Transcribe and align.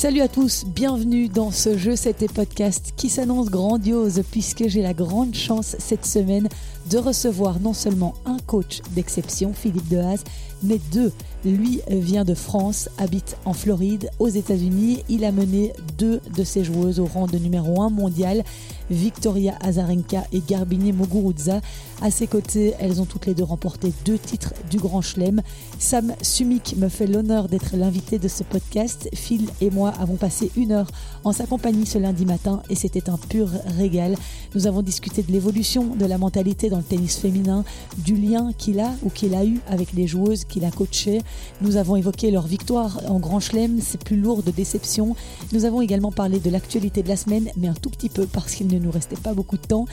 Salut 0.00 0.22
à 0.22 0.28
tous, 0.28 0.64
bienvenue 0.64 1.28
dans 1.28 1.50
ce 1.50 1.76
jeu 1.76 1.94
C'était 1.94 2.26
podcast 2.26 2.94
qui 2.96 3.10
s'annonce 3.10 3.50
grandiose 3.50 4.22
puisque 4.30 4.66
j'ai 4.66 4.80
la 4.80 4.94
grande 4.94 5.34
chance 5.34 5.76
cette 5.78 6.06
semaine 6.06 6.48
de 6.90 6.98
recevoir 6.98 7.60
non 7.60 7.72
seulement 7.72 8.14
un 8.26 8.36
coach 8.46 8.80
d'exception, 8.94 9.52
Philippe 9.54 9.88
Dehaze, 9.88 10.24
mais 10.62 10.80
deux. 10.92 11.12
Lui 11.44 11.80
vient 11.88 12.24
de 12.24 12.34
France, 12.34 12.90
habite 12.98 13.36
en 13.46 13.54
Floride, 13.54 14.10
aux 14.18 14.28
États-Unis. 14.28 15.04
Il 15.08 15.24
a 15.24 15.32
mené 15.32 15.72
deux 15.96 16.20
de 16.36 16.44
ses 16.44 16.64
joueuses 16.64 17.00
au 17.00 17.06
rang 17.06 17.26
de 17.26 17.38
numéro 17.38 17.80
1 17.80 17.88
mondial 17.88 18.44
Victoria 18.90 19.56
Azarenka 19.62 20.24
et 20.32 20.42
Garbine 20.46 20.94
Muguruza. 20.94 21.60
À 22.02 22.10
ses 22.10 22.26
côtés, 22.26 22.74
elles 22.78 23.00
ont 23.00 23.04
toutes 23.04 23.26
les 23.26 23.34
deux 23.34 23.44
remporté 23.44 23.92
deux 24.04 24.18
titres 24.18 24.52
du 24.70 24.78
Grand 24.78 25.00
Chelem. 25.00 25.40
Sam 25.78 26.12
Sumik 26.20 26.76
me 26.76 26.88
fait 26.88 27.06
l'honneur 27.06 27.48
d'être 27.48 27.76
l'invité 27.76 28.18
de 28.18 28.28
ce 28.28 28.42
podcast. 28.42 29.08
Phil 29.14 29.48
et 29.60 29.70
moi 29.70 29.92
avons 30.00 30.16
passé 30.16 30.50
une 30.56 30.72
heure 30.72 30.90
en 31.24 31.32
sa 31.32 31.46
compagnie 31.46 31.86
ce 31.86 31.98
lundi 31.98 32.26
matin 32.26 32.62
et 32.68 32.74
c'était 32.74 33.08
un 33.08 33.16
pur 33.16 33.48
régal. 33.78 34.16
Nous 34.54 34.66
avons 34.66 34.82
discuté 34.82 35.22
de 35.22 35.32
l'évolution 35.32 35.94
de 35.94 36.04
la 36.04 36.18
mentalité 36.18 36.68
dans 36.68 36.79
tennis 36.82 37.18
féminin, 37.18 37.64
du 37.98 38.16
lien 38.16 38.52
qu'il 38.56 38.80
a 38.80 38.90
ou 39.02 39.10
qu'il 39.10 39.34
a 39.34 39.44
eu 39.44 39.60
avec 39.68 39.92
les 39.92 40.06
joueuses 40.06 40.44
qu'il 40.44 40.64
a 40.64 40.70
coachées. 40.70 41.20
Nous 41.60 41.76
avons 41.76 41.96
évoqué 41.96 42.30
leur 42.30 42.46
victoire 42.46 43.00
en 43.08 43.18
Grand 43.18 43.40
Chelem, 43.40 43.80
c'est 43.80 44.02
plus 44.02 44.16
lourd 44.16 44.42
de 44.42 44.50
déception. 44.50 45.16
Nous 45.52 45.64
avons 45.64 45.80
également 45.80 46.12
parlé 46.12 46.40
de 46.40 46.50
l'actualité 46.50 47.02
de 47.02 47.08
la 47.08 47.16
semaine, 47.16 47.50
mais 47.56 47.68
un 47.68 47.74
tout 47.74 47.90
petit 47.90 48.08
peu 48.08 48.26
parce 48.26 48.54
qu'il 48.54 48.68
ne 48.68 48.78
nous 48.78 48.90
restait 48.90 49.16
pas 49.16 49.34
beaucoup 49.34 49.56
de 49.56 49.66
temps. 49.66 49.86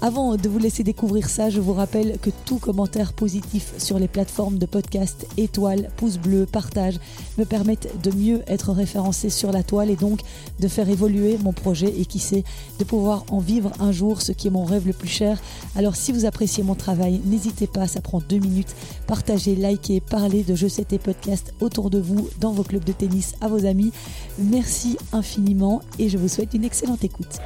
Avant 0.00 0.36
de 0.36 0.48
vous 0.48 0.60
laisser 0.60 0.84
découvrir 0.84 1.28
ça, 1.28 1.50
je 1.50 1.58
vous 1.58 1.72
rappelle 1.72 2.18
que 2.22 2.30
tout 2.44 2.58
commentaire 2.58 3.12
positif 3.12 3.72
sur 3.78 3.98
les 3.98 4.06
plateformes 4.06 4.56
de 4.56 4.64
podcast, 4.64 5.26
étoiles, 5.36 5.90
pouces 5.96 6.18
bleus, 6.18 6.46
partage, 6.46 7.00
me 7.36 7.44
permettent 7.44 8.00
de 8.00 8.12
mieux 8.12 8.42
être 8.46 8.70
référencé 8.70 9.28
sur 9.28 9.50
la 9.50 9.64
toile 9.64 9.90
et 9.90 9.96
donc 9.96 10.20
de 10.60 10.68
faire 10.68 10.88
évoluer 10.88 11.36
mon 11.42 11.52
projet 11.52 11.92
et 11.98 12.06
qui 12.06 12.20
sait, 12.20 12.44
de 12.78 12.84
pouvoir 12.84 13.24
en 13.32 13.40
vivre 13.40 13.72
un 13.80 13.90
jour, 13.90 14.22
ce 14.22 14.30
qui 14.30 14.46
est 14.46 14.52
mon 14.52 14.64
rêve 14.64 14.86
le 14.86 14.92
plus 14.92 15.08
cher. 15.08 15.40
Alors 15.74 15.96
si 15.96 16.12
vous 16.12 16.26
appréciez 16.26 16.62
mon 16.62 16.76
travail, 16.76 17.20
n'hésitez 17.24 17.66
pas, 17.66 17.88
ça 17.88 18.00
prend 18.00 18.20
deux 18.20 18.38
minutes. 18.38 18.76
Partagez, 19.08 19.56
likez, 19.56 20.00
parlez 20.00 20.44
de 20.44 20.54
Jeux 20.54 20.68
et 20.78 20.98
Podcast 20.98 21.52
autour 21.58 21.90
de 21.90 21.98
vous, 21.98 22.28
dans 22.38 22.52
vos 22.52 22.62
clubs 22.62 22.84
de 22.84 22.92
tennis, 22.92 23.34
à 23.40 23.48
vos 23.48 23.66
amis. 23.66 23.90
Merci 24.38 24.96
infiniment 25.12 25.82
et 25.98 26.08
je 26.08 26.18
vous 26.18 26.28
souhaite 26.28 26.54
une 26.54 26.64
excellente 26.64 27.02
écoute. 27.02 27.40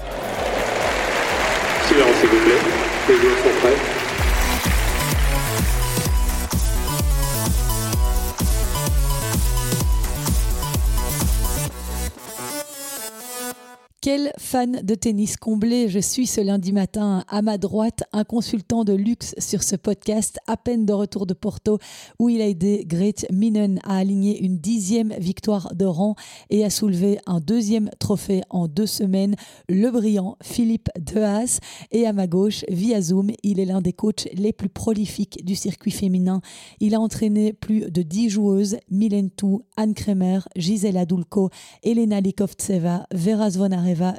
Silence, 1.93 2.17
s'il 2.21 2.29
vous 2.31 2.39
plaît. 2.39 2.55
Les 3.09 3.17
joueurs 3.17 3.37
sont 3.37 3.61
prêts. 3.61 3.82
Quel 14.03 14.33
fan 14.37 14.81
de 14.83 14.97
tennis 14.97 15.37
comblé 15.37 15.89
je 15.89 16.01
suis 16.01 16.27
ce 16.27 16.41
lundi 16.41 16.73
matin. 16.73 17.25
À 17.29 17.41
ma 17.41 17.57
droite, 17.57 18.03
un 18.13 18.25
consultant 18.25 18.83
de 18.83 18.93
luxe 18.93 19.33
sur 19.39 19.63
ce 19.63 19.77
podcast, 19.77 20.41
à 20.49 20.57
peine 20.57 20.85
de 20.85 20.93
retour 20.93 21.25
de 21.25 21.35
Porto, 21.35 21.79
où 22.19 22.29
il 22.29 22.43
a 22.43 22.49
aidé 22.49 22.85
Great 22.85 23.25
Minen 23.31 23.79
à 23.85 23.99
aligner 23.99 24.43
une 24.43 24.59
dixième 24.59 25.15
victoire 25.21 25.73
de 25.77 25.85
rang 25.85 26.17
et 26.51 26.65
à 26.65 26.71
soulever 26.71 27.21
un 27.27 27.39
deuxième 27.39 27.91
trophée 28.01 28.41
en 28.51 28.67
deux 28.67 28.89
semaines, 28.89 29.37
le 29.69 29.89
brillant 29.93 30.37
Philippe 30.43 30.89
Dehaas. 30.99 31.61
Et 31.93 32.05
à 32.05 32.13
ma 32.13 32.27
gauche, 32.27 32.65
via 32.69 33.01
Zoom, 33.01 33.31
il 33.45 33.61
est 33.61 33.67
l'un 33.67 33.83
des 33.83 33.93
coachs 33.93 34.27
les 34.33 34.53
plus 34.53 34.69
prolifiques 34.69 35.45
du 35.45 35.55
circuit 35.55 35.93
féminin. 35.93 36.41
Il 36.81 36.97
a 36.97 37.01
entraîné 37.01 37.53
plus 37.53 37.89
de 37.89 38.03
dix 38.03 38.31
joueuses, 38.31 38.79
Milen 38.91 39.31
Tou, 39.31 39.63
Anne 39.77 39.95
Kremer, 39.95 40.41
Gisela 40.57 41.07
Dulko, 41.07 41.51
Elena 41.85 42.21
Likovtseva, 42.21 43.07
Vera 43.15 43.49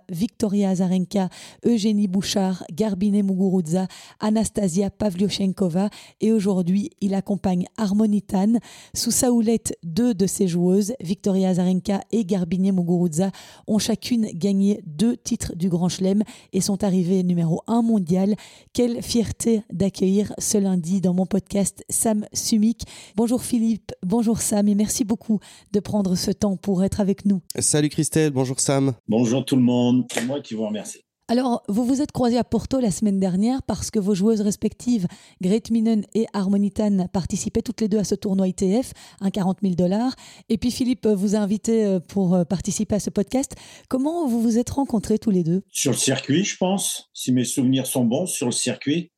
Victoria 0.10 0.70
Azarenka, 0.70 1.30
Eugénie 1.66 2.08
Bouchard, 2.08 2.64
Garbine 2.72 3.24
Muguruza, 3.24 3.88
Anastasia 4.20 4.90
Pavlyuchenkova 4.90 5.90
et 6.22 6.32
aujourd'hui 6.32 6.90
il 7.02 7.14
accompagne 7.14 7.66
Harmonitan. 7.78 8.54
Sous 8.94 9.12
sa 9.12 9.32
houlette, 9.32 9.78
deux 9.84 10.14
de 10.14 10.28
ses 10.28 10.48
joueuses, 10.48 10.94
Victoria 11.02 11.50
Azarenka 11.50 12.02
et 12.12 12.26
Garbine 12.26 12.72
Muguruza, 12.72 13.32
ont 13.68 13.80
chacune 13.80 14.28
gagné 14.34 14.82
deux 14.86 15.18
titres 15.18 15.56
du 15.56 15.70
Grand 15.70 15.90
Chelem 15.90 16.24
et 16.52 16.62
sont 16.62 16.84
arrivées 16.84 17.24
numéro 17.24 17.62
un 17.68 17.82
mondial. 17.82 18.36
Quelle 18.74 19.02
fierté 19.02 19.64
d'accueillir 19.72 20.34
ce 20.38 20.58
lundi 20.58 21.02
dans 21.02 21.14
mon 21.14 21.26
podcast 21.26 21.84
Sam 21.90 22.26
Sumik. 22.34 22.84
Bonjour 23.16 23.44
Philippe, 23.44 23.92
bonjour 24.04 24.42
Sam 24.42 24.68
et 24.68 24.76
merci 24.76 25.04
beaucoup 25.04 25.40
de 25.72 25.80
prendre 25.80 26.16
ce 26.16 26.32
temps 26.32 26.58
pour 26.58 26.84
être 26.84 27.00
avec 27.00 27.26
nous. 27.26 27.42
Salut 27.60 27.90
Christelle, 27.90 28.32
bonjour 28.32 28.60
Sam. 28.60 28.94
Bonjour 29.08 29.46
tout 29.46 29.56
le 29.56 29.62
monde, 29.62 29.63
c'est 30.12 30.26
moi 30.26 30.42
qui 30.42 30.54
vous 30.54 30.66
remercie. 30.66 31.04
Alors, 31.30 31.64
vous 31.70 31.86
vous 31.86 32.02
êtes 32.02 32.12
croisés 32.12 32.38
à 32.38 32.44
Porto 32.44 32.82
la 32.82 32.92
semaine 32.92 33.18
dernière 33.18 33.64
parce 33.64 33.92
que 33.92 33.98
vos 33.98 34.14
joueuses 34.14 34.42
respectives, 34.42 35.08
Great 35.42 35.72
Minen 35.72 36.06
et 36.14 36.26
Harmonitan, 36.34 37.08
participaient 37.08 37.62
toutes 37.62 37.80
les 37.80 37.88
deux 37.88 37.98
à 37.98 38.04
ce 38.04 38.14
tournoi 38.14 38.50
ITF, 38.50 38.92
un 39.22 39.30
40 39.30 39.60
000 39.62 39.76
dollars. 39.76 40.14
Et 40.50 40.58
puis 40.58 40.70
Philippe 40.70 41.08
vous 41.08 41.36
a 41.36 41.40
invité 41.40 41.86
euh, 41.86 42.00
pour 42.02 42.36
euh, 42.36 42.44
participer 42.44 42.96
à 42.96 43.00
ce 43.00 43.10
podcast. 43.10 43.56
Comment 43.88 44.28
vous 44.28 44.42
vous 44.42 44.58
êtes 44.58 44.70
rencontrés 44.70 45.18
tous 45.18 45.32
les 45.32 45.44
deux? 45.44 45.64
Sur 45.72 45.94
le 45.94 45.98
circuit, 45.98 46.44
je 46.44 46.58
pense, 46.58 47.10
si 47.14 47.32
mes 47.32 47.46
souvenirs 47.46 47.88
sont 47.88 48.04
bons, 48.04 48.26
sur 48.26 48.48
le 48.48 48.52
circuit. 48.52 49.12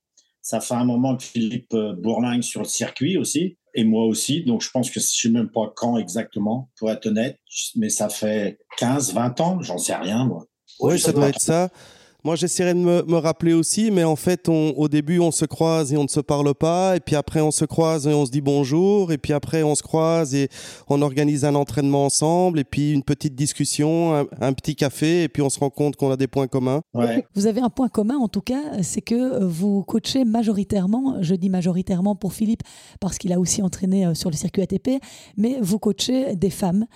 Ça 0.43 0.61
fait 0.61 0.75
un 0.75 0.85
moment 0.85 1.17
que 1.17 1.23
Philippe 1.23 1.73
euh, 1.73 1.95
bourlingue 1.95 2.43
sur 2.43 2.61
le 2.61 2.67
circuit 2.67 3.17
aussi, 3.17 3.57
et 3.75 3.83
moi 3.83 4.05
aussi. 4.05 4.43
Donc 4.43 4.61
je 4.61 4.71
pense 4.71 4.89
que 4.89 4.99
je 4.99 5.05
ne 5.05 5.05
sais 5.05 5.29
même 5.29 5.49
pas 5.49 5.71
quand 5.75 5.97
exactement, 5.97 6.71
pour 6.79 6.89
être 6.89 7.05
honnête, 7.05 7.39
mais 7.75 7.89
ça 7.89 8.09
fait 8.09 8.57
15, 8.77 9.13
20 9.13 9.41
ans, 9.41 9.61
j'en 9.61 9.77
sais 9.77 9.95
rien 9.95 10.25
moi. 10.25 10.45
Oui, 10.79 10.99
ça 10.99 11.11
doit 11.11 11.29
être 11.29 11.39
ça. 11.39 11.69
Moi, 12.25 12.35
j'essaierai 12.35 12.73
de 12.73 12.79
me, 12.79 13.17
rappeler 13.17 13.53
aussi, 13.53 13.91
mais 13.91 14.03
en 14.03 14.15
fait, 14.15 14.49
au 14.49 14.87
début, 14.87 15.19
on 15.19 15.29
se 15.29 15.45
croise 15.45 15.93
et 15.93 15.97
on 15.97 16.01
ne 16.01 16.07
se 16.07 16.19
parle 16.19 16.55
pas, 16.55 16.95
et 16.95 16.99
puis 16.99 17.15
après, 17.15 17.39
on 17.39 17.51
se 17.51 17.65
croise 17.65 18.07
et 18.07 18.13
on 18.15 18.25
se 18.25 18.31
dit 18.31 18.41
bonjour, 18.41 19.11
et 19.11 19.19
puis 19.19 19.31
après, 19.31 19.61
on 19.61 19.75
se 19.75 19.83
croise 19.83 20.33
et 20.33 20.49
on 20.89 21.03
organise 21.03 21.45
un 21.45 21.53
entraînement 21.53 22.03
ensemble, 22.05 22.57
et 22.57 22.63
puis 22.63 22.93
une 22.93 23.03
petite 23.03 23.35
discussion, 23.35 24.27
un, 24.41 24.53
petit 24.53 24.75
café, 24.75 25.21
et 25.21 25.29
puis 25.29 25.43
on 25.43 25.51
se 25.51 25.59
rend 25.59 25.69
compte 25.69 25.97
qu'on 25.97 26.09
a 26.09 26.17
des 26.17 26.25
points 26.25 26.47
communs. 26.47 26.81
Vous 27.35 27.45
avez 27.45 27.61
un 27.61 27.69
point 27.69 27.89
commun, 27.89 28.17
en 28.17 28.27
tout 28.27 28.41
cas, 28.41 28.81
c'est 28.81 29.01
que 29.01 29.43
vous 29.43 29.83
coachez 29.83 30.25
majoritairement, 30.25 31.21
je 31.21 31.35
dis 31.35 31.51
majoritairement 31.51 32.15
pour 32.15 32.33
Philippe, 32.33 32.63
parce 32.99 33.19
qu'il 33.19 33.33
a 33.33 33.39
aussi 33.39 33.61
entraîné 33.61 34.07
euh, 34.07 34.15
sur 34.15 34.31
le 34.31 34.35
circuit 34.35 34.63
ATP, 34.63 34.99
mais 35.37 35.59
vous 35.61 35.77
coachez 35.77 36.35
des 36.35 36.49
femmes. 36.49 36.87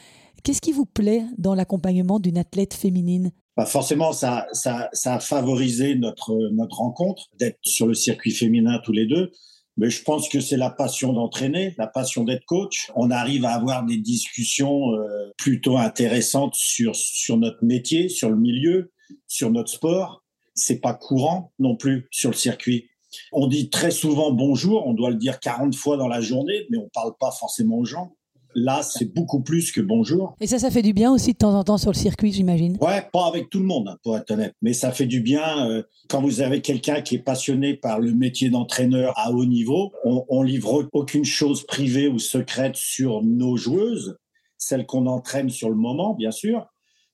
Qu'est-ce 0.44 0.62
qui 0.62 0.72
vous 0.72 0.86
plaît 0.86 1.24
dans 1.38 1.54
l'accompagnement 1.54 2.20
d'une 2.20 2.40
athlète 2.40 2.74
féminine? 2.74 3.32
Bah 3.60 3.66
forcément, 3.66 4.14
ça, 4.14 4.48
ça, 4.54 4.88
ça, 4.94 5.16
a 5.16 5.20
favorisé 5.20 5.96
notre, 5.96 6.34
notre 6.54 6.78
rencontre, 6.78 7.26
d'être 7.38 7.60
sur 7.62 7.88
le 7.88 7.94
circuit 7.94 8.32
féminin 8.32 8.80
tous 8.86 8.94
les 8.94 9.06
deux. 9.06 9.34
Mais 9.76 9.90
je 9.90 10.02
pense 10.02 10.30
que 10.30 10.40
c'est 10.40 10.56
la 10.56 10.70
passion 10.70 11.12
d'entraîner, 11.12 11.76
la 11.78 11.88
passion 11.88 12.24
d'être 12.24 12.46
coach. 12.46 12.90
On 12.96 13.12
arrive 13.12 13.44
à 13.44 13.52
avoir 13.52 13.84
des 13.84 13.98
discussions 13.98 14.94
euh, 14.94 15.34
plutôt 15.38 15.76
intéressantes 15.76 16.56
sur, 16.56 16.96
sur 16.96 17.36
notre 17.36 17.62
métier, 17.62 18.08
sur 18.08 18.30
le 18.30 18.38
milieu, 18.38 18.94
sur 19.28 19.52
notre 19.52 19.72
sport. 19.72 20.24
C'est 20.56 20.80
pas 20.80 20.94
courant 20.94 21.52
non 21.60 21.76
plus 21.76 22.08
sur 22.12 22.30
le 22.30 22.38
circuit. 22.38 22.88
On 23.34 23.48
dit 23.48 23.70
très 23.70 23.92
souvent 23.92 24.32
bonjour, 24.32 24.88
on 24.88 24.94
doit 24.94 25.10
le 25.10 25.18
dire 25.18 25.38
40 25.42 25.76
fois 25.76 25.98
dans 25.98 26.08
la 26.08 26.22
journée, 26.22 26.66
mais 26.70 26.78
on 26.78 26.88
parle 26.94 27.12
pas 27.20 27.32
forcément 27.32 27.80
aux 27.80 27.86
gens. 27.86 28.16
Là, 28.56 28.82
c'est 28.82 29.14
beaucoup 29.14 29.42
plus 29.42 29.72
que 29.72 29.82
bonjour. 29.82 30.36
Et 30.42 30.48
ça, 30.48 30.60
ça 30.60 30.72
fait 30.72 30.82
du 30.82 30.94
bien 30.94 31.12
aussi 31.12 31.34
de 31.34 31.38
temps 31.38 31.54
en 31.54 31.64
temps 31.64 31.78
sur 31.78 31.92
le 31.92 31.98
circuit, 31.98 32.32
j'imagine. 32.32 32.78
Ouais, 32.82 33.08
pas 33.14 33.28
avec 33.28 33.50
tout 33.50 33.60
le 33.60 33.66
monde, 33.66 33.88
hein, 33.90 33.98
pour 34.04 34.18
être 34.18 34.32
honnête, 34.32 34.54
mais 34.62 34.74
ça 34.74 34.92
fait 34.92 35.06
du 35.06 35.22
bien 35.22 35.70
euh, 35.70 35.84
quand 36.10 36.22
vous 36.22 36.42
avez 36.42 36.62
quelqu'un 36.62 37.02
qui 37.02 37.16
est 37.16 37.24
passionné 37.24 37.76
par 37.76 38.00
le 38.00 38.14
métier 38.14 38.50
d'entraîneur 38.50 39.14
à 39.18 39.32
haut 39.32 39.46
niveau. 39.46 39.92
On, 40.04 40.26
on 40.30 40.42
livre 40.42 40.88
aucune 40.94 41.26
chose 41.26 41.66
privée 41.66 42.08
ou 42.08 42.20
secrète 42.20 42.76
sur 42.76 43.22
nos 43.24 43.56
joueuses, 43.56 44.18
celles 44.58 44.86
qu'on 44.86 45.06
entraîne 45.06 45.50
sur 45.50 45.70
le 45.70 45.76
moment, 45.76 46.14
bien 46.14 46.32
sûr. 46.32 46.66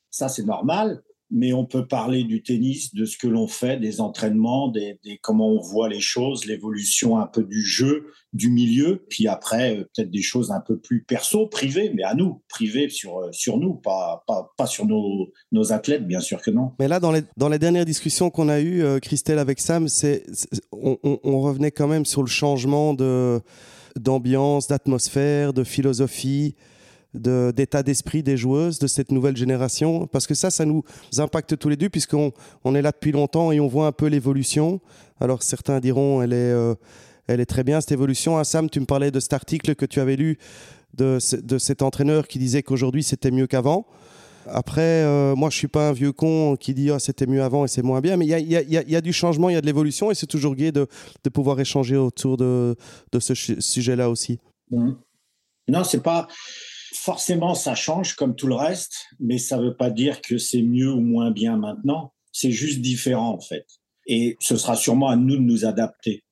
Ça, 0.10 0.30
c'est 0.30 0.46
normal 0.46 1.02
mais 1.36 1.52
on 1.52 1.66
peut 1.66 1.86
parler 1.86 2.24
du 2.24 2.42
tennis, 2.42 2.96
de 2.96 3.04
ce 3.04 3.18
que 3.18 3.28
l'on 3.28 3.48
fait, 3.48 3.78
des 3.78 4.00
entraînements, 4.00 4.70
des, 4.70 4.98
comment 5.22 5.50
on 5.50 5.60
voit 5.60 5.90
les 5.90 6.00
choses, 6.00 6.46
l'évolution 6.46 7.20
un 7.20 7.28
peu 7.28 7.44
du 7.44 7.62
jeu, 7.62 8.08
du 8.32 8.50
milieu, 8.50 9.06
puis 9.10 9.28
après 9.28 9.78
euh, 9.78 9.84
peut-être 9.94 10.10
des 10.10 10.22
choses 10.22 10.52
un 10.52 10.62
peu 10.62 10.80
plus 10.80 11.04
perso, 11.04 11.48
privées, 11.48 11.92
mais 11.94 12.04
à 12.04 12.16
nous, 12.16 12.42
privées 12.48 12.88
sur, 12.88 13.20
euh, 13.20 13.32
sur 13.34 13.58
nous, 13.58 13.74
pas, 13.74 14.24
pas, 14.28 14.54
pas 14.56 14.66
sur 14.66 14.86
nos, 14.86 15.30
nos, 15.52 15.74
athlètes, 15.74 16.08
bien 16.08 16.22
sûr 16.22 16.42
que 16.42 16.52
non. 16.52 16.72
Mais 16.80 16.88
là, 16.88 17.02
dans 17.02 17.12
les, 17.12 17.24
dans 17.36 17.50
les 17.50 17.60
dernières 17.60 17.86
discussions 17.86 18.30
qu'on 18.30 18.48
a 18.48 18.62
eues, 18.62 18.82
euh, 18.82 19.00
Christelle, 19.00 19.40
avec 19.40 19.60
Sam, 19.60 19.90
c'est, 19.90 20.24
on, 20.72 20.98
on, 21.04 21.42
revenait 21.42 21.72
quand 21.72 21.90
même 21.90 22.06
sur 22.06 22.24
le 22.24 22.30
changement 22.30 22.94
de, 22.94 23.42
d'ambiance, 24.00 24.70
d'atmosphère, 24.70 25.52
de 25.52 25.66
philosophie 25.66 26.56
d'état 27.16 27.84
d'esprit 27.84 28.24
des 28.24 28.38
joueuses 28.38 28.80
de 28.80 28.88
cette 28.88 29.12
nouvelle 29.12 29.38
génération 29.38 30.08
Parce 30.08 30.28
que 30.28 30.34
ça, 30.34 30.50
ça 30.50 30.66
nous 30.66 30.84
impacte 31.18 31.58
tous 31.58 31.70
les 31.70 31.78
deux, 31.78 31.90
puisqu'on 31.90 32.32
on 32.64 32.76
est 32.76 32.82
là 32.82 32.92
depuis 32.92 33.12
longtemps 33.12 33.52
et 33.52 33.60
on 33.60 33.68
voit 33.68 33.88
un 33.88 33.92
peu 33.92 34.08
l'évolution. 34.08 34.82
Alors 35.20 35.44
certains 35.44 35.80
diront, 35.80 36.22
elle 36.22 36.34
est, 36.34 36.36
euh, 36.52 36.76
elle 37.28 37.40
est 37.40 37.46
très 37.46 37.64
bien, 37.64 37.82
cette 37.82 37.94
évolution. 37.94 38.38
Ah, 38.38 38.44
Sam, 38.44 38.70
tu 38.70 38.80
me 38.80 38.86
parlais 38.86 39.12
de 39.12 39.20
cet 39.20 39.34
article 39.34 39.76
que 39.76 39.86
tu 39.86 40.00
avais 40.00 40.16
lu 40.16 40.38
de, 40.94 41.20
de 41.42 41.58
cet 41.58 41.82
entraîneur 41.82 42.28
qui 42.28 42.40
disait 42.40 42.64
qu'aujourd'hui, 42.64 43.04
c'était 43.04 43.32
mieux 43.32 43.48
qu'avant. 43.48 43.88
Après, 44.48 45.04
euh, 45.04 45.36
moi, 45.36 45.50
je 45.50 45.58
suis 45.58 45.68
pas 45.68 45.90
un 45.90 45.92
vieux 45.94 46.12
con 46.12 46.56
qui 46.56 46.74
dit 46.74 46.92
oh, 46.92 47.00
c'était 47.00 47.26
mieux 47.26 47.42
avant 47.42 47.66
et 47.66 47.68
c'est 47.68 47.82
moins 47.82 48.00
bien, 48.00 48.16
mais 48.16 48.26
il 48.26 48.30
y 48.30 48.56
a, 48.56 48.62
y, 48.62 48.92
y 48.92 48.96
a, 48.96 49.02
du 49.02 49.12
changement, 49.12 49.50
il 49.50 49.54
y 49.54 49.58
a 49.58 49.62
de 49.62 49.66
l'évolution 49.66 50.12
et 50.12 50.16
c'est 50.16 50.28
toujours 50.28 50.56
gai 50.56 50.72
de, 50.72 50.88
de, 51.24 51.30
pouvoir 51.30 51.60
échanger 51.60 51.98
autour 51.98 52.38
de, 52.38 52.76
de 53.12 53.20
ce 53.20 53.34
sujet-là 53.34 54.10
aussi. 54.10 54.40
Mmh. 54.70 54.92
Non, 55.68 55.84
c'est 55.84 56.04
pas 56.04 56.28
forcément 56.96 57.56
ça 57.56 57.76
change 57.76 58.16
comme 58.16 58.36
tout 58.36 58.48
le 58.48 58.56
reste, 58.56 59.08
mais 59.20 59.38
ça 59.38 59.58
veut 59.58 59.76
pas 59.76 59.90
dire 59.90 60.22
que 60.22 60.38
c'est 60.38 60.62
mieux 60.62 60.92
ou 60.92 61.02
moins 61.02 61.32
bien 61.32 61.58
maintenant. 61.58 62.14
C'est 62.32 62.52
juste 62.52 62.82
différent 62.82 63.30
en 63.30 63.40
fait. 63.40 63.66
Et 64.08 64.38
ce 64.40 64.56
sera 64.58 64.76
sûrement 64.76 65.10
à 65.10 65.16
nous 65.16 65.36
de 65.36 65.42
nous 65.42 65.66
adapter. 65.66 66.24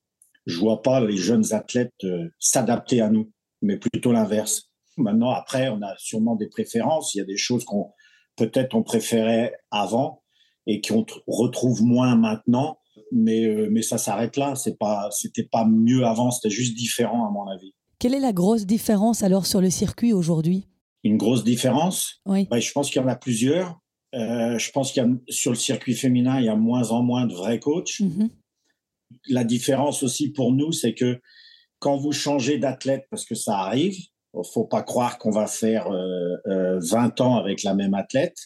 Je 0.46 0.58
vois 0.58 0.82
pas 0.82 1.00
les 1.00 1.16
jeunes 1.16 1.52
athlètes 1.52 1.92
euh, 2.04 2.28
s'adapter 2.38 3.00
à 3.00 3.08
nous, 3.08 3.32
mais 3.62 3.78
plutôt 3.78 4.12
l'inverse. 4.12 4.70
Maintenant, 4.96 5.30
après, 5.30 5.68
on 5.70 5.82
a 5.82 5.94
sûrement 5.96 6.36
des 6.36 6.48
préférences. 6.48 7.14
Il 7.14 7.18
y 7.18 7.20
a 7.20 7.24
des 7.24 7.36
choses 7.36 7.64
qu'on 7.64 7.92
peut-être 8.36 8.74
on 8.74 8.82
préférait 8.82 9.54
avant 9.70 10.22
et 10.66 10.80
qu'on 10.80 11.04
retrouve 11.26 11.82
moins 11.82 12.16
maintenant. 12.16 12.78
Mais, 13.10 13.44
euh, 13.44 13.68
mais 13.70 13.82
ça 13.82 13.98
s'arrête 13.98 14.36
là. 14.36 14.54
C'est 14.54 14.78
pas, 14.78 15.08
c'était 15.10 15.48
pas 15.50 15.64
mieux 15.64 16.04
avant. 16.04 16.30
C'était 16.30 16.54
juste 16.54 16.76
différent 16.76 17.26
à 17.26 17.30
mon 17.30 17.48
avis. 17.48 17.74
Quelle 18.04 18.12
est 18.12 18.20
la 18.20 18.34
grosse 18.34 18.66
différence 18.66 19.22
alors 19.22 19.46
sur 19.46 19.62
le 19.62 19.70
circuit 19.70 20.12
aujourd'hui? 20.12 20.68
Une 21.04 21.16
grosse 21.16 21.42
différence? 21.42 22.20
Oui. 22.26 22.46
je 22.52 22.72
pense 22.72 22.90
qu'il 22.90 23.00
y 23.00 23.04
en 23.06 23.08
a 23.08 23.16
plusieurs. 23.16 23.80
Euh, 24.14 24.58
je 24.58 24.70
pense 24.72 24.92
qu'il 24.92 25.02
y 25.02 25.06
a 25.06 25.08
sur 25.30 25.52
le 25.52 25.56
circuit 25.56 25.94
féminin, 25.94 26.38
il 26.38 26.44
y 26.44 26.50
a 26.50 26.54
moins 26.54 26.90
en 26.90 27.02
moins 27.02 27.24
de 27.24 27.32
vrais 27.32 27.58
coachs. 27.58 28.00
Mhm. 28.00 28.28
La 29.30 29.42
différence 29.42 30.02
aussi 30.02 30.32
pour 30.32 30.52
nous, 30.52 30.70
c'est 30.70 30.92
que 30.92 31.18
quand 31.78 31.96
vous 31.96 32.12
changez 32.12 32.58
d'athlète, 32.58 33.06
parce 33.08 33.24
que 33.24 33.34
ça 33.34 33.56
arrive, 33.56 33.96
faut 34.52 34.64
pas 34.64 34.82
croire 34.82 35.16
qu'on 35.16 35.30
va 35.30 35.46
faire 35.46 35.90
euh, 35.90 36.36
euh, 36.46 36.80
20 36.80 37.22
ans 37.22 37.36
avec 37.36 37.62
la 37.62 37.72
même 37.72 37.94
athlète. 37.94 38.36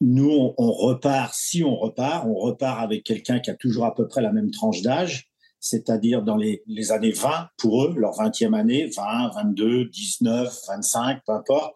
Nous, 0.00 0.30
on, 0.30 0.54
on, 0.58 0.70
repart, 0.70 1.34
si 1.34 1.64
on 1.64 1.74
repart, 1.74 2.24
on 2.24 2.34
repart 2.34 2.80
avec 2.80 3.02
quelqu'un 3.02 3.40
qui 3.40 3.50
a 3.50 3.56
toujours 3.56 3.84
à 3.84 3.96
peu 3.96 4.06
près 4.06 4.22
la 4.22 4.30
même 4.30 4.52
tranche 4.52 4.80
d'âge, 4.82 5.28
c'est-à-dire 5.60 6.22
dans 6.22 6.36
les, 6.36 6.62
années 6.92 7.12
20 7.12 7.48
pour 7.58 7.84
eux, 7.84 7.94
leur 7.96 8.12
20e 8.12 8.54
année, 8.54 8.90
20, 8.94 9.30
22, 9.34 9.86
19, 9.86 10.60
25, 10.68 11.20
peu 11.26 11.32
importe. 11.32 11.74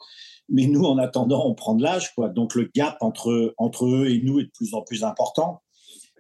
Mais 0.48 0.66
nous, 0.66 0.84
en 0.84 0.98
attendant, 0.98 1.46
on 1.46 1.54
prend 1.54 1.74
de 1.74 1.82
l'âge, 1.82 2.14
quoi. 2.14 2.28
Donc 2.28 2.54
le 2.54 2.70
gap 2.74 2.96
entre, 3.00 3.54
entre 3.56 3.86
eux 3.86 4.08
et 4.08 4.20
nous 4.22 4.40
est 4.40 4.44
de 4.44 4.50
plus 4.54 4.74
en 4.74 4.82
plus 4.82 5.04
important. 5.04 5.62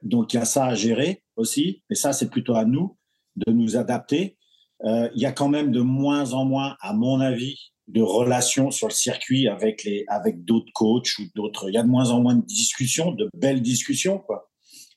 Donc 0.02 0.32
il 0.32 0.36
y 0.36 0.40
a 0.40 0.44
ça 0.44 0.66
à 0.66 0.74
gérer 0.74 1.22
aussi. 1.36 1.82
Et 1.90 1.94
ça, 1.94 2.12
c'est 2.12 2.30
plutôt 2.30 2.54
à 2.54 2.64
nous 2.64 2.96
de 3.36 3.52
nous 3.52 3.76
adapter. 3.76 4.36
Euh, 4.84 5.08
il 5.14 5.22
y 5.22 5.26
a 5.26 5.32
quand 5.32 5.48
même 5.48 5.70
de 5.70 5.80
moins 5.80 6.32
en 6.32 6.44
moins, 6.44 6.76
à 6.80 6.92
mon 6.92 7.20
avis, 7.20 7.72
de 7.88 8.00
relations 8.00 8.70
sur 8.70 8.88
le 8.88 8.92
circuit 8.92 9.48
avec 9.48 9.84
les 9.84 10.04
avec 10.08 10.44
d'autres 10.44 10.72
coachs 10.74 11.18
ou 11.18 11.24
d'autres. 11.34 11.68
Il 11.68 11.74
y 11.74 11.78
a 11.78 11.82
de 11.82 11.88
moins 11.88 12.10
en 12.10 12.20
moins 12.20 12.34
de 12.34 12.44
discussions, 12.44 13.12
de 13.12 13.28
belles 13.34 13.62
discussions, 13.62 14.18
quoi. 14.18 14.50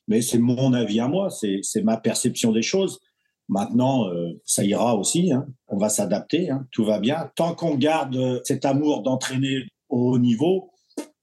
Mais 0.08 0.22
c'est 0.22 0.38
mon 0.38 0.74
avis 0.74 1.00
à 1.00 1.08
moi, 1.08 1.30
c'est 1.30 1.60
c'est 1.64 1.82
ma 1.82 1.98
perception 1.98 2.52
des 2.52 2.62
choses. 2.62 3.00
Maintenant, 3.48 4.08
euh, 4.08 4.40
ça 4.44 4.64
ira 4.64 4.96
aussi. 4.96 5.32
Hein. 5.32 5.46
On 5.68 5.78
va 5.78 5.90
s'adapter, 5.90 6.50
hein. 6.50 6.66
tout 6.72 6.84
va 6.84 7.00
bien. 7.00 7.30
Tant 7.36 7.54
qu'on 7.54 7.76
garde 7.76 8.42
cet 8.44 8.66
amour 8.66 9.04
d'entraîner 9.04 9.68
au 9.90 10.14
haut 10.14 10.20
niveau, 10.20 10.72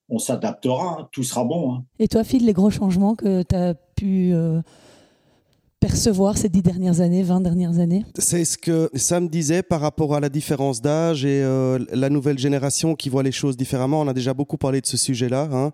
on 0.09 0.19
s'adaptera, 0.19 0.99
hein. 1.01 1.09
tout 1.11 1.25
sera 1.25 1.45
bon. 1.45 1.75
Hein. 1.75 1.85
Et 1.99 2.07
toi, 2.07 2.23
Phil, 2.23 2.47
les 2.47 2.53
gros 2.53 2.71
changements 2.71 3.17
que 3.17 3.43
tu 3.43 3.55
as 3.57 3.75
pu 3.97 4.33
euh, 4.33 4.61
percevoir 5.81 6.39
ces 6.39 6.49
dix 6.49 6.63
dernières 6.63 7.01
années, 7.01 7.25
20 7.25 7.41
dernières 7.41 7.81
années? 7.81 8.05
C'est 8.17 8.45
ce 8.45 8.57
que 8.57 8.89
Sam 8.95 9.29
disait 9.29 9.65
par 9.65 9.81
rapport 9.81 10.15
à 10.15 10.21
la 10.21 10.29
différence 10.29 10.81
d'âge 10.81 11.25
et 11.25 11.43
euh, 11.43 11.85
la 11.93 12.09
nouvelle 12.09 12.39
génération 12.39 12.95
qui 12.95 13.09
voit 13.09 13.25
les 13.25 13.33
choses 13.33 13.57
différemment. 13.57 14.01
On 14.01 14.09
a 14.09 14.15
déjà 14.15 14.33
beaucoup 14.33 14.59
parlé 14.59 14.81
de 14.81 14.87
ce 14.87 14.97
sujet-là. 14.97 15.49
Hein. 15.53 15.73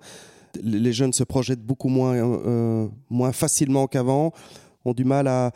Les 0.63 0.93
jeunes 0.93 1.13
se 1.13 1.25
projettent 1.25 1.65
beaucoup 1.65 1.89
moins, 1.89 2.15
euh, 2.15 2.89
moins 3.11 3.33
facilement 3.33 3.87
qu'avant, 3.87 4.33
ont 4.85 4.95
du 4.95 5.05
mal 5.05 5.29
à, 5.29 5.53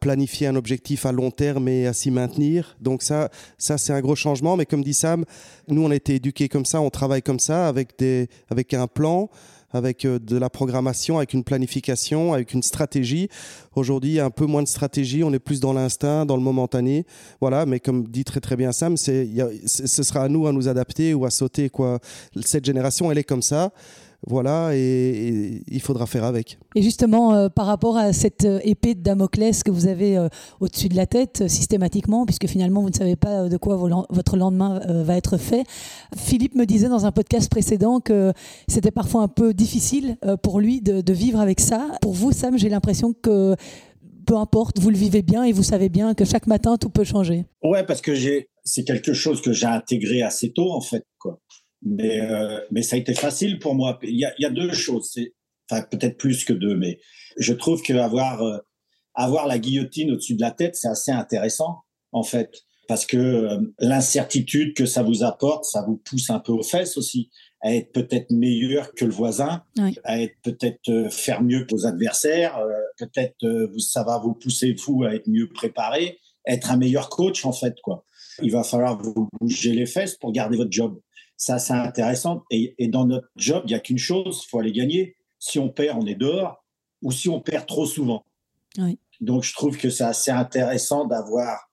planifier 0.00 0.46
un 0.48 0.56
objectif 0.56 1.06
à 1.06 1.12
long 1.12 1.30
terme 1.30 1.68
et 1.68 1.86
à 1.86 1.94
s'y 1.94 2.10
maintenir. 2.10 2.76
Donc 2.80 3.02
ça, 3.02 3.30
ça 3.56 3.78
c'est 3.78 3.94
un 3.94 4.00
gros 4.02 4.14
changement. 4.14 4.56
Mais 4.56 4.66
comme 4.66 4.84
dit 4.84 4.92
Sam, 4.92 5.24
nous 5.68 5.82
on 5.82 5.90
a 5.90 5.94
été 5.94 6.16
éduqués 6.16 6.48
comme 6.48 6.66
ça, 6.66 6.82
on 6.82 6.90
travaille 6.90 7.22
comme 7.22 7.40
ça, 7.40 7.66
avec, 7.66 7.98
des, 7.98 8.28
avec 8.50 8.74
un 8.74 8.86
plan 8.86 9.30
avec 9.76 10.04
euh, 10.04 10.18
de 10.18 10.36
la 10.36 10.50
programmation, 10.50 11.18
avec 11.18 11.32
une 11.34 11.44
planification, 11.44 12.32
avec 12.32 12.52
une 12.52 12.62
stratégie. 12.62 13.28
Aujourd'hui, 13.74 14.10
il 14.10 14.14
y 14.14 14.20
a 14.20 14.24
un 14.24 14.30
peu 14.30 14.46
moins 14.46 14.62
de 14.62 14.68
stratégie, 14.68 15.22
on 15.22 15.32
est 15.32 15.38
plus 15.38 15.60
dans 15.60 15.72
l'instinct, 15.72 16.26
dans 16.26 16.36
le 16.36 16.42
momentané. 16.42 17.06
Voilà, 17.40 17.66
mais 17.66 17.78
comme 17.78 18.04
dit 18.04 18.24
très 18.24 18.40
très 18.40 18.56
bien 18.56 18.72
Sam, 18.72 18.96
c'est, 18.96 19.28
ce 19.66 20.02
sera 20.02 20.24
à 20.24 20.28
nous 20.28 20.46
à 20.46 20.52
nous 20.52 20.68
adapter 20.68 21.14
ou 21.14 21.24
à 21.24 21.30
sauter. 21.30 21.68
Quoi. 21.68 22.00
Cette 22.40 22.64
génération, 22.64 23.12
elle 23.12 23.18
est 23.18 23.24
comme 23.24 23.42
ça 23.42 23.72
voilà, 24.26 24.70
et, 24.74 24.78
et, 24.78 25.62
il 25.68 25.80
faudra 25.80 26.06
faire 26.06 26.24
avec. 26.24 26.58
Et 26.74 26.82
justement, 26.82 27.34
euh, 27.34 27.48
par 27.48 27.66
rapport 27.66 27.96
à 27.96 28.12
cette 28.12 28.44
euh, 28.44 28.60
épée 28.62 28.94
de 28.94 29.00
Damoclès 29.00 29.62
que 29.62 29.70
vous 29.70 29.86
avez 29.86 30.16
euh, 30.16 30.28
au-dessus 30.60 30.88
de 30.88 30.96
la 30.96 31.06
tête, 31.06 31.42
euh, 31.42 31.48
systématiquement, 31.48 32.26
puisque 32.26 32.46
finalement 32.46 32.82
vous 32.82 32.90
ne 32.90 32.94
savez 32.94 33.16
pas 33.16 33.48
de 33.48 33.56
quoi 33.56 33.76
votre 33.76 34.36
lendemain 34.36 34.80
va 34.86 35.16
être 35.16 35.36
fait, 35.36 35.64
Philippe 36.16 36.54
me 36.54 36.66
disait 36.66 36.88
dans 36.88 37.06
un 37.06 37.12
podcast 37.12 37.50
précédent 37.50 38.00
que 38.00 38.32
c'était 38.68 38.90
parfois 38.90 39.22
un 39.22 39.28
peu 39.28 39.54
difficile 39.54 40.16
pour 40.42 40.60
lui 40.60 40.80
de, 40.80 41.00
de 41.00 41.12
vivre 41.12 41.40
avec 41.40 41.60
ça. 41.60 41.88
Pour 42.00 42.12
vous, 42.12 42.32
Sam, 42.32 42.58
j'ai 42.58 42.68
l'impression 42.68 43.12
que 43.12 43.54
peu 44.26 44.36
importe, 44.36 44.78
vous 44.80 44.90
le 44.90 44.96
vivez 44.96 45.22
bien 45.22 45.44
et 45.44 45.52
vous 45.52 45.62
savez 45.62 45.88
bien 45.88 46.14
que 46.14 46.24
chaque 46.24 46.46
matin 46.46 46.76
tout 46.76 46.90
peut 46.90 47.04
changer. 47.04 47.46
Ouais, 47.62 47.84
parce 47.84 48.00
que 48.00 48.14
j'ai, 48.14 48.48
c'est 48.64 48.84
quelque 48.84 49.12
chose 49.12 49.40
que 49.40 49.52
j'ai 49.52 49.66
intégré 49.66 50.22
assez 50.22 50.52
tôt 50.52 50.72
en 50.72 50.80
fait. 50.80 51.04
Quoi. 51.18 51.38
Mais, 51.88 52.20
euh, 52.20 52.58
mais 52.72 52.82
ça 52.82 52.96
a 52.96 52.98
été 52.98 53.14
facile 53.14 53.58
pour 53.58 53.74
moi. 53.76 53.98
Il 54.02 54.18
y 54.18 54.24
a, 54.24 54.34
il 54.38 54.42
y 54.42 54.46
a 54.46 54.50
deux 54.50 54.72
choses, 54.72 55.16
enfin 55.70 55.82
peut-être 55.82 56.16
plus 56.16 56.44
que 56.44 56.52
deux, 56.52 56.74
mais 56.74 56.98
je 57.38 57.52
trouve 57.52 57.80
qu'avoir 57.80 58.42
euh, 58.42 58.58
avoir 59.14 59.46
la 59.46 59.58
guillotine 59.58 60.10
au-dessus 60.10 60.34
de 60.34 60.40
la 60.40 60.50
tête, 60.50 60.74
c'est 60.74 60.88
assez 60.88 61.12
intéressant 61.12 61.82
en 62.12 62.24
fait, 62.24 62.62
parce 62.88 63.06
que 63.06 63.16
euh, 63.16 63.58
l'incertitude 63.78 64.74
que 64.74 64.84
ça 64.84 65.02
vous 65.02 65.22
apporte, 65.22 65.64
ça 65.64 65.84
vous 65.86 65.96
pousse 65.96 66.30
un 66.30 66.40
peu 66.40 66.52
aux 66.52 66.62
fesses 66.62 66.96
aussi, 66.96 67.30
à 67.62 67.74
être 67.74 67.92
peut-être 67.92 68.30
meilleur 68.30 68.94
que 68.94 69.04
le 69.04 69.10
voisin, 69.10 69.62
oui. 69.78 69.98
à 70.04 70.20
être 70.20 70.36
peut-être 70.42 70.88
euh, 70.88 71.10
faire 71.10 71.42
mieux 71.42 71.64
que 71.64 71.74
vos 71.74 71.86
adversaires, 71.86 72.58
euh, 72.58 72.72
peut-être 72.98 73.44
euh, 73.44 73.68
ça 73.78 74.04
va 74.04 74.18
vous 74.18 74.34
pousser 74.34 74.74
vous 74.74 75.04
à 75.04 75.14
être 75.14 75.28
mieux 75.28 75.48
préparé, 75.48 76.18
être 76.46 76.70
un 76.70 76.76
meilleur 76.76 77.08
coach 77.08 77.44
en 77.44 77.52
fait 77.52 77.74
quoi. 77.82 78.04
Il 78.42 78.52
va 78.52 78.62
falloir 78.62 79.00
vous 79.02 79.28
bouger 79.40 79.72
les 79.72 79.86
fesses 79.86 80.14
pour 80.14 80.30
garder 80.30 80.56
votre 80.56 80.70
job. 80.70 81.00
Ça, 81.36 81.58
c'est 81.58 81.74
intéressant. 81.74 82.42
Et, 82.50 82.74
et, 82.78 82.88
dans 82.88 83.06
notre 83.06 83.28
job, 83.36 83.62
il 83.66 83.68
n'y 83.68 83.74
a 83.74 83.80
qu'une 83.80 83.98
chose, 83.98 84.42
il 84.44 84.48
faut 84.48 84.58
aller 84.58 84.72
gagner. 84.72 85.16
Si 85.38 85.58
on 85.58 85.68
perd, 85.68 85.98
on 86.02 86.06
est 86.06 86.14
dehors, 86.14 86.64
ou 87.02 87.12
si 87.12 87.28
on 87.28 87.40
perd 87.40 87.66
trop 87.66 87.86
souvent. 87.86 88.24
Oui. 88.78 88.98
Donc, 89.20 89.42
je 89.42 89.52
trouve 89.52 89.76
que 89.76 89.90
c'est 89.90 90.04
assez 90.04 90.30
intéressant 90.30 91.06
d'avoir, 91.06 91.70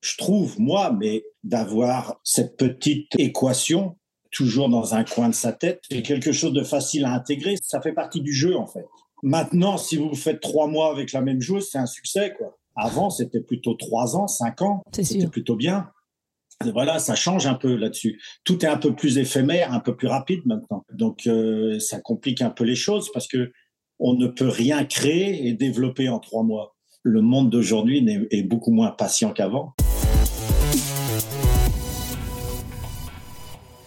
je 0.00 0.16
trouve, 0.16 0.60
moi, 0.60 0.92
mais 0.92 1.24
d'avoir 1.42 2.20
cette 2.24 2.56
petite 2.56 3.08
équation 3.18 3.96
toujours 4.30 4.68
dans 4.68 4.94
un 4.94 5.04
coin 5.04 5.28
de 5.28 5.34
sa 5.34 5.52
tête. 5.52 5.80
C'est 5.88 6.02
quelque 6.02 6.32
chose 6.32 6.52
de 6.52 6.64
facile 6.64 7.04
à 7.04 7.12
intégrer. 7.12 7.54
Ça 7.62 7.80
fait 7.80 7.92
partie 7.92 8.20
du 8.20 8.32
jeu, 8.32 8.56
en 8.56 8.66
fait. 8.66 8.84
Maintenant, 9.22 9.78
si 9.78 9.96
vous 9.96 10.14
faites 10.14 10.40
trois 10.40 10.66
mois 10.66 10.90
avec 10.90 11.12
la 11.12 11.20
même 11.20 11.40
joueuse, 11.40 11.68
c'est 11.70 11.78
un 11.78 11.86
succès, 11.86 12.34
quoi. 12.36 12.58
Avant, 12.76 13.08
c'était 13.08 13.40
plutôt 13.40 13.74
trois 13.74 14.16
ans, 14.16 14.26
cinq 14.26 14.60
ans. 14.60 14.82
C'était 14.92 15.28
plutôt 15.28 15.54
bien. 15.54 15.88
Voilà, 16.72 16.98
ça 16.98 17.14
change 17.14 17.46
un 17.46 17.54
peu 17.54 17.74
là-dessus. 17.74 18.20
Tout 18.44 18.64
est 18.64 18.68
un 18.68 18.76
peu 18.76 18.94
plus 18.94 19.18
éphémère, 19.18 19.72
un 19.72 19.80
peu 19.80 19.96
plus 19.96 20.08
rapide 20.08 20.42
maintenant. 20.46 20.84
Donc, 20.92 21.26
euh, 21.26 21.78
ça 21.78 22.00
complique 22.00 22.42
un 22.42 22.50
peu 22.50 22.64
les 22.64 22.76
choses 22.76 23.10
parce 23.12 23.26
que 23.26 23.52
on 23.98 24.14
ne 24.14 24.26
peut 24.26 24.48
rien 24.48 24.84
créer 24.84 25.46
et 25.46 25.52
développer 25.54 26.08
en 26.08 26.18
trois 26.18 26.42
mois. 26.42 26.74
Le 27.02 27.20
monde 27.20 27.50
d'aujourd'hui 27.50 28.04
est 28.30 28.42
beaucoup 28.42 28.72
moins 28.72 28.90
patient 28.90 29.32
qu'avant. 29.32 29.74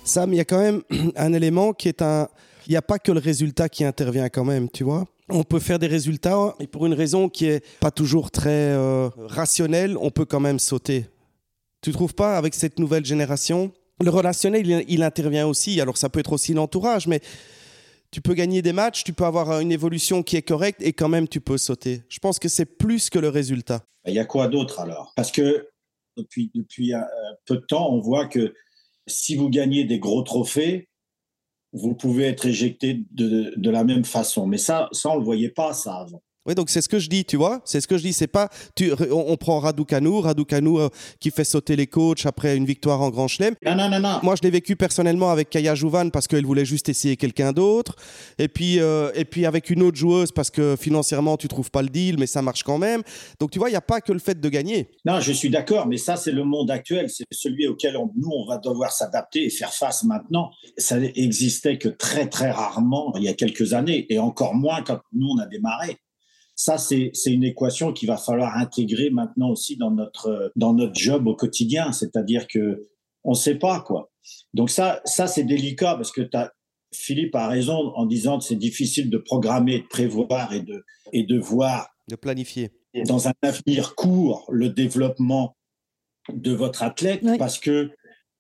Sam, 0.03 0.33
il 0.33 0.38
y 0.38 0.39
a 0.39 0.45
quand 0.45 0.59
même 0.59 0.83
un 1.15 1.33
élément 1.33 1.74
qui 1.74 1.88
est 1.88 2.01
un... 2.01 2.29
Il 2.67 2.71
n'y 2.71 2.77
a 2.77 2.81
pas 2.81 3.00
que 3.00 3.12
le 3.12 3.19
résultat 3.19 3.69
qui 3.69 3.86
intervient 3.86 4.29
quand 4.29 4.43
même, 4.43 4.69
tu 4.69 4.83
vois. 4.83 5.05
On 5.29 5.43
peut 5.43 5.59
faire 5.59 5.79
des 5.79 5.88
résultats 5.88 6.55
et 6.59 6.67
pour 6.67 6.86
une 6.86 6.93
raison 6.93 7.27
qui 7.27 7.45
est 7.45 7.65
pas 7.79 7.91
toujours 7.91 8.29
très 8.31 8.50
euh, 8.50 9.09
rationnelle, 9.17 9.97
on 10.00 10.09
peut 10.09 10.25
quand 10.25 10.39
même 10.39 10.59
sauter. 10.59 11.05
Tu 11.81 11.91
trouves 11.91 12.15
pas 12.15 12.38
avec 12.38 12.53
cette 12.53 12.79
nouvelle 12.79 13.05
génération 13.05 13.72
Le 14.01 14.10
relationnel, 14.10 14.86
il, 14.88 15.03
intervient 15.03 15.48
aussi? 15.48 15.79
Alors 15.81 15.98
ça 15.98 16.10
peut 16.10 16.19
être 16.19 16.34
aussi 16.34 16.53
l'entourage, 16.53 17.07
mais 17.07 17.22
tu 18.12 18.22
peux 18.22 18.34
gagner 18.34 18.62
des 18.62 18.74
matchs, 18.74 19.03
tu 19.03 19.13
peux 19.13 19.25
avoir 19.25 19.60
une 19.60 19.72
évolution 19.72 20.24
qui 20.24 20.38
est 20.38 20.41
correcte 20.41 20.81
et 20.81 20.93
quand 20.93 21.10
même 21.10 21.27
tu 21.27 21.41
peux 21.41 21.57
sauter. 21.57 22.03
Je 22.10 22.19
pense 22.19 22.39
que 22.39 22.50
c'est 22.50 22.65
plus 22.65 23.10
que 23.10 23.19
le 23.19 23.29
résultat. 23.29 23.84
Il 24.05 24.13
y 24.13 24.19
a 24.19 24.25
quoi 24.25 24.48
d'autre 24.48 24.79
alors? 24.79 25.13
Parce 25.15 25.31
que 25.31 25.67
depuis, 26.15 26.51
depuis 26.55 26.93
un 26.93 27.05
peu 27.46 27.55
de 27.55 27.65
temps, 27.65 27.91
on 27.91 28.00
voit 28.00 28.27
que 28.27 28.53
si 29.05 29.36
vous 29.36 29.50
gagnez 29.50 29.84
des 29.84 30.00
gros 30.00 30.22
trophées, 30.22 30.89
vous 31.74 31.96
pouvez 31.96 32.25
être 32.25 32.46
éjecté 32.46 33.05
de, 33.12 33.53
de 33.55 33.69
la 33.69 33.84
même 33.84 34.05
façon. 34.05 34.48
Mais 34.48 34.57
ça, 34.57 34.89
ça 34.91 35.10
on 35.10 35.15
ne 35.15 35.19
le 35.19 35.25
voyait 35.25 35.50
pas, 35.50 35.72
avant. 35.86 36.24
Oui, 36.48 36.56
donc 36.56 36.70
c'est 36.70 36.82
ce 36.82 36.88
que 36.88 36.98
je 36.98 37.10
dis, 37.10 37.25
tu 37.25 37.36
vois. 37.36 37.62
C'est 37.66 37.82
ce 37.82 37.88
que 37.88 37.98
je 37.98 38.04
dis. 38.04 38.13
C'est 38.13 38.27
pas, 38.27 38.50
tu, 38.74 38.92
on, 39.12 39.36
prend 39.36 39.60
Raducanu, 39.60 40.20
Raducanu 40.20 40.80
euh, 40.80 40.89
qui 41.20 41.30
fait 41.30 41.44
sauter 41.44 41.75
les 41.75 41.88
coachs 41.88 42.25
après 42.25 42.56
une 42.56 42.66
victoire 42.66 43.01
en 43.01 43.10
Grand 43.10 43.27
Chelem. 43.27 43.56
Non, 43.66 43.75
non, 43.75 43.89
non, 43.89 44.00
non. 44.00 44.20
Moi, 44.24 44.36
je 44.36 44.44
l'ai 44.44 44.50
vécu 44.50 44.77
personnellement 44.77 45.30
avec 45.30 45.50
Kaya 45.50 45.75
Jouvan 45.75 46.10
parce 46.10 46.25
qu'elle 46.25 46.46
voulait 46.46 46.63
juste 46.63 46.88
essayer 46.88 47.18
quelqu'un 47.18 47.51
d'autre. 47.51 47.96
Et 48.39 48.48
puis, 48.48 48.80
euh, 48.80 49.12
et 49.13 49.25
puis 49.25 49.46
avec 49.46 49.70
une 49.70 49.84
autre 49.84 49.98
joueuse 49.98 50.32
parce 50.32 50.50
que 50.50 50.77
financièrement, 50.80 51.36
tu 51.36 51.50
trouves 51.50 51.70
pas 51.70 51.82
le 51.82 51.89
deal, 51.89 52.16
mais 52.18 52.27
ça 52.27 52.42
marche 52.42 52.63
quand 52.63 52.77
même. 52.77 53.04
Donc, 53.42 53.51
tu 53.51 53.60
vois, 53.60 53.68
il 53.68 53.74
n'y 53.74 53.77
a 53.77 53.82
pas 53.82 54.00
que 54.00 54.13
le 54.13 54.20
fait 54.20 54.39
de 54.39 54.50
gagner. 54.50 54.89
Non, 55.06 55.20
je 55.20 55.34
suis 55.34 55.50
d'accord, 55.50 55.86
mais 55.86 55.98
ça, 55.98 56.16
c'est 56.16 56.32
le 56.32 56.46
monde 56.46 56.72
actuel. 56.72 57.10
C'est 57.10 57.25
celui 57.32 57.68
auquel 57.68 57.98
nous, 58.16 58.32
on 58.32 58.46
va 58.46 58.58
devoir 58.58 58.94
s'adapter 58.94 59.44
et 59.44 59.50
faire 59.50 59.74
face 59.74 60.06
maintenant. 60.06 60.51
Ça 60.77 60.98
n'existait 60.98 61.77
que 61.77 61.89
très, 61.89 62.27
très 62.30 62.51
rarement 62.51 63.13
il 63.18 63.24
y 63.24 63.27
a 63.27 63.34
quelques 63.34 63.74
années 63.74 64.06
et 64.10 64.20
encore 64.20 64.56
moins 64.56 64.82
quand 64.82 65.00
nous, 65.12 65.27
on 65.27 65.39
a 65.39 65.46
démarré. 65.46 65.98
Ça, 66.60 66.80
c'est 66.80 67.12
une 67.28 67.44
équation 67.44 67.94
qu'il 67.94 68.08
va 68.08 68.18
falloir 68.18 68.58
intégrer 68.58 69.12
maintenant 69.12 69.52
aussi 69.52 69.78
dans 69.78 69.92
notre, 69.92 70.52
dans 70.56 70.74
notre 70.74 70.96
job 70.96 71.28
au 71.28 71.36
quotidien. 71.36 71.92
C'est-à-dire 71.92 72.48
que 72.48 72.88
on 73.24 73.32
ne 73.32 73.36
sait 73.36 73.56
pas, 73.56 73.82
quoi. 73.82 74.10
Donc 74.54 74.72
ça, 74.72 75.02
ça 75.06 75.28
c'est 75.28 75.44
délicat 75.44 75.96
parce 75.96 76.12
que 76.12 76.28
as, 76.34 76.52
Philippe 76.92 77.36
a 77.36 77.48
raison 77.48 77.94
en 77.96 78.06
disant 78.08 78.40
que 78.40 78.46
c'est 78.46 78.56
difficile 78.56 79.12
de 79.12 79.18
programmer, 79.18 79.80
de 79.80 79.88
prévoir 79.88 80.52
et 80.52 80.62
de, 80.62 80.84
et 81.14 81.24
de 81.24 81.38
voir. 81.38 81.90
De 82.08 82.16
planifier. 82.16 82.72
Dans 83.06 83.28
un 83.28 83.34
avenir 83.44 83.94
court, 83.94 84.46
le 84.50 84.70
développement 84.70 85.56
de 86.34 86.54
votre 86.54 86.82
athlète 86.82 87.24
parce 87.38 87.60
que 87.60 87.92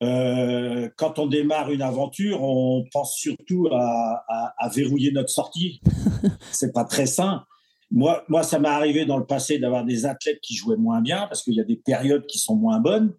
euh, 0.01 0.89
quand 0.97 1.19
on 1.19 1.27
démarre 1.27 1.71
une 1.71 1.81
aventure, 1.81 2.41
on 2.41 2.85
pense 2.91 3.15
surtout 3.15 3.67
à, 3.71 4.23
à, 4.27 4.53
à 4.57 4.69
verrouiller 4.69 5.11
notre 5.11 5.29
sortie. 5.29 5.81
c'est 6.51 6.73
pas 6.73 6.85
très 6.85 7.05
sain. 7.05 7.43
Moi, 7.91 8.23
moi, 8.27 8.43
ça 8.43 8.59
m'est 8.59 8.67
arrivé 8.67 9.05
dans 9.05 9.17
le 9.17 9.25
passé 9.25 9.59
d'avoir 9.59 9.85
des 9.85 10.05
athlètes 10.05 10.39
qui 10.41 10.55
jouaient 10.55 10.77
moins 10.77 11.01
bien 11.01 11.27
parce 11.27 11.43
qu'il 11.43 11.53
y 11.53 11.61
a 11.61 11.63
des 11.63 11.77
périodes 11.77 12.25
qui 12.25 12.37
sont 12.37 12.55
moins 12.55 12.79
bonnes. 12.79 13.13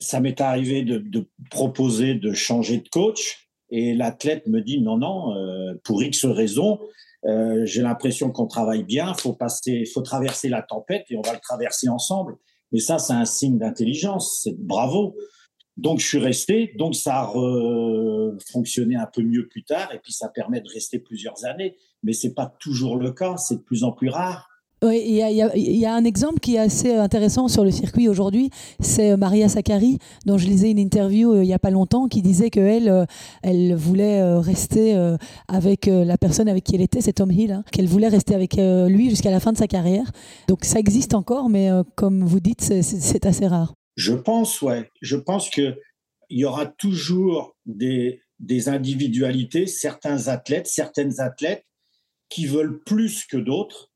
Ça 0.00 0.20
m'est 0.20 0.40
arrivé 0.40 0.82
de, 0.82 0.98
de, 0.98 1.28
proposer 1.50 2.14
de 2.14 2.32
changer 2.32 2.78
de 2.78 2.88
coach 2.88 3.48
et 3.70 3.94
l'athlète 3.94 4.46
me 4.46 4.60
dit 4.60 4.80
non, 4.80 4.98
non, 4.98 5.34
euh, 5.34 5.74
pour 5.84 6.02
X 6.02 6.26
raisons, 6.26 6.78
euh, 7.24 7.64
j'ai 7.64 7.82
l'impression 7.82 8.30
qu'on 8.30 8.46
travaille 8.46 8.84
bien, 8.84 9.14
faut 9.14 9.32
passer, 9.32 9.84
faut 9.86 10.02
traverser 10.02 10.48
la 10.48 10.60
tempête 10.60 11.06
et 11.08 11.16
on 11.16 11.22
va 11.22 11.32
le 11.32 11.40
traverser 11.40 11.88
ensemble. 11.88 12.36
Mais 12.72 12.80
ça, 12.80 12.98
c'est 12.98 13.12
un 13.12 13.24
signe 13.24 13.58
d'intelligence, 13.58 14.40
c'est 14.42 14.58
bravo. 14.58 15.16
Donc 15.78 16.00
je 16.00 16.06
suis 16.06 16.18
resté, 16.18 16.74
donc 16.76 16.94
ça 16.94 17.20
a 17.20 17.32
fonctionné 18.50 18.96
un 18.96 19.06
peu 19.06 19.22
mieux 19.22 19.48
plus 19.48 19.64
tard, 19.64 19.92
et 19.94 19.98
puis 20.00 20.12
ça 20.12 20.28
permet 20.28 20.60
de 20.60 20.68
rester 20.68 20.98
plusieurs 20.98 21.46
années. 21.46 21.76
Mais 22.02 22.12
c'est 22.12 22.34
pas 22.34 22.54
toujours 22.58 22.96
le 22.96 23.12
cas, 23.12 23.36
c'est 23.36 23.56
de 23.56 23.60
plus 23.60 23.84
en 23.84 23.92
plus 23.92 24.08
rare. 24.08 24.48
Oui, 24.82 25.00
il 25.06 25.14
y, 25.14 25.78
y, 25.78 25.86
a 25.86 25.94
un 25.94 26.04
exemple 26.04 26.40
qui 26.40 26.56
est 26.56 26.58
assez 26.58 26.92
intéressant 26.96 27.46
sur 27.46 27.62
le 27.62 27.70
circuit 27.70 28.08
aujourd'hui, 28.08 28.50
c'est 28.80 29.12
euh, 29.12 29.16
Maria 29.16 29.48
Sakkari, 29.48 29.98
dont 30.26 30.38
je 30.38 30.46
lisais 30.46 30.72
une 30.72 30.80
interview 30.80 31.32
euh, 31.32 31.44
il 31.44 31.46
n'y 31.46 31.54
a 31.54 31.60
pas 31.60 31.70
longtemps, 31.70 32.08
qui 32.08 32.20
disait 32.20 32.50
qu'elle 32.50 32.88
euh, 32.88 33.04
elle 33.44 33.76
voulait 33.76 34.20
rester 34.38 34.96
avec 35.46 35.86
la 35.86 36.18
personne 36.18 36.48
avec 36.48 36.64
qui 36.64 36.74
elle 36.74 36.80
était, 36.80 37.00
c'est 37.00 37.12
Tom 37.14 37.30
Hill, 37.30 37.52
hein, 37.52 37.64
qu'elle 37.70 37.86
voulait 37.86 38.08
rester 38.08 38.34
avec 38.34 38.56
lui 38.56 39.08
jusqu'à 39.08 39.30
la 39.30 39.38
fin 39.38 39.52
de 39.52 39.58
sa 39.58 39.68
carrière. 39.68 40.10
Donc 40.48 40.64
ça 40.64 40.80
existe 40.80 41.14
encore, 41.14 41.48
mais 41.48 41.70
comme 41.94 42.24
vous 42.24 42.40
dites, 42.40 42.62
c'est 42.62 43.26
assez 43.26 43.46
rare. 43.46 43.74
Je 43.96 44.14
pense, 44.14 44.62
ouais. 44.62 44.90
Je 45.00 45.16
pense 45.16 45.48
qu'il 45.50 45.76
y 46.30 46.44
aura 46.44 46.66
toujours 46.66 47.56
des, 47.66 48.20
des 48.40 48.68
individualités, 48.68 49.66
certains 49.66 50.28
athlètes, 50.28 50.66
certaines 50.66 51.20
athlètes 51.20 51.64
qui 52.32 52.46
veulent 52.46 52.82
plus 52.82 53.26
que 53.26 53.36
d'autres 53.36 53.90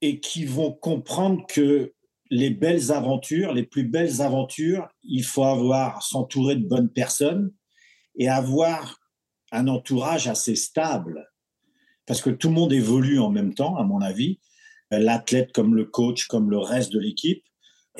et 0.00 0.20
qui 0.20 0.44
vont 0.44 0.70
comprendre 0.70 1.44
que 1.48 1.92
les 2.30 2.50
belles 2.50 2.92
aventures, 2.92 3.52
les 3.52 3.64
plus 3.64 3.82
belles 3.82 4.22
aventures, 4.22 4.88
il 5.02 5.24
faut 5.24 5.42
avoir 5.42 6.04
s'entourer 6.04 6.54
de 6.54 6.64
bonnes 6.64 6.88
personnes 6.88 7.52
et 8.14 8.28
avoir 8.28 9.00
un 9.50 9.66
entourage 9.66 10.28
assez 10.28 10.54
stable. 10.54 11.28
Parce 12.06 12.22
que 12.22 12.30
tout 12.30 12.46
le 12.46 12.54
monde 12.54 12.72
évolue 12.72 13.18
en 13.18 13.30
même 13.30 13.54
temps, 13.54 13.76
à 13.76 13.82
mon 13.82 14.00
avis, 14.00 14.38
l'athlète 14.92 15.50
comme 15.52 15.74
le 15.74 15.86
coach, 15.86 16.28
comme 16.28 16.48
le 16.48 16.58
reste 16.58 16.92
de 16.92 17.00
l'équipe. 17.00 17.42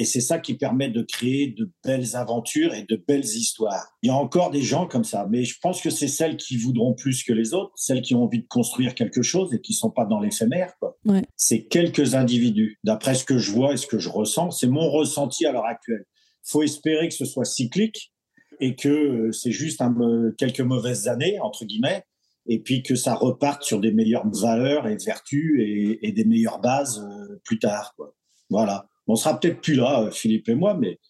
Et 0.00 0.06
c'est 0.06 0.22
ça 0.22 0.38
qui 0.38 0.54
permet 0.54 0.88
de 0.88 1.02
créer 1.02 1.48
de 1.48 1.70
belles 1.84 2.16
aventures 2.16 2.72
et 2.72 2.84
de 2.84 2.96
belles 2.96 3.22
histoires. 3.22 3.98
Il 4.02 4.06
y 4.06 4.10
a 4.10 4.14
encore 4.14 4.50
des 4.50 4.62
gens 4.62 4.86
comme 4.86 5.04
ça, 5.04 5.26
mais 5.30 5.44
je 5.44 5.58
pense 5.60 5.82
que 5.82 5.90
c'est 5.90 6.08
celles 6.08 6.38
qui 6.38 6.56
voudront 6.56 6.94
plus 6.94 7.22
que 7.22 7.34
les 7.34 7.52
autres, 7.52 7.72
celles 7.76 8.00
qui 8.00 8.14
ont 8.14 8.22
envie 8.22 8.40
de 8.40 8.46
construire 8.46 8.94
quelque 8.94 9.20
chose 9.20 9.52
et 9.52 9.60
qui 9.60 9.74
sont 9.74 9.90
pas 9.90 10.06
dans 10.06 10.18
l'éphémère. 10.18 10.72
Ouais. 11.04 11.20
C'est 11.36 11.66
quelques 11.66 12.14
individus. 12.14 12.78
D'après 12.82 13.14
ce 13.14 13.26
que 13.26 13.36
je 13.36 13.52
vois 13.52 13.74
et 13.74 13.76
ce 13.76 13.86
que 13.86 13.98
je 13.98 14.08
ressens, 14.08 14.52
c'est 14.52 14.68
mon 14.68 14.90
ressenti 14.90 15.44
à 15.44 15.52
l'heure 15.52 15.66
actuelle. 15.66 16.06
Faut 16.44 16.62
espérer 16.62 17.06
que 17.08 17.14
ce 17.14 17.26
soit 17.26 17.44
cyclique 17.44 18.14
et 18.58 18.76
que 18.76 18.88
euh, 18.88 19.32
c'est 19.32 19.52
juste 19.52 19.82
un, 19.82 19.94
quelques 20.38 20.62
mauvaises 20.62 21.08
années 21.08 21.38
entre 21.40 21.66
guillemets 21.66 22.04
et 22.46 22.60
puis 22.60 22.82
que 22.82 22.94
ça 22.94 23.14
reparte 23.14 23.64
sur 23.64 23.80
des 23.80 23.92
meilleures 23.92 24.26
valeurs 24.30 24.88
et 24.88 24.96
vertus 24.96 25.60
et, 25.60 26.08
et 26.08 26.12
des 26.12 26.24
meilleures 26.24 26.58
bases 26.58 27.06
euh, 27.06 27.38
plus 27.44 27.58
tard. 27.58 27.92
Quoi. 27.98 28.14
Voilà. 28.48 28.86
On 29.10 29.16
sera 29.16 29.38
peut-être 29.38 29.60
plus 29.60 29.74
là, 29.74 30.02
euh, 30.02 30.10
Philippe 30.12 30.48
et 30.48 30.54
moi, 30.54 30.74
mais 30.74 31.00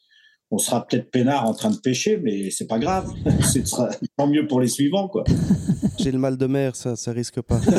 on 0.51 0.57
sera 0.57 0.87
peut-être 0.87 1.11
peinard 1.11 1.47
en 1.47 1.53
train 1.53 1.71
de 1.71 1.77
pêcher, 1.77 2.17
mais 2.17 2.51
c'est 2.51 2.67
pas 2.67 2.79
grave. 2.79 3.13
c'est 3.53 3.65
tant 4.17 4.27
mieux 4.27 4.47
pour 4.47 4.61
les 4.61 4.69
suivants, 4.69 5.09
quoi. 5.09 5.25
J'ai 5.99 6.11
le 6.11 6.19
mal 6.19 6.39
de 6.39 6.47
mer, 6.47 6.77
ça, 6.77 6.97
ça 6.97 7.13
risque 7.13 7.43
pas. 7.43 7.61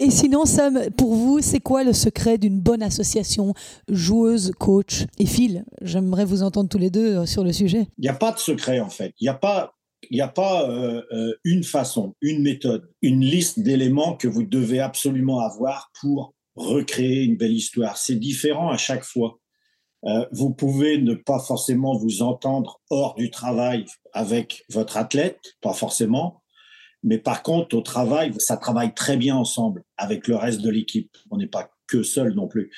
Et 0.00 0.10
sinon, 0.10 0.44
Sam, 0.44 0.90
pour 0.96 1.16
vous, 1.16 1.40
c'est 1.40 1.58
quoi 1.58 1.82
le 1.82 1.92
secret 1.92 2.38
d'une 2.38 2.60
bonne 2.60 2.84
association 2.84 3.54
joueuse, 3.88 4.52
coach 4.56 5.06
et 5.18 5.26
fil 5.26 5.64
J'aimerais 5.82 6.24
vous 6.24 6.44
entendre 6.44 6.68
tous 6.68 6.78
les 6.78 6.90
deux 6.90 7.16
euh, 7.16 7.26
sur 7.26 7.42
le 7.42 7.52
sujet. 7.52 7.88
Il 7.98 8.02
n'y 8.02 8.08
a 8.08 8.14
pas 8.14 8.30
de 8.30 8.38
secret, 8.38 8.78
en 8.78 8.90
fait. 8.90 9.12
Il 9.18 9.24
n'y 9.24 9.28
a 9.28 9.34
pas, 9.34 9.74
il 10.08 10.14
n'y 10.14 10.20
a 10.20 10.28
pas 10.28 10.70
euh, 10.70 11.34
une 11.42 11.64
façon, 11.64 12.14
une 12.22 12.42
méthode, 12.42 12.88
une 13.02 13.22
liste 13.22 13.58
d'éléments 13.58 14.16
que 14.16 14.28
vous 14.28 14.44
devez 14.44 14.78
absolument 14.78 15.40
avoir 15.40 15.90
pour 16.00 16.36
recréer 16.58 17.24
une 17.24 17.36
belle 17.36 17.52
histoire. 17.52 17.96
C'est 17.96 18.16
différent 18.16 18.70
à 18.70 18.76
chaque 18.76 19.04
fois. 19.04 19.38
Euh, 20.04 20.26
vous 20.30 20.52
pouvez 20.54 20.98
ne 20.98 21.14
pas 21.14 21.40
forcément 21.40 21.96
vous 21.96 22.22
entendre 22.22 22.80
hors 22.90 23.14
du 23.14 23.30
travail 23.30 23.84
avec 24.12 24.64
votre 24.70 24.96
athlète, 24.96 25.40
pas 25.60 25.72
forcément, 25.72 26.42
mais 27.02 27.18
par 27.18 27.42
contre 27.42 27.76
au 27.76 27.80
travail, 27.80 28.32
ça 28.38 28.56
travaille 28.56 28.94
très 28.94 29.16
bien 29.16 29.36
ensemble 29.36 29.84
avec 29.96 30.28
le 30.28 30.36
reste 30.36 30.60
de 30.60 30.70
l'équipe. 30.70 31.16
On 31.30 31.36
n'est 31.36 31.48
pas 31.48 31.70
que 31.86 32.02
seul 32.02 32.34
non 32.34 32.46
plus. 32.46 32.70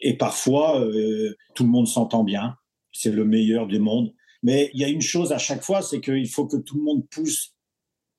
Et 0.00 0.16
parfois, 0.16 0.80
euh, 0.80 1.36
tout 1.54 1.64
le 1.64 1.70
monde 1.70 1.88
s'entend 1.88 2.24
bien. 2.24 2.56
C'est 2.92 3.10
le 3.10 3.24
meilleur 3.24 3.66
du 3.66 3.78
monde. 3.78 4.14
Mais 4.42 4.70
il 4.74 4.80
y 4.80 4.84
a 4.84 4.88
une 4.88 5.02
chose 5.02 5.32
à 5.32 5.38
chaque 5.38 5.62
fois, 5.62 5.82
c'est 5.82 6.00
qu'il 6.00 6.28
faut 6.28 6.46
que 6.46 6.56
tout 6.56 6.76
le 6.76 6.82
monde 6.82 7.06
pousse 7.08 7.54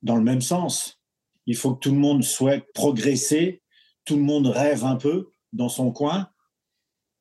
dans 0.01 0.15
le 0.15 0.24
même 0.24 0.41
sens. 0.41 1.00
Il 1.46 1.55
faut 1.55 1.75
que 1.75 1.79
tout 1.79 1.91
le 1.91 1.98
monde 1.98 2.24
souhaite 2.24 2.65
progresser 2.74 3.62
tout 4.06 4.16
le 4.16 4.22
monde 4.22 4.48
rêve 4.48 4.84
un 4.86 4.96
peu 4.96 5.32
dans 5.52 5.70
son 5.70 5.92
coin, 5.92 6.30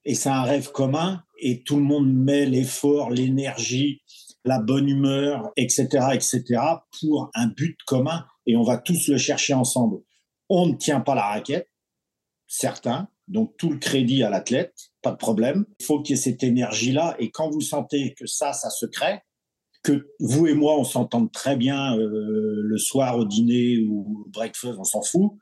et 0.05 0.15
c'est 0.15 0.29
un 0.29 0.43
rêve 0.43 0.73
commun, 0.73 1.23
et 1.39 1.62
tout 1.62 1.77
le 1.77 1.83
monde 1.83 2.12
met 2.12 2.47
l'effort, 2.47 3.11
l'énergie, 3.11 4.03
la 4.45 4.59
bonne 4.59 4.89
humeur, 4.89 5.51
etc., 5.57 5.87
etc., 6.12 6.45
pour 7.01 7.31
un 7.35 7.47
but 7.47 7.79
commun, 7.87 8.25
et 8.47 8.57
on 8.57 8.62
va 8.62 8.79
tous 8.79 9.09
le 9.09 9.19
chercher 9.19 9.55
ensemble. 9.55 9.99
On 10.49 10.67
ne 10.67 10.75
tient 10.75 11.01
pas 11.01 11.15
la 11.15 11.27
raquette, 11.27 11.69
certains, 12.49 13.09
donc 13.29 13.57
tout 13.57 13.71
le 13.71 13.79
crédit 13.79 14.23
à 14.23 14.31
l'athlète, 14.31 14.75
pas 15.01 15.12
de 15.12 15.17
problème. 15.17 15.65
Il 15.81 15.87
faut 15.87 16.03
qu'il 16.03 16.17
y 16.17 16.19
ait 16.19 16.23
cette 16.23 16.43
énergie-là, 16.43 17.17
et 17.19 17.31
quand 17.31 17.51
vous 17.51 17.61
sentez 17.61 18.15
que 18.15 18.27
ça, 18.27 18.53
ça 18.53 18.71
se 18.71 18.87
crée, 18.87 19.21
que 19.83 20.09
vous 20.21 20.47
et 20.47 20.55
moi, 20.55 20.79
on 20.79 20.85
s'entende 20.85 21.33
très 21.33 21.57
bien 21.57 21.97
euh, 21.97 22.61
le 22.62 22.79
soir 22.79 23.19
au 23.19 23.25
dîner 23.25 23.79
ou 23.79 24.25
au 24.25 24.31
breakfast, 24.31 24.79
on 24.79 24.85
s'en 24.85 25.03
fout, 25.03 25.33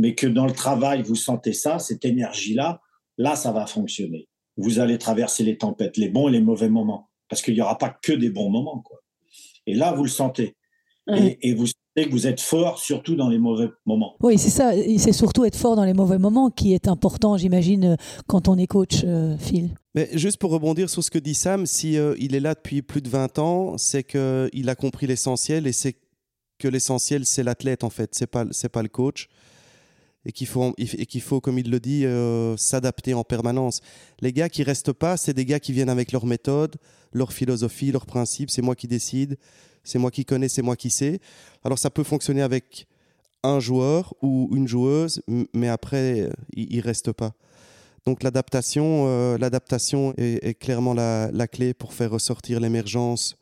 mais 0.00 0.14
que 0.14 0.26
dans 0.26 0.46
le 0.46 0.52
travail, 0.52 1.02
vous 1.02 1.14
sentez 1.14 1.52
ça, 1.52 1.78
cette 1.78 2.06
énergie-là, 2.06 2.80
là, 3.18 3.36
ça 3.36 3.52
va 3.52 3.66
fonctionner. 3.66 4.28
Vous 4.56 4.78
allez 4.78 4.96
traverser 4.96 5.44
les 5.44 5.58
tempêtes, 5.58 5.98
les 5.98 6.08
bons 6.08 6.28
et 6.28 6.32
les 6.32 6.40
mauvais 6.40 6.70
moments, 6.70 7.10
parce 7.28 7.42
qu'il 7.42 7.52
n'y 7.52 7.60
aura 7.60 7.76
pas 7.76 7.90
que 7.90 8.12
des 8.12 8.30
bons 8.30 8.48
moments. 8.48 8.80
Quoi. 8.80 8.98
Et 9.66 9.74
là, 9.74 9.92
vous 9.92 10.04
le 10.04 10.08
sentez. 10.08 10.56
Et, 11.42 11.52
vous 11.52 11.66
sentez 11.66 12.06
que 12.06 12.12
vous 12.12 12.26
êtes 12.26 12.40
fort, 12.40 12.78
surtout 12.78 13.14
dans 13.14 13.28
les 13.28 13.36
mauvais 13.36 13.68
moments. 13.84 14.14
Oui, 14.20 14.38
c'est 14.38 14.48
ça. 14.48 14.72
C'est 14.96 15.12
surtout 15.12 15.44
être 15.44 15.56
fort 15.56 15.76
dans 15.76 15.84
les 15.84 15.92
mauvais 15.92 16.18
moments 16.18 16.48
qui 16.48 16.72
est 16.72 16.88
important, 16.88 17.36
j'imagine, 17.36 17.98
quand 18.26 18.48
on 18.48 18.56
est 18.56 18.68
coach, 18.68 19.02
euh, 19.04 19.36
Phil. 19.36 19.68
Mais 19.94 20.08
juste 20.14 20.38
pour 20.38 20.50
rebondir 20.50 20.88
sur 20.88 21.04
ce 21.04 21.10
que 21.10 21.18
dit 21.18 21.34
Sam, 21.34 21.66
si 21.66 21.98
euh, 21.98 22.14
il 22.18 22.34
est 22.34 22.40
là 22.40 22.54
depuis 22.54 22.80
plus 22.80 23.02
de 23.02 23.08
20 23.10 23.38
ans, 23.38 23.76
c'est 23.76 24.04
qu'il 24.04 24.68
a 24.68 24.74
compris 24.74 25.06
l'essentiel 25.06 25.66
et 25.66 25.72
c'est 25.72 25.96
que 26.58 26.68
l'essentiel, 26.68 27.26
c'est 27.26 27.42
l'athlète, 27.42 27.84
en 27.84 27.90
fait. 27.90 28.14
C'est 28.14 28.28
pas, 28.28 28.46
c'est 28.50 28.70
pas 28.70 28.82
le 28.82 28.88
coach 28.88 29.28
et 30.26 30.32
qu'il 30.32 30.46
faut, 30.46 30.74
et 30.76 31.06
qu'il 31.06 31.20
faut, 31.20 31.40
comme 31.40 31.58
il 31.58 31.70
le 31.70 31.80
dit, 31.80 32.04
euh, 32.04 32.56
s'adapter 32.56 33.14
en 33.14 33.24
permanence. 33.24 33.80
Les 34.20 34.32
gars 34.32 34.48
qui 34.48 34.62
restent 34.62 34.92
pas, 34.92 35.16
c'est 35.16 35.32
des 35.32 35.44
gars 35.44 35.60
qui 35.60 35.72
viennent 35.72 35.88
avec 35.88 36.12
leur 36.12 36.26
méthode, 36.26 36.76
leur 37.12 37.32
philosophie, 37.32 37.90
leurs 37.90 38.06
principes. 38.06 38.50
C'est 38.50 38.62
moi 38.62 38.74
qui 38.74 38.86
décide, 38.86 39.38
c'est 39.82 39.98
moi 39.98 40.10
qui 40.10 40.24
connais, 40.24 40.48
c'est 40.48 40.62
moi 40.62 40.76
qui 40.76 40.90
sais. 40.90 41.20
Alors 41.64 41.78
ça 41.78 41.90
peut 41.90 42.04
fonctionner 42.04 42.42
avec 42.42 42.86
un 43.42 43.60
joueur 43.60 44.14
ou 44.20 44.50
une 44.54 44.68
joueuse, 44.68 45.22
mais 45.54 45.68
après, 45.68 46.20
euh, 46.20 46.30
il, 46.54 46.76
ne 46.76 46.82
reste 46.82 47.12
pas. 47.12 47.32
Donc 48.04 48.22
l'adaptation, 48.22 49.04
euh, 49.06 49.38
l'adaptation 49.38 50.14
est, 50.18 50.58
clairement 50.58 50.94
la, 50.94 51.48
clé 51.48 51.72
pour 51.72 51.94
faire 51.94 52.10
ressortir 52.10 52.60
l'émergence 52.60 53.36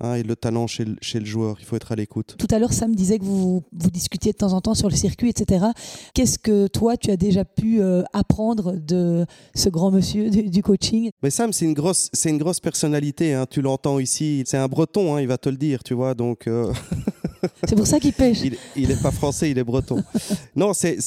hein, 0.00 0.14
et 0.14 0.22
le 0.22 0.36
talent 0.36 0.66
chez 0.66 0.84
le, 0.84 0.96
chez 1.00 1.20
le, 1.20 1.26
joueur. 1.26 1.56
Il 1.60 1.64
faut 1.64 1.76
être 1.76 1.92
à 1.92 1.96
l'écoute. 1.96 2.36
Tout 2.38 2.48
à 2.50 2.58
l'heure, 2.58 2.72
Sam 2.72 2.94
disait 2.94 3.18
que 3.18 3.24
vous, 3.24 3.62
vous 3.72 3.90
discutiez 3.90 4.32
de 4.32 4.36
temps 4.36 4.52
en 4.52 4.60
temps 4.60 4.74
sur 4.74 4.88
le 4.88 4.94
circuit, 4.94 5.28
etc. 5.28 5.66
Qu'est-ce 6.14 6.38
que 6.38 6.66
toi, 6.66 6.96
tu 6.96 7.10
as 7.10 7.16
déjà 7.16 7.44
pu 7.44 7.80
euh, 7.80 8.02
apprendre 8.12 8.74
de 8.76 9.26
ce 9.54 9.68
grand 9.68 9.90
monsieur 9.90 10.30
du, 10.30 10.62
coaching? 10.62 11.10
Mais 11.22 11.30
Sam, 11.30 11.52
c'est 11.52 11.64
une 11.64 11.74
grosse, 11.74 12.10
c'est 12.12 12.30
une 12.30 12.38
grosse 12.38 12.60
personnalité. 12.60 13.34
Hein. 13.34 13.46
Tu 13.48 13.62
l'entends 13.62 13.98
ici. 13.98 14.42
C'est 14.46 14.58
un 14.58 14.68
Breton, 14.68 15.16
hein, 15.16 15.20
il 15.20 15.28
va 15.28 15.38
te 15.38 15.48
le 15.48 15.56
dire, 15.56 15.82
tu 15.82 15.94
vois. 15.94 16.14
Donc. 16.14 16.48
C'est 17.68 17.76
pour 17.76 17.86
ça 17.86 18.00
qu'il 18.00 18.12
pêche. 18.12 18.38
Il 18.76 18.88
n'est 18.88 18.96
pas 18.96 19.10
français, 19.10 19.50
il 19.50 19.58
est 19.58 19.64
breton. 19.64 20.02
non, 20.56 20.72
c'est, 20.74 20.98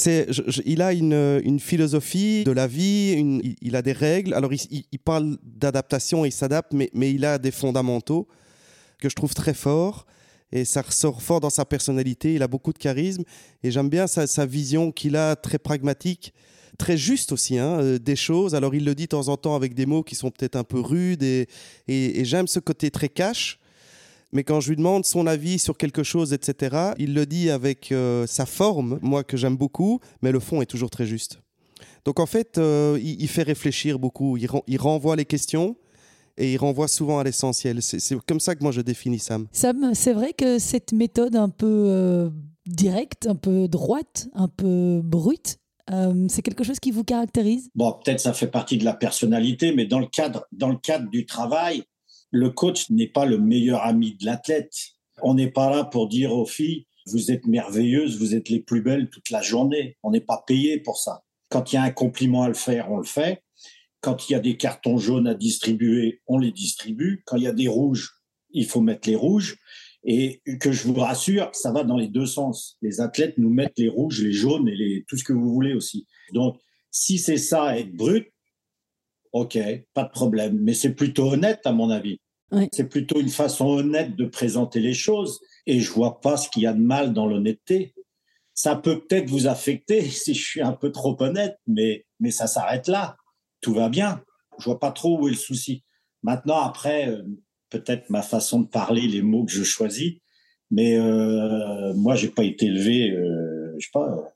il 0.66 0.82
a 0.82 0.94
une, 0.94 1.42
une, 1.44 1.60
philosophie 1.60 2.44
de 2.44 2.52
la 2.52 2.68
vie, 2.68 3.14
une, 3.14 3.42
il, 3.62 3.76
a 3.76 3.82
des 3.82 3.92
règles. 3.92 4.34
Alors, 4.34 4.54
il, 4.54 4.84
il 4.92 5.00
parle 5.00 5.38
d'adaptation, 5.44 6.26
il 6.26 6.32
s'adapte, 6.32 6.74
mais, 6.74 6.90
mais 6.94 7.12
il 7.12 7.26
a 7.26 7.38
des 7.38 7.52
fondamentaux 7.52 8.28
que 9.00 9.10
je 9.10 9.16
trouve 9.16 9.34
très 9.34 9.54
forts. 9.54 10.06
Et 10.52 10.64
ça 10.64 10.82
ressort 10.82 11.22
fort 11.22 11.42
dans 11.42 11.50
sa 11.50 11.66
personnalité. 11.66 12.34
Il 12.34 12.44
a 12.44 12.48
beaucoup 12.48 12.72
de 12.72 12.78
charisme. 12.78 13.24
Et 13.64 13.72
j'aime 13.72 13.90
bien 13.90 14.08
sa, 14.08 14.46
vision 14.46 14.92
qu'il 14.92 15.16
a, 15.16 15.36
très 15.36 15.60
pragmatique 15.60 16.34
très 16.78 16.96
juste 16.96 17.32
aussi 17.32 17.58
hein, 17.58 17.80
euh, 17.80 17.98
des 17.98 18.16
choses. 18.16 18.54
Alors 18.54 18.76
il 18.76 18.86
le 18.86 18.94
dit 18.94 19.06
de 19.06 19.10
temps 19.10 19.30
en 19.30 19.38
temps 19.38 19.56
avec 19.56 19.74
des 19.74 19.88
mots 19.88 20.04
qui 20.04 20.14
sont 20.14 20.30
peut-être 20.30 20.56
un 20.56 20.64
peu 20.64 20.80
rudes 20.80 21.24
et 21.24 21.48
j'aime 22.24 22.46
ce 22.46 22.60
côté 22.60 22.92
très 22.92 23.10
cash 23.10 23.60
mais 24.34 24.44
quand 24.44 24.60
je 24.60 24.70
lui 24.70 24.76
demande 24.76 25.06
son 25.06 25.26
avis 25.26 25.58
sur 25.60 25.78
quelque 25.78 26.04
chose, 26.04 26.34
etc., 26.34 26.94
il 26.98 27.14
le 27.14 27.26
dit 27.26 27.50
avec 27.50 27.92
euh, 27.92 28.28
sa 28.28 28.46
forme, 28.46 29.00
moi 29.02 29.24
que 29.24 29.38
j'aime 29.38 29.56
beaucoup, 29.56 30.00
mais 30.22 30.32
le 30.32 30.40
fond 30.40 30.62
est 30.62 30.66
toujours 30.66 30.90
très 30.90 31.06
juste. 31.06 31.40
Donc 32.04 32.20
en 32.20 32.26
fait, 32.26 32.58
euh, 32.58 33.00
il, 33.02 33.28
fait 33.28 33.44
réfléchir 33.44 34.00
beaucoup, 34.00 34.38
il, 34.38 34.78
renvoie 34.78 35.16
les 35.16 35.26
questions 35.26 35.76
et 36.38 36.54
il 36.54 36.58
renvoie 36.58 36.88
souvent 36.88 37.20
à 37.20 37.24
l'essentiel. 37.24 37.82
C'est 37.82 38.20
comme 38.26 38.40
ça 38.40 38.56
que 38.56 38.64
moi 38.64 38.72
je 38.72 38.82
définis 38.82 39.20
Sam. 39.20 39.48
Sam, 39.52 39.92
c'est 39.94 40.14
vrai 40.14 40.34
que 40.34 40.60
cette 40.60 40.94
méthode 40.94 41.36
un 41.36 41.50
peu 41.50 41.86
euh, 41.88 42.30
directe, 42.66 43.28
un 43.28 43.36
peu 43.36 43.68
droite, 43.68 44.30
un 44.34 44.48
peu 44.48 45.02
brute, 45.04 45.58
c'est 46.28 46.42
quelque 46.42 46.64
chose 46.64 46.80
qui 46.80 46.92
vous 46.92 47.04
caractérise? 47.04 47.70
Bon, 47.76 47.94
peut-être 47.94 48.20
ça 48.20 48.34
fait 48.34 48.48
partie 48.48 48.78
de 48.78 48.86
la 48.86 48.94
personnalité, 48.94 49.74
mais 49.74 49.86
dans 49.86 50.00
le 50.00 50.08
cadre, 50.08 50.46
dans 50.52 50.70
le 50.70 50.78
cadre 50.78 51.10
du 51.10 51.26
travail, 51.26 51.84
le 52.30 52.50
coach 52.50 52.90
n'est 52.90 53.08
pas 53.08 53.26
le 53.26 53.38
meilleur 53.38 53.84
ami 53.84 54.18
de 54.20 54.26
l'athlète. 54.26 54.74
On 55.22 55.34
n'est 55.34 55.50
pas 55.50 55.70
là 55.70 55.86
pour 55.86 56.08
dire 56.08 56.34
aux 56.34 56.46
filles, 56.46 56.86
vous 57.06 57.32
êtes 57.32 57.46
merveilleuses, 57.46 58.20
vous 58.20 58.36
êtes 58.36 58.50
les 58.50 58.60
plus 58.60 58.82
belles 58.82 59.10
toute 59.10 59.30
la 59.30 59.42
journée. 59.42 59.98
On 60.04 60.12
n'est 60.12 60.22
pas 60.22 60.44
payé 60.46 60.78
pour 60.80 60.98
ça. 60.98 61.24
Quand 61.50 61.72
il 61.72 61.76
y 61.76 61.80
a 61.80 61.84
un 61.84 61.92
compliment 61.92 62.44
à 62.44 62.50
le 62.50 62.54
faire, 62.54 62.92
on 62.92 62.98
le 62.98 63.06
fait. 63.06 63.42
Quand 64.02 64.30
il 64.30 64.34
y 64.34 64.36
a 64.36 64.40
des 64.40 64.58
cartons 64.58 64.98
jaunes 64.98 65.28
à 65.28 65.34
distribuer, 65.34 66.22
on 66.28 66.38
les 66.38 66.52
distribue. 66.52 67.24
Quand 67.26 67.38
il 67.38 67.44
y 67.44 67.48
a 67.48 67.54
des 67.54 67.68
rouges, 67.68 68.12
il 68.52 68.66
faut 68.66 68.82
mettre 68.82 69.08
les 69.10 69.16
rouges. 69.16 69.58
Et 70.04 70.42
que 70.62 70.72
je 70.72 70.88
vous 70.88 70.94
rassure, 70.94 71.50
ça 71.54 71.72
va 71.72 71.84
dans 71.84 71.98
les 71.98 72.08
deux 72.08 72.26
sens. 72.26 72.78
Les 72.82 73.02
athlètes 73.02 73.38
nous 73.38 73.50
mettent 73.50 73.78
les 73.78 73.90
rouges, 73.90 74.22
les 74.22 74.32
jaunes 74.32 74.68
et 74.70 74.76
les, 74.76 75.04
tout 75.08 75.18
ce 75.18 75.24
que 75.24 75.34
vous 75.34 75.52
voulez 75.52 75.74
aussi. 75.74 76.08
Donc, 76.32 76.58
si 76.92 77.18
c'est 77.18 77.38
ça, 77.38 77.78
être 77.78 77.92
brut, 77.92 78.32
ok, 79.34 79.58
pas 79.94 80.04
de 80.04 80.12
problème. 80.12 80.60
Mais 80.62 80.74
c'est 80.74 80.94
plutôt 80.94 81.34
honnête, 81.34 81.62
à 81.66 81.74
mon 81.74 81.90
avis. 81.90 82.20
C'est 82.72 82.88
plutôt 82.88 83.20
une 83.20 83.30
façon 83.30 83.68
honnête 83.68 84.16
de 84.16 84.26
présenter 84.26 84.80
les 84.80 84.94
choses. 84.94 85.40
Et 85.66 85.80
je 85.80 85.92
vois 85.92 86.22
pas 86.22 86.38
ce 86.38 86.50
qu'il 86.50 86.64
y 86.64 86.68
a 86.68 86.74
de 86.74 86.80
mal 86.80 87.14
dans 87.14 87.28
l'honnêteté. 87.28 87.94
Ça 88.54 88.76
peut 88.76 89.02
peut-être 89.02 89.30
vous 89.30 89.48
affecter 89.48 90.02
si 90.10 90.34
je 90.34 90.46
suis 90.46 90.62
un 90.62 90.74
peu 90.74 90.92
trop 90.92 91.22
honnête, 91.22 91.58
mais, 91.68 92.06
mais 92.20 92.32
ça 92.32 92.48
s'arrête 92.48 92.88
là. 92.88 93.18
Tout 93.62 93.74
va 93.74 93.90
bien. 93.90 94.22
Je 94.60 94.66
vois 94.66 94.80
pas 94.80 94.92
trop 94.92 95.20
où 95.20 95.28
est 95.28 95.32
le 95.32 95.38
souci. 95.38 95.84
Maintenant, 96.24 96.62
après, 96.62 97.10
euh, 97.10 97.24
peut-être 97.70 98.10
ma 98.10 98.22
façon 98.22 98.62
de 98.62 98.68
parler, 98.68 99.08
les 99.08 99.22
mots 99.22 99.46
que 99.46 99.52
je 99.52 99.64
choisis, 99.64 100.14
mais 100.72 100.98
euh, 100.98 101.94
moi, 101.94 102.16
j'ai 102.16 102.30
pas 102.30 102.44
été 102.44 102.66
élevé, 102.66 103.12
euh, 103.12 103.74
je 103.78 103.86
sais 103.86 103.92
pas, 103.94 104.34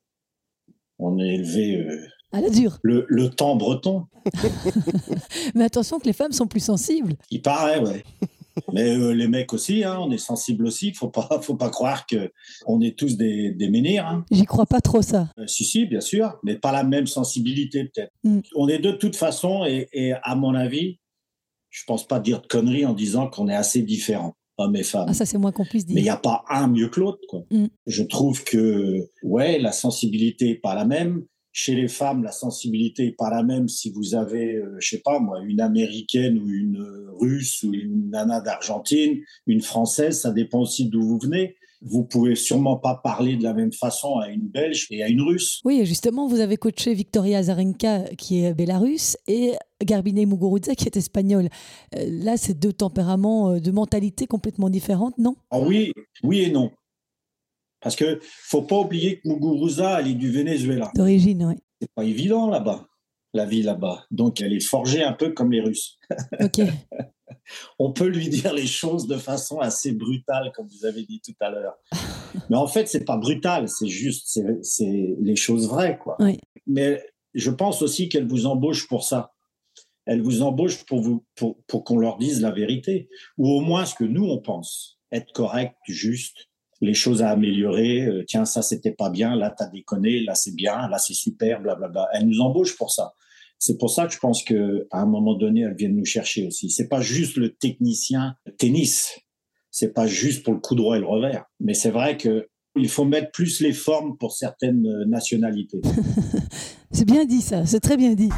on 0.99 1.19
est 1.19 1.35
élevé 1.35 1.77
euh, 1.77 2.07
à 2.31 2.41
la 2.41 2.49
dure. 2.49 2.77
Le, 2.83 3.27
temps 3.29 3.55
breton. 3.55 4.05
Mais 5.55 5.65
attention 5.65 5.99
que 5.99 6.05
les 6.05 6.13
femmes 6.13 6.31
sont 6.31 6.47
plus 6.47 6.63
sensibles. 6.63 7.15
Il 7.29 7.41
paraît, 7.41 7.79
ouais. 7.79 8.03
Mais 8.73 8.95
euh, 8.95 9.11
les 9.11 9.27
mecs 9.27 9.53
aussi, 9.53 9.83
hein, 9.83 9.97
on 9.99 10.11
est 10.11 10.17
sensibles 10.17 10.65
aussi. 10.65 10.93
Faut 10.93 11.09
pas, 11.09 11.27
faut 11.41 11.55
pas 11.55 11.69
croire 11.69 12.05
que 12.05 12.31
on 12.65 12.81
est 12.81 12.97
tous 12.97 13.17
des, 13.17 13.51
des 13.51 13.69
menhirs. 13.69 14.05
Hein. 14.05 14.25
J'y 14.31 14.45
crois 14.45 14.65
pas 14.65 14.81
trop 14.81 15.01
ça. 15.01 15.29
Euh, 15.39 15.47
si, 15.47 15.63
si, 15.63 15.85
bien 15.85 16.01
sûr, 16.01 16.37
mais 16.43 16.55
pas 16.55 16.71
la 16.71 16.83
même 16.83 17.07
sensibilité 17.07 17.85
peut-être. 17.85 18.11
Mm. 18.23 18.39
On 18.55 18.67
est 18.67 18.79
de 18.79 18.91
toute 18.91 19.15
façon, 19.15 19.65
et, 19.65 19.87
et, 19.93 20.13
à 20.13 20.35
mon 20.35 20.55
avis, 20.55 20.99
je 21.69 21.83
pense 21.85 22.07
pas 22.07 22.19
dire 22.19 22.41
de 22.41 22.47
conneries 22.47 22.85
en 22.85 22.93
disant 22.93 23.27
qu'on 23.27 23.47
est 23.47 23.55
assez 23.55 23.81
différents 23.81 24.35
hommes 24.57 24.75
et 24.75 24.83
femmes. 24.83 25.07
Ah, 25.09 25.13
ça 25.13 25.25
c'est 25.25 25.37
moins 25.37 25.51
qu'on 25.51 25.65
puisse 25.65 25.85
dire. 25.85 25.95
Mais 25.95 26.01
il 26.01 26.05
n'y 26.05 26.09
a 26.09 26.17
pas 26.17 26.43
un 26.49 26.67
mieux 26.67 26.89
que 26.89 26.99
l'autre. 26.99 27.19
Mm. 27.49 27.67
Je 27.87 28.03
trouve 28.03 28.43
que 28.43 29.09
ouais, 29.23 29.59
la 29.59 29.71
sensibilité 29.71 30.49
n'est 30.49 30.55
pas 30.55 30.75
la 30.75 30.85
même. 30.85 31.23
Chez 31.53 31.75
les 31.75 31.89
femmes, 31.89 32.23
la 32.23 32.31
sensibilité 32.31 33.05
n'est 33.05 33.11
pas 33.11 33.29
la 33.29 33.43
même 33.43 33.67
si 33.67 33.91
vous 33.91 34.15
avez, 34.15 34.55
euh, 34.55 34.77
je 34.79 34.89
sais 34.89 35.01
pas 35.01 35.19
moi, 35.19 35.41
une 35.45 35.59
américaine 35.59 36.37
ou 36.37 36.49
une 36.49 36.79
euh, 36.79 37.11
russe 37.19 37.63
ou 37.63 37.73
une 37.73 38.09
nana 38.09 38.39
d'Argentine, 38.39 39.19
une 39.47 39.61
française, 39.61 40.21
ça 40.21 40.31
dépend 40.31 40.61
aussi 40.61 40.87
d'où 40.87 41.01
vous 41.01 41.19
venez. 41.19 41.57
Vous 41.83 42.03
pouvez 42.03 42.35
sûrement 42.35 42.77
pas 42.77 43.01
parler 43.03 43.35
de 43.35 43.43
la 43.43 43.53
même 43.53 43.73
façon 43.73 44.17
à 44.17 44.29
une 44.29 44.47
Belge 44.47 44.85
et 44.91 45.01
à 45.01 45.09
une 45.09 45.21
Russe. 45.21 45.61
Oui, 45.65 45.83
justement, 45.83 46.27
vous 46.27 46.39
avez 46.39 46.55
coaché 46.55 46.93
Victoria 46.93 47.39
Azarenka, 47.39 48.03
qui 48.19 48.43
est 48.43 48.53
bélarusse, 48.53 49.17
et 49.27 49.53
Garbine 49.83 50.27
Muguruza, 50.27 50.75
qui 50.75 50.85
est 50.85 50.95
espagnole. 50.95 51.49
Euh, 51.97 52.05
là, 52.07 52.37
c'est 52.37 52.53
deux 52.53 52.71
tempéraments, 52.71 53.59
de 53.59 53.71
mentalités 53.71 54.27
complètement 54.27 54.69
différentes, 54.69 55.17
non? 55.17 55.35
Ah 55.49 55.59
Oui, 55.59 55.91
oui 56.23 56.41
et 56.41 56.51
non. 56.51 56.71
Parce 57.81 57.95
que 57.95 58.19
faut 58.21 58.61
pas 58.61 58.77
oublier 58.77 59.19
que 59.19 59.27
Muguruza, 59.27 59.99
elle 59.99 60.09
est 60.09 60.15
du 60.15 60.31
Venezuela. 60.31 60.91
D'origine, 60.95 61.45
oui. 61.45 61.55
C'est 61.81 61.91
pas 61.93 62.03
évident 62.03 62.47
là-bas, 62.47 62.87
la 63.33 63.45
vie 63.45 63.63
là-bas. 63.63 64.05
Donc 64.11 64.39
elle 64.39 64.53
est 64.53 64.59
forgée 64.59 65.03
un 65.03 65.13
peu 65.13 65.31
comme 65.31 65.51
les 65.51 65.61
Russes. 65.61 65.99
Ok. 66.39 66.61
On 67.79 67.91
peut 67.91 68.07
lui 68.07 68.29
dire 68.29 68.53
les 68.53 68.67
choses 68.67 69.07
de 69.07 69.17
façon 69.17 69.59
assez 69.59 69.91
brutale, 69.93 70.51
comme 70.55 70.67
vous 70.67 70.85
avez 70.85 71.03
dit 71.03 71.21
tout 71.21 71.33
à 71.39 71.49
l'heure. 71.49 71.73
Mais 72.49 72.55
en 72.55 72.67
fait, 72.67 72.87
c'est 72.87 73.03
pas 73.03 73.17
brutal, 73.17 73.67
c'est 73.67 73.87
juste, 73.87 74.39
c'est 74.61 75.15
les 75.19 75.35
choses 75.35 75.67
vraies, 75.67 75.97
quoi. 75.97 76.15
Oui. 76.19 76.37
Mais 76.67 77.03
je 77.33 77.49
pense 77.49 77.81
aussi 77.81 78.09
qu'elle 78.09 78.27
vous 78.27 78.45
embauche 78.45 78.87
pour 78.87 79.03
ça. 79.03 79.33
Elle 80.05 80.21
vous 80.21 80.41
embauche 80.41 80.85
pour, 80.85 81.01
vous, 81.01 81.25
pour, 81.35 81.61
pour 81.65 81.83
qu'on 81.83 81.97
leur 81.97 82.17
dise 82.17 82.41
la 82.41 82.51
vérité, 82.51 83.09
ou 83.37 83.49
au 83.49 83.61
moins 83.61 83.85
ce 83.85 83.95
que 83.95 84.03
nous, 84.03 84.25
on 84.25 84.39
pense, 84.39 84.99
être 85.11 85.31
correct, 85.33 85.75
juste, 85.87 86.50
les 86.81 86.93
choses 86.93 87.21
à 87.21 87.29
améliorer. 87.29 88.01
Euh, 88.01 88.25
tiens, 88.27 88.45
ça 88.45 88.61
c'était 88.61 88.91
pas 88.91 89.09
bien, 89.09 89.35
là 89.35 89.53
t'as 89.55 89.67
déconné, 89.67 90.21
là 90.21 90.35
c'est 90.35 90.55
bien, 90.55 90.87
là 90.89 90.97
c'est 90.97 91.13
super, 91.13 91.61
blablabla. 91.61 92.09
Elle 92.13 92.27
nous 92.27 92.41
embauche 92.41 92.75
pour 92.77 92.91
ça. 92.91 93.13
C'est 93.59 93.77
pour 93.77 93.91
ça 93.91 94.07
que 94.07 94.13
je 94.13 94.19
pense 94.19 94.43
que 94.43 94.87
à 94.91 95.01
un 95.01 95.05
moment 95.05 95.35
donné, 95.35 95.61
elle 95.61 95.75
vient 95.75 95.89
nous 95.89 96.05
chercher 96.05 96.47
aussi. 96.47 96.71
C'est 96.71 96.89
pas 96.89 97.01
juste 97.01 97.37
le 97.37 97.53
technicien 97.53 98.35
tennis, 98.57 99.19
c'est 99.69 99.93
pas 99.93 100.07
juste 100.07 100.43
pour 100.43 100.53
le 100.53 100.59
coup 100.59 100.75
droit 100.75 100.97
et 100.97 100.99
le 100.99 101.05
revers, 101.05 101.45
mais 101.59 101.75
c'est 101.75 101.91
vrai 101.91 102.17
que 102.17 102.47
il 102.75 102.89
faut 102.89 103.03
mettre 103.03 103.31
plus 103.31 103.59
les 103.59 103.73
formes 103.73 104.17
pour 104.17 104.31
certaines 104.31 104.87
nationalités. 105.05 105.81
c'est 106.91 107.05
bien 107.05 107.25
dit 107.25 107.41
ça, 107.41 107.65
c'est 107.65 107.81
très 107.81 107.97
bien 107.97 108.13
dit. 108.13 108.29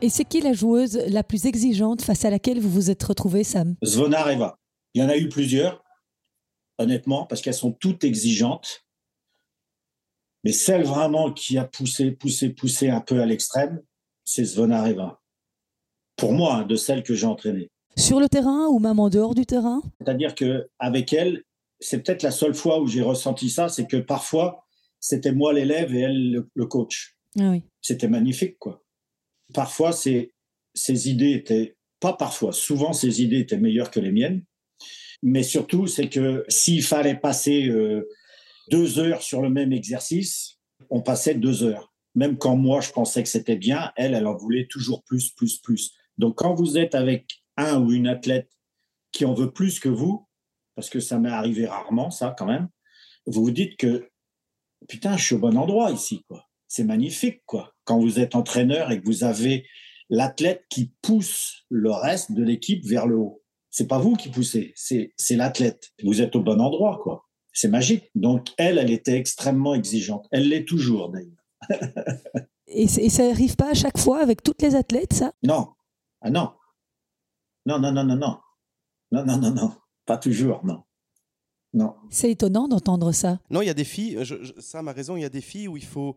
Et 0.00 0.08
c'est 0.08 0.24
qui 0.24 0.40
la 0.40 0.52
joueuse 0.52 1.00
la 1.08 1.22
plus 1.22 1.46
exigeante 1.46 2.02
face 2.02 2.24
à 2.24 2.30
laquelle 2.30 2.60
vous 2.60 2.68
vous 2.68 2.90
êtes 2.90 3.02
retrouvé, 3.02 3.44
Sam? 3.44 3.76
Zvonareva. 3.84 4.58
Il 4.94 5.02
y 5.02 5.04
en 5.04 5.08
a 5.08 5.16
eu 5.16 5.28
plusieurs 5.28 5.83
honnêtement, 6.78 7.26
parce 7.26 7.40
qu'elles 7.40 7.54
sont 7.54 7.72
toutes 7.72 8.04
exigeantes. 8.04 8.84
Mais 10.44 10.52
celle 10.52 10.84
vraiment 10.84 11.32
qui 11.32 11.56
a 11.58 11.64
poussé, 11.64 12.10
poussé, 12.10 12.50
poussé 12.50 12.90
un 12.90 13.00
peu 13.00 13.20
à 13.20 13.26
l'extrême, 13.26 13.82
c'est 14.24 14.44
Svonareva. 14.44 15.20
Pour 16.16 16.32
moi, 16.32 16.56
hein, 16.56 16.66
de 16.66 16.76
celles 16.76 17.02
que 17.02 17.14
j'ai 17.14 17.26
entraînées. 17.26 17.70
Sur 17.96 18.20
le 18.20 18.28
terrain 18.28 18.66
ou 18.66 18.78
même 18.78 18.98
en 18.98 19.08
dehors 19.08 19.34
du 19.34 19.46
terrain? 19.46 19.80
C'est-à-dire 20.00 20.34
que 20.34 20.68
avec 20.78 21.12
elle, 21.12 21.44
c'est 21.80 22.02
peut-être 22.02 22.22
la 22.22 22.30
seule 22.30 22.54
fois 22.54 22.80
où 22.80 22.86
j'ai 22.86 23.02
ressenti 23.02 23.50
ça, 23.50 23.68
c'est 23.68 23.86
que 23.86 23.96
parfois, 23.96 24.64
c'était 25.00 25.32
moi 25.32 25.52
l'élève 25.52 25.94
et 25.94 26.00
elle 26.00 26.44
le, 26.54 26.66
coach. 26.66 27.16
Ah 27.38 27.50
oui. 27.50 27.62
C'était 27.82 28.08
magnifique, 28.08 28.58
quoi. 28.58 28.82
Parfois, 29.52 29.92
ses, 29.92 30.32
ses 30.74 31.10
idées 31.10 31.32
étaient, 31.32 31.76
pas 32.00 32.14
parfois, 32.14 32.52
souvent 32.52 32.92
ses 32.92 33.22
idées 33.22 33.40
étaient 33.40 33.58
meilleures 33.58 33.90
que 33.90 34.00
les 34.00 34.12
miennes. 34.12 34.44
Mais 35.24 35.42
surtout, 35.42 35.86
c'est 35.86 36.10
que 36.10 36.44
s'il 36.48 36.82
fallait 36.82 37.16
passer 37.16 37.66
euh, 37.66 38.06
deux 38.70 38.98
heures 38.98 39.22
sur 39.22 39.40
le 39.40 39.48
même 39.48 39.72
exercice, 39.72 40.58
on 40.90 41.00
passait 41.00 41.34
deux 41.34 41.64
heures. 41.64 41.92
Même 42.14 42.36
quand 42.36 42.56
moi, 42.56 42.82
je 42.82 42.92
pensais 42.92 43.22
que 43.22 43.28
c'était 43.28 43.56
bien, 43.56 43.90
elle, 43.96 44.14
elle 44.14 44.26
en 44.26 44.36
voulait 44.36 44.66
toujours 44.70 45.02
plus, 45.02 45.30
plus, 45.30 45.58
plus. 45.58 45.94
Donc, 46.18 46.36
quand 46.36 46.54
vous 46.54 46.76
êtes 46.76 46.94
avec 46.94 47.42
un 47.56 47.80
ou 47.80 47.92
une 47.92 48.06
athlète 48.06 48.50
qui 49.12 49.24
en 49.24 49.32
veut 49.32 49.50
plus 49.50 49.80
que 49.80 49.88
vous, 49.88 50.28
parce 50.74 50.90
que 50.90 51.00
ça 51.00 51.18
m'est 51.18 51.30
arrivé 51.30 51.66
rarement, 51.66 52.10
ça, 52.10 52.34
quand 52.36 52.46
même, 52.46 52.68
vous 53.26 53.44
vous 53.44 53.50
dites 53.50 53.78
que 53.78 54.10
putain, 54.88 55.16
je 55.16 55.24
suis 55.24 55.34
au 55.34 55.38
bon 55.38 55.56
endroit 55.56 55.90
ici, 55.90 56.22
quoi. 56.28 56.48
C'est 56.68 56.84
magnifique, 56.84 57.42
quoi. 57.46 57.72
Quand 57.84 57.98
vous 57.98 58.20
êtes 58.20 58.34
entraîneur 58.34 58.90
et 58.90 59.00
que 59.00 59.06
vous 59.06 59.24
avez 59.24 59.66
l'athlète 60.10 60.64
qui 60.68 60.92
pousse 61.02 61.64
le 61.70 61.90
reste 61.90 62.32
de 62.32 62.42
l'équipe 62.42 62.84
vers 62.84 63.06
le 63.06 63.16
haut. 63.16 63.43
C'est 63.76 63.88
pas 63.88 63.98
vous 63.98 64.14
qui 64.14 64.28
poussez, 64.28 64.72
c'est 64.76 65.10
l'athlète. 65.30 65.90
Vous 66.04 66.22
êtes 66.22 66.36
au 66.36 66.40
bon 66.40 66.60
endroit, 66.60 67.00
quoi. 67.02 67.26
C'est 67.52 67.66
magique. 67.66 68.08
Donc, 68.14 68.52
elle, 68.56 68.78
elle 68.78 68.92
était 68.92 69.18
extrêmement 69.18 69.74
exigeante. 69.74 70.28
Elle 70.30 70.48
l'est 70.48 70.64
toujours, 70.64 71.10
d'ailleurs. 71.10 71.42
et, 72.68 72.84
et, 72.84 73.08
ça 73.10 73.26
n'arrive 73.26 73.56
pas 73.56 73.72
à 73.72 73.74
chaque 73.74 73.98
fois 73.98 74.20
avec 74.20 74.44
toutes 74.44 74.62
les 74.62 74.76
athlètes, 74.76 75.14
ça? 75.14 75.32
Non. 75.42 75.70
Ah 76.20 76.30
non. 76.30 76.52
Non, 77.66 77.80
non, 77.80 77.90
non, 77.90 78.04
non, 78.04 78.14
non. 78.14 78.38
Non, 79.10 79.24
non, 79.24 79.38
non, 79.38 79.50
non. 79.50 79.72
Pas 80.06 80.18
toujours, 80.18 80.64
non. 80.64 80.84
Non. 81.72 81.96
C'est 82.10 82.30
étonnant 82.30 82.68
d'entendre 82.68 83.10
ça. 83.10 83.40
Non, 83.50 83.60
il 83.60 83.66
y 83.66 83.70
a 83.70 83.74
des 83.74 83.82
filles, 83.82 84.20
je, 84.22 84.36
ça 84.60 84.82
m'a 84.82 84.92
raison, 84.92 85.16
il 85.16 85.22
y 85.22 85.24
a 85.26 85.30
des 85.30 85.40
filles 85.40 85.66
où 85.66 85.76
il 85.76 85.84
faut 85.84 86.16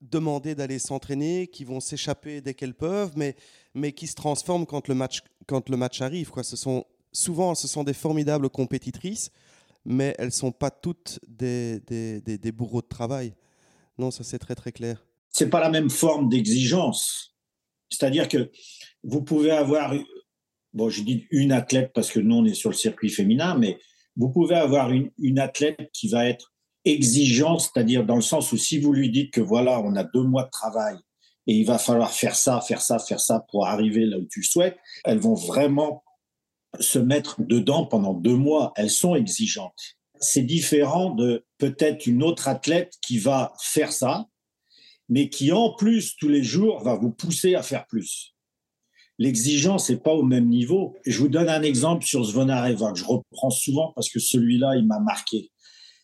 demander 0.00 0.54
d'aller 0.54 0.78
s'entraîner, 0.78 1.46
qui 1.46 1.64
vont 1.64 1.80
s'échapper 1.80 2.40
dès 2.40 2.54
qu'elles 2.54 2.74
peuvent, 2.74 3.12
mais, 3.16 3.36
mais 3.74 3.92
qui 3.92 4.06
se 4.06 4.14
transforment 4.14 4.66
quand 4.66 4.88
le 4.88 4.94
match, 4.94 5.20
quand 5.46 5.68
le 5.68 5.76
match 5.76 6.00
arrive. 6.00 6.30
Quoi. 6.30 6.42
Ce 6.42 6.56
sont, 6.56 6.84
souvent, 7.12 7.54
ce 7.54 7.68
sont 7.68 7.84
des 7.84 7.94
formidables 7.94 8.50
compétitrices, 8.50 9.30
mais 9.84 10.14
elles 10.18 10.26
ne 10.26 10.32
sont 10.32 10.52
pas 10.52 10.70
toutes 10.70 11.20
des, 11.26 11.80
des, 11.80 12.20
des, 12.20 12.52
bourreaux 12.52 12.82
de 12.82 12.88
travail. 12.88 13.34
Non, 13.98 14.10
ça 14.10 14.24
c'est 14.24 14.38
très 14.38 14.54
très 14.54 14.72
clair. 14.72 15.04
C'est 15.30 15.50
pas 15.50 15.60
la 15.60 15.70
même 15.70 15.90
forme 15.90 16.28
d'exigence. 16.28 17.36
C'est-à-dire 17.88 18.28
que 18.28 18.50
vous 19.02 19.22
pouvez 19.22 19.50
avoir, 19.50 19.94
bon, 20.72 20.90
je 20.90 21.02
dis 21.02 21.26
une 21.30 21.52
athlète 21.52 21.92
parce 21.94 22.10
que 22.10 22.20
nous 22.20 22.36
on 22.36 22.44
est 22.44 22.54
sur 22.54 22.70
le 22.70 22.76
circuit 22.76 23.10
féminin, 23.10 23.56
mais 23.56 23.78
vous 24.16 24.30
pouvez 24.30 24.56
avoir 24.56 24.90
une, 24.90 25.10
une 25.18 25.38
athlète 25.38 25.90
qui 25.92 26.08
va 26.08 26.26
être 26.26 26.52
exigeante, 26.92 27.60
c'est-à-dire 27.60 28.04
dans 28.04 28.16
le 28.16 28.22
sens 28.22 28.52
où 28.52 28.56
si 28.56 28.78
vous 28.78 28.92
lui 28.92 29.10
dites 29.10 29.32
que 29.32 29.40
voilà, 29.40 29.80
on 29.80 29.96
a 29.96 30.04
deux 30.04 30.22
mois 30.22 30.44
de 30.44 30.50
travail 30.50 30.96
et 31.46 31.54
il 31.54 31.64
va 31.64 31.78
falloir 31.78 32.12
faire 32.12 32.36
ça, 32.36 32.60
faire 32.60 32.80
ça, 32.80 32.98
faire 32.98 33.20
ça 33.20 33.44
pour 33.50 33.66
arriver 33.66 34.04
là 34.04 34.18
où 34.18 34.26
tu 34.30 34.42
souhaites, 34.42 34.76
elles 35.04 35.18
vont 35.18 35.34
vraiment 35.34 36.04
se 36.80 36.98
mettre 36.98 37.40
dedans 37.40 37.86
pendant 37.86 38.12
deux 38.12 38.36
mois. 38.36 38.72
Elles 38.76 38.90
sont 38.90 39.14
exigeantes. 39.14 39.96
C'est 40.20 40.42
différent 40.42 41.10
de 41.10 41.46
peut-être 41.58 42.06
une 42.06 42.22
autre 42.22 42.48
athlète 42.48 42.94
qui 43.00 43.18
va 43.18 43.52
faire 43.60 43.92
ça, 43.92 44.26
mais 45.08 45.30
qui 45.30 45.52
en 45.52 45.74
plus 45.74 46.16
tous 46.16 46.28
les 46.28 46.42
jours 46.42 46.82
va 46.82 46.96
vous 46.96 47.10
pousser 47.10 47.54
à 47.54 47.62
faire 47.62 47.86
plus 47.86 48.34
l'exigence 49.18 49.90
n'est 49.90 49.96
pas 49.96 50.12
au 50.12 50.22
même 50.22 50.48
niveau. 50.48 50.96
je 51.04 51.18
vous 51.18 51.28
donne 51.28 51.48
un 51.48 51.62
exemple 51.62 52.04
sur 52.04 52.24
Zvonareva 52.24 52.92
que 52.92 52.98
je 52.98 53.04
reprends 53.04 53.50
souvent 53.50 53.92
parce 53.94 54.08
que 54.10 54.20
celui-là, 54.20 54.76
il 54.76 54.86
m'a 54.86 55.00
marqué. 55.00 55.50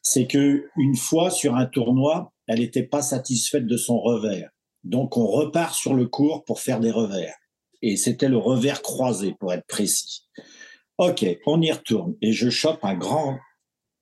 C'est 0.05 0.29
que 0.29 0.69
une 0.77 0.95
fois 0.95 1.31
sur 1.31 1.57
un 1.57 1.67
tournoi, 1.67 2.33
elle 2.47 2.61
n'était 2.61 2.85
pas 2.85 3.03
satisfaite 3.03 3.67
de 3.67 3.77
son 3.77 3.99
revers. 3.99 4.51
Donc 4.85 5.17
on 5.17 5.27
repart 5.27 5.75
sur 5.75 5.95
le 5.95 6.07
cours 6.07 6.45
pour 6.45 6.61
faire 6.61 6.79
des 6.79 6.93
revers. 6.93 7.35
Et 7.83 7.97
c'était 7.97 8.29
le 8.29 8.39
revers 8.39 8.83
croisé 8.83 9.35
pour 9.41 9.53
être 9.53 9.67
précis. 9.67 10.29
Ok, 10.99 11.27
on 11.47 11.61
y 11.61 11.73
retourne 11.73 12.15
et 12.23 12.33
je 12.33 12.49
chope 12.49 12.85
un 12.85 12.95
grand 12.95 13.39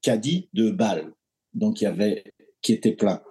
caddie 0.03 0.49
de 0.53 0.69
balles. 0.69 1.11
Donc 1.53 1.81
il 1.81 1.85
y 1.85 1.87
avait 1.87 2.23
qui 2.61 2.73
était 2.73 2.93
plein 2.93 3.21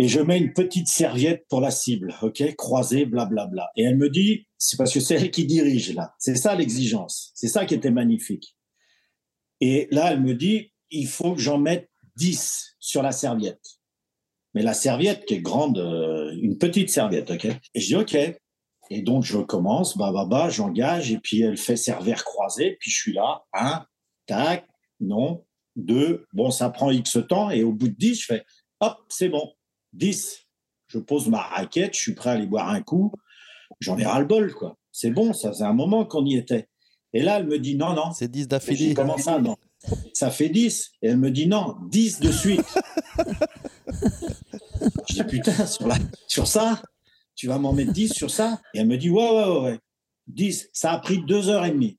et 0.00 0.08
je 0.08 0.18
mets 0.18 0.38
une 0.38 0.54
petite 0.54 0.88
serviette 0.88 1.44
pour 1.50 1.60
la 1.60 1.70
cible, 1.70 2.16
ok, 2.22 2.56
croisée, 2.56 3.04
blablabla. 3.04 3.68
Et 3.76 3.82
elle 3.82 3.98
me 3.98 4.08
dit, 4.08 4.46
c'est 4.56 4.78
parce 4.78 4.94
que 4.94 4.98
c'est 4.98 5.16
elle 5.16 5.30
qui 5.30 5.44
dirige 5.44 5.92
là. 5.92 6.14
C'est 6.18 6.36
ça 6.36 6.54
l'exigence. 6.54 7.32
C'est 7.34 7.48
ça 7.48 7.66
qui 7.66 7.74
était 7.74 7.90
magnifique. 7.90 8.56
Et 9.60 9.88
là, 9.90 10.10
elle 10.10 10.22
me 10.22 10.34
dit, 10.34 10.72
il 10.90 11.06
faut 11.06 11.34
que 11.34 11.40
j'en 11.40 11.58
mette 11.58 11.90
10 12.16 12.76
sur 12.78 13.02
la 13.02 13.12
serviette. 13.12 13.64
Mais 14.54 14.62
la 14.62 14.74
serviette 14.74 15.24
qui 15.26 15.34
est 15.34 15.40
grande, 15.40 15.78
euh, 15.78 16.34
une 16.40 16.58
petite 16.58 16.90
serviette, 16.90 17.30
ok? 17.30 17.46
Et 17.74 17.80
je 17.80 17.86
dis 17.86 17.96
ok. 17.96 18.16
Et 18.92 19.02
donc 19.02 19.22
je 19.22 19.38
commence, 19.38 19.96
bah 19.96 20.10
bah 20.12 20.26
bah, 20.28 20.48
j'engage 20.50 21.12
et 21.12 21.18
puis 21.18 21.42
elle 21.42 21.56
fait 21.56 21.76
servère 21.76 22.24
croisé, 22.24 22.76
puis 22.80 22.90
je 22.90 22.96
suis 22.96 23.12
là, 23.12 23.44
un, 23.52 23.86
tac, 24.26 24.66
non, 24.98 25.44
deux, 25.76 26.26
bon 26.32 26.50
ça 26.50 26.70
prend 26.70 26.90
X 26.90 27.18
temps 27.28 27.50
et 27.50 27.62
au 27.62 27.72
bout 27.72 27.86
de 27.86 27.94
10, 27.94 28.20
je 28.20 28.26
fais 28.26 28.44
hop, 28.80 28.98
c'est 29.08 29.28
bon, 29.28 29.52
10. 29.92 30.46
Je 30.88 30.98
pose 30.98 31.28
ma 31.28 31.40
raquette, 31.40 31.94
je 31.94 32.00
suis 32.00 32.14
prêt 32.14 32.30
à 32.30 32.32
aller 32.32 32.46
boire 32.46 32.68
un 32.68 32.82
coup. 32.82 33.12
J'en 33.78 33.96
ai 33.96 34.04
ras 34.04 34.18
le 34.18 34.26
bol, 34.26 34.52
quoi. 34.52 34.76
C'est 34.90 35.12
bon, 35.12 35.32
ça 35.32 35.50
faisait 35.50 35.64
un 35.64 35.72
moment 35.72 36.04
qu'on 36.04 36.24
y 36.26 36.36
était. 36.36 36.68
Et 37.12 37.22
là, 37.22 37.38
elle 37.38 37.46
me 37.46 37.58
dit 37.58 37.76
non, 37.76 37.94
non. 37.94 38.12
C'est 38.12 38.28
10 38.28 38.48
d'affilée. 38.48 38.94
Comment 38.94 39.16
ça, 39.16 39.38
non 39.38 39.56
Ça 40.12 40.30
fait 40.30 40.48
10. 40.48 40.92
Et 41.02 41.08
elle 41.08 41.18
me 41.18 41.30
dit 41.30 41.46
non, 41.46 41.76
10 41.90 42.20
de 42.20 42.32
suite. 42.32 42.64
je 45.08 45.14
dis 45.14 45.24
putain, 45.24 45.66
sur, 45.66 45.86
la... 45.86 45.96
sur 46.26 46.46
ça, 46.46 46.82
tu 47.34 47.46
vas 47.46 47.58
m'en 47.58 47.72
mettre 47.72 47.92
10 47.92 48.12
sur 48.12 48.30
ça 48.30 48.60
Et 48.74 48.80
elle 48.80 48.86
me 48.86 48.98
dit 48.98 49.10
ouais, 49.10 49.30
ouais, 49.30 49.44
ouais, 49.44 49.60
ouais. 49.62 49.78
10. 50.28 50.70
Ça 50.72 50.92
a 50.92 50.98
pris 50.98 51.24
deux 51.24 51.48
heures 51.48 51.64
et 51.64 51.70
demie. 51.70 51.98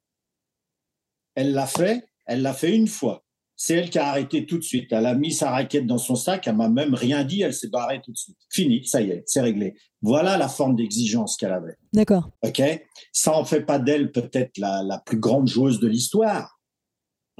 Elle 1.36 1.54
l'a 1.54 1.68
fait, 1.68 2.08
elle 2.26 2.42
l'a 2.42 2.54
fait 2.54 2.76
une 2.76 2.88
fois. 2.88 3.24
C'est 3.64 3.76
elle 3.76 3.92
qui 3.92 4.00
a 4.00 4.08
arrêté 4.08 4.48
tout 4.48 4.58
de 4.58 4.64
suite. 4.64 4.92
Elle 4.92 5.06
a 5.06 5.14
mis 5.14 5.32
sa 5.32 5.52
raquette 5.52 5.86
dans 5.86 6.00
son 6.00 6.16
sac, 6.16 6.48
elle 6.48 6.56
m'a 6.56 6.68
même 6.68 6.96
rien 6.96 7.24
dit, 7.24 7.44
elle 7.44 7.54
s'est 7.54 7.70
barrée 7.70 8.02
tout 8.04 8.12
de 8.12 8.18
suite. 8.18 8.38
Fini, 8.50 8.84
ça 8.88 9.02
y 9.02 9.12
est, 9.12 9.24
c'est 9.28 9.42
réglé. 9.42 9.76
Voilà 10.02 10.36
la 10.36 10.48
forme 10.48 10.76
d'exigence 10.76 11.38
qu'elle 11.38 11.52
avait. 11.52 11.76
D'accord. 11.94 12.32
OK? 12.42 12.60
Ça 13.12 13.38
en 13.38 13.46
fait 13.46 13.62
pas 13.62 13.78
d'elle 13.78 14.12
peut-être 14.12 14.58
la, 14.58 15.00
plus 15.06 15.20
grande 15.20 15.48
joueuse 15.48 15.80
de 15.80 15.88
l'histoire. 15.88 16.60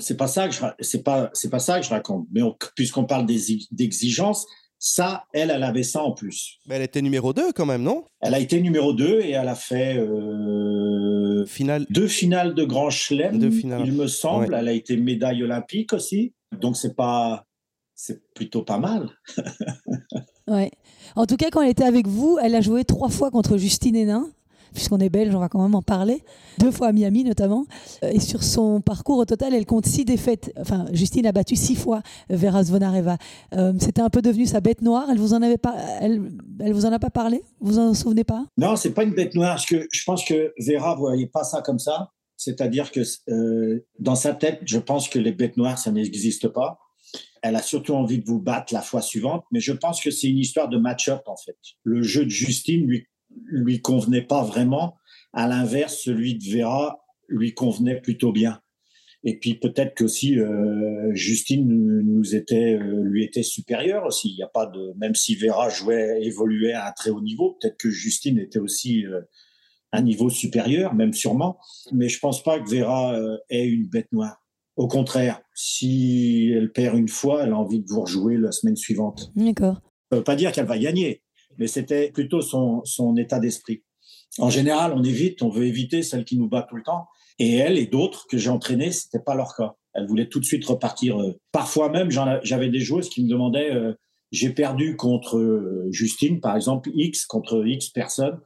C'est 0.02 0.18
pas 0.18 0.28
ça 0.28 0.48
que 0.48 0.54
je 0.54 0.62
c'est 0.80 1.04
pas 1.04 1.30
c'est 1.34 1.50
pas 1.50 1.60
ça 1.60 1.80
que 1.80 1.86
je 1.86 1.90
raconte. 1.90 2.28
Mais 2.32 2.42
puisqu'on 2.76 3.06
parle 3.06 3.26
d'exigence, 3.26 4.46
ça, 4.84 5.26
elle, 5.32 5.52
elle 5.52 5.64
avait 5.64 5.84
ça 5.84 6.02
en 6.02 6.12
plus. 6.12 6.58
Mais 6.66 6.76
elle 6.76 6.82
était 6.82 7.04
numéro 7.04 7.34
2 7.34 7.54
quand 7.54 7.68
même, 7.68 7.84
non? 7.84 8.06
Elle 8.20 8.34
a 8.34 8.40
été 8.40 8.60
numéro 8.60 8.94
2 8.94 9.22
et 9.22 9.30
elle 9.30 9.48
a 9.48 9.54
fait 9.54 9.96
euh, 9.96 11.46
deux 11.92 12.08
finales 12.08 12.56
de 12.56 12.64
Grand 12.64 12.90
Chelem, 12.90 13.40
il 13.40 13.94
me 13.94 14.08
semble. 14.08 14.56
Elle 14.56 14.68
a 14.68 14.74
été 14.74 14.98
médaille 14.98 15.44
olympique 15.44 15.94
aussi. 15.94 16.34
Donc, 16.60 16.76
c'est 16.78 16.96
pas. 16.96 17.46
C'est 17.94 18.34
plutôt 18.34 18.64
pas 18.64 18.80
mal. 18.80 19.12
ouais. 20.48 20.72
En 21.16 21.28
tout 21.28 21.38
cas, 21.38 21.52
quand 21.52 21.62
elle 21.62 21.70
était 21.70 21.84
avec 21.84 22.08
vous, 22.08 22.40
elle 22.42 22.56
a 22.56 22.62
joué 22.62 22.84
trois 22.84 23.10
fois 23.10 23.30
contre 23.30 23.58
Justine 23.58 23.96
Hénin 23.96 24.32
puisqu'on 24.74 25.00
est 25.00 25.10
belge, 25.10 25.34
on 25.36 25.40
va 25.40 25.50
quand 25.50 25.62
même 25.62 25.76
en 25.76 25.82
parler, 25.82 26.24
deux 26.60 26.72
fois 26.72 26.88
à 26.88 26.92
Miami 26.92 27.24
notamment. 27.24 27.66
Euh, 28.04 28.12
et 28.12 28.20
sur 28.20 28.44
son 28.44 28.82
parcours 28.82 29.18
au 29.18 29.26
total, 29.26 29.54
elle 29.54 29.66
compte 29.66 29.86
six 29.86 30.06
défaites. 30.06 30.54
Enfin, 30.60 30.86
Justine 30.92 31.26
a 31.26 31.32
battu 31.32 31.56
six 31.56 31.76
fois 31.76 32.02
Vera 32.30 32.64
Zvonareva. 32.64 33.18
Euh, 33.54 33.74
c'était 33.80 34.02
un 34.02 34.10
peu 34.10 34.22
devenu 34.22 34.46
sa 34.46 34.62
bête 34.62 34.82
noire. 34.82 35.08
Elle 35.12 35.20
vous 35.20 35.34
en 35.34 35.42
elle, 35.42 36.22
vous 36.60 36.86
en 36.86 36.92
a 36.92 37.00
pas 37.00 37.10
parlé? 37.10 37.42
Vous 37.60 37.80
en 37.80 37.94
souvenez 37.94 38.24
pas? 38.24 38.46
Non, 38.58 38.76
c'est 38.76 38.92
pas 38.92 39.04
une 39.04 39.14
bête 39.14 39.36
noire. 39.36 39.58
Je 39.58 40.04
pense 40.06 40.24
que 40.24 40.54
Vera 40.60 40.96
voyait 40.96 41.28
pas 41.28 41.44
ça 41.44 41.62
comme 41.62 41.80
ça. 41.80 42.12
C'est-à-dire 42.38 42.92
que 42.92 43.02
euh, 43.30 43.86
dans 44.00 44.16
sa 44.16 44.34
tête, 44.34 44.62
je 44.66 44.80
pense 44.80 45.08
que 45.08 45.20
les 45.20 45.32
bêtes 45.32 45.58
noires, 45.58 45.78
ça 45.78 45.92
n'existe 45.92 46.48
pas. 46.48 46.80
Elle 47.44 47.56
a 47.56 47.62
surtout 47.62 47.94
envie 47.94 48.20
de 48.20 48.26
vous 48.26 48.40
battre 48.40 48.74
la 48.74 48.82
fois 48.82 49.02
suivante, 49.02 49.44
mais 49.52 49.60
je 49.60 49.74
pense 49.74 50.02
que 50.02 50.12
c'est 50.12 50.28
une 50.28 50.38
histoire 50.38 50.70
de 50.70 50.78
match-up 50.78 51.22
en 51.28 51.36
fait. 51.36 51.58
Le 51.84 52.02
jeu 52.02 52.24
de 52.26 52.30
Justine 52.30 52.86
lui 52.86 53.06
lui 53.46 53.82
convenait 53.82 54.22
pas 54.22 54.44
vraiment. 54.44 54.98
À 55.34 55.48
l'inverse, 55.48 56.00
celui 56.04 56.36
de 56.38 56.44
Vera 56.44 57.04
lui 57.28 57.54
convenait 57.54 58.02
plutôt 58.02 58.32
bien. 58.32 58.60
Et 59.24 59.38
puis 59.38 59.56
peut-être 59.56 59.94
que 59.94 60.04
aussi 60.04 60.40
euh, 60.40 61.14
Justine 61.14 61.68
nous 61.68 62.36
était 62.36 62.74
euh, 62.74 63.04
lui 63.04 63.24
était 63.24 63.44
supérieure 63.44 64.06
aussi. 64.06 64.34
Il 64.36 64.44
a 64.44 64.48
pas 64.48 64.66
de 64.66 64.94
même 64.98 65.14
si 65.14 65.36
Vera 65.36 65.70
jouait 65.70 66.24
évoluait 66.24 66.74
à 66.74 66.88
un 66.88 66.92
très 66.92 67.12
haut 67.12 67.22
niveau, 67.22 67.58
peut-être 67.62 67.78
que 67.78 67.92
Justine 67.92 68.40
était 68.40 68.60
aussi 68.60 69.06
euh, 69.06 69.22
un 69.92 70.02
niveau 70.02 70.30
supérieur, 70.30 70.96
même 70.96 71.14
sûrement. 71.14 71.60
Mais 71.92 72.10
je 72.10 72.20
pense 72.20 72.42
pas 72.42 72.60
que 72.60 72.70
Vera 72.70 73.16
ait 73.50 73.68
une 73.68 73.88
bête 73.88 74.12
noire. 74.12 74.42
Au 74.78 74.88
contraire, 74.88 75.42
si 75.54 76.50
elle 76.56 76.72
perd 76.72 76.98
une 76.98 77.10
fois, 77.10 77.44
elle 77.44 77.52
a 77.52 77.58
envie 77.58 77.82
de 77.82 77.88
vous 77.90 78.02
rejouer 78.02 78.38
la 78.38 78.54
semaine 78.54 78.78
suivante. 78.78 79.32
D'accord. 79.36 79.82
Ça 80.10 80.18
veut 80.18 80.24
pas 80.24 80.38
dire 80.38 80.54
qu'elle 80.54 80.66
va 80.66 80.80
gagner, 80.80 81.22
mais 81.62 81.68
c'était 81.68 82.10
plutôt 82.10 82.42
son, 82.42 82.82
son 82.86 83.16
état 83.18 83.40
d'esprit. 83.40 83.84
En 84.40 84.50
général, 84.50 84.94
on 84.96 85.04
évite, 85.04 85.44
on 85.44 85.50
veut 85.50 85.66
éviter 85.66 86.02
celles 86.02 86.26
qui 86.26 86.36
nous 86.40 86.50
battent 86.50 86.70
tout 86.70 86.76
le 86.76 86.82
temps. 86.82 87.06
Et 87.38 87.56
elle 87.58 87.78
et 87.78 87.86
d'autres 87.86 88.26
que 88.28 88.40
j'ai 88.40 88.50
entraînées, 88.50 88.92
c'était 88.92 89.20
pas 89.20 89.36
leur 89.36 89.56
cas. 89.56 89.76
Elles 89.94 90.08
voulaient 90.08 90.28
tout 90.28 90.40
de 90.40 90.46
suite 90.46 90.66
repartir. 90.66 91.22
Euh. 91.22 91.38
Parfois 91.52 91.90
même, 91.90 92.10
j'avais 92.10 92.70
des 92.70 92.80
joueuses 92.80 93.10
qui 93.10 93.24
me 93.24 93.30
demandaient, 93.30 93.72
euh, 93.72 93.94
j'ai 94.32 94.50
perdu 94.50 94.96
contre 94.96 95.38
euh, 95.38 95.88
Justine, 95.92 96.42
par 96.42 96.56
exemple, 96.56 96.90
X, 96.96 97.28
contre 97.28 97.64
X 97.64 97.90
personnes. 97.90 98.40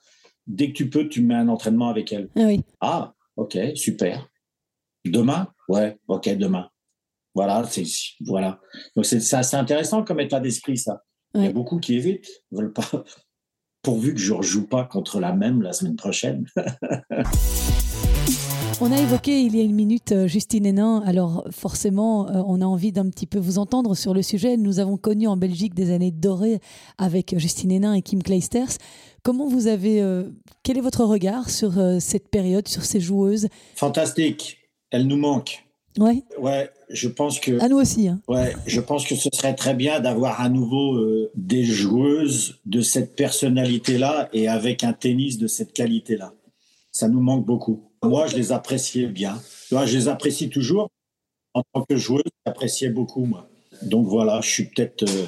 Dès 0.45 0.67
que 0.67 0.73
tu 0.73 0.89
peux, 0.89 1.07
tu 1.07 1.21
mets 1.21 1.35
un 1.35 1.47
entraînement 1.47 1.87
avec 1.87 2.11
elle. 2.11 2.27
Ah, 2.35 2.41
oui. 2.41 2.61
ah 2.81 3.13
ok, 3.37 3.57
super. 3.75 4.27
Demain? 5.05 5.47
Ouais, 5.69 5.97
ok, 6.09 6.35
demain. 6.35 6.69
Voilà, 7.33 7.63
c'est 7.63 7.85
voilà. 8.25 8.59
Donc 8.95 9.05
c'est 9.05 9.33
assez 9.33 9.55
intéressant 9.55 10.03
comme 10.03 10.19
état 10.19 10.41
d'esprit 10.41 10.77
ça. 10.77 11.01
Il 11.35 11.43
y 11.43 11.47
a 11.47 11.51
beaucoup 11.51 11.79
qui 11.79 11.95
évitent, 11.95 12.43
veulent 12.51 12.73
pas, 12.73 13.03
pourvu 13.81 14.13
que 14.13 14.19
je 14.19 14.33
ne 14.33 14.37
rejoue 14.37 14.67
pas 14.67 14.83
contre 14.83 15.19
la 15.19 15.33
même 15.33 15.61
la 15.61 15.73
semaine 15.73 15.95
prochaine. 15.95 16.45
On 18.81 18.91
a 18.91 18.99
évoqué 18.99 19.41
il 19.41 19.55
y 19.55 19.61
a 19.61 19.63
une 19.63 19.73
minute 19.73 20.11
euh, 20.11 20.27
Justine 20.27 20.65
Hénin, 20.65 21.01
alors 21.05 21.47
forcément 21.49 22.27
euh, 22.27 22.43
on 22.45 22.59
a 22.59 22.65
envie 22.65 22.91
d'un 22.91 23.09
petit 23.09 23.25
peu 23.25 23.39
vous 23.39 23.57
entendre 23.57 23.95
sur 23.95 24.13
le 24.13 24.21
sujet. 24.21 24.57
Nous 24.57 24.79
avons 24.79 24.97
connu 24.97 25.27
en 25.27 25.37
Belgique 25.37 25.73
des 25.73 25.93
années 25.93 26.11
dorées 26.11 26.59
avec 26.97 27.39
Justine 27.39 27.71
Hénin 27.71 27.93
et 27.93 28.01
Kim 28.01 28.21
Kleisters. 28.21 28.77
Comment 29.23 29.47
vous 29.47 29.67
avez, 29.67 30.01
euh, 30.01 30.23
quel 30.63 30.77
est 30.77 30.81
votre 30.81 31.05
regard 31.05 31.49
sur 31.49 31.71
cette 32.01 32.27
période, 32.27 32.67
sur 32.67 32.83
ces 32.83 32.99
joueuses? 32.99 33.47
Fantastique, 33.75 34.57
elles 34.91 35.07
nous 35.07 35.17
manquent. 35.17 35.64
Ouais. 35.97 36.23
Ouais, 36.37 36.69
je 36.89 37.07
pense 37.07 37.39
que. 37.39 37.59
À 37.61 37.69
nous 37.69 37.77
aussi. 37.77 38.07
Hein. 38.07 38.21
Ouais, 38.27 38.53
je 38.65 38.81
pense 38.81 39.05
que 39.07 39.15
ce 39.15 39.29
serait 39.33 39.55
très 39.55 39.73
bien 39.73 39.99
d'avoir 39.99 40.41
à 40.41 40.49
nouveau 40.49 40.99
des 41.35 41.63
joueuses 41.63 42.59
de 42.65 42.81
cette 42.81 43.15
personnalité-là 43.15 44.29
et 44.33 44.47
avec 44.47 44.83
un 44.83 44.93
tennis 44.93 45.37
de 45.37 45.47
cette 45.47 45.73
qualité-là. 45.73 46.33
Ça 46.91 47.07
nous 47.07 47.21
manque 47.21 47.45
beaucoup. 47.45 47.89
Moi, 48.03 48.27
je 48.27 48.35
les 48.35 48.51
appréciais 48.51 49.07
bien. 49.07 49.41
Moi, 49.71 49.85
je 49.85 49.97
les 49.97 50.07
apprécie 50.07 50.49
toujours. 50.49 50.89
En 51.53 51.63
tant 51.73 51.83
que 51.83 51.95
joueuse, 51.95 52.23
j'appréciais 52.45 52.89
beaucoup, 52.89 53.25
moi. 53.25 53.49
Donc 53.81 54.07
voilà, 54.07 54.41
je 54.41 54.49
suis 54.49 54.65
peut-être, 54.65 55.03
euh, 55.03 55.25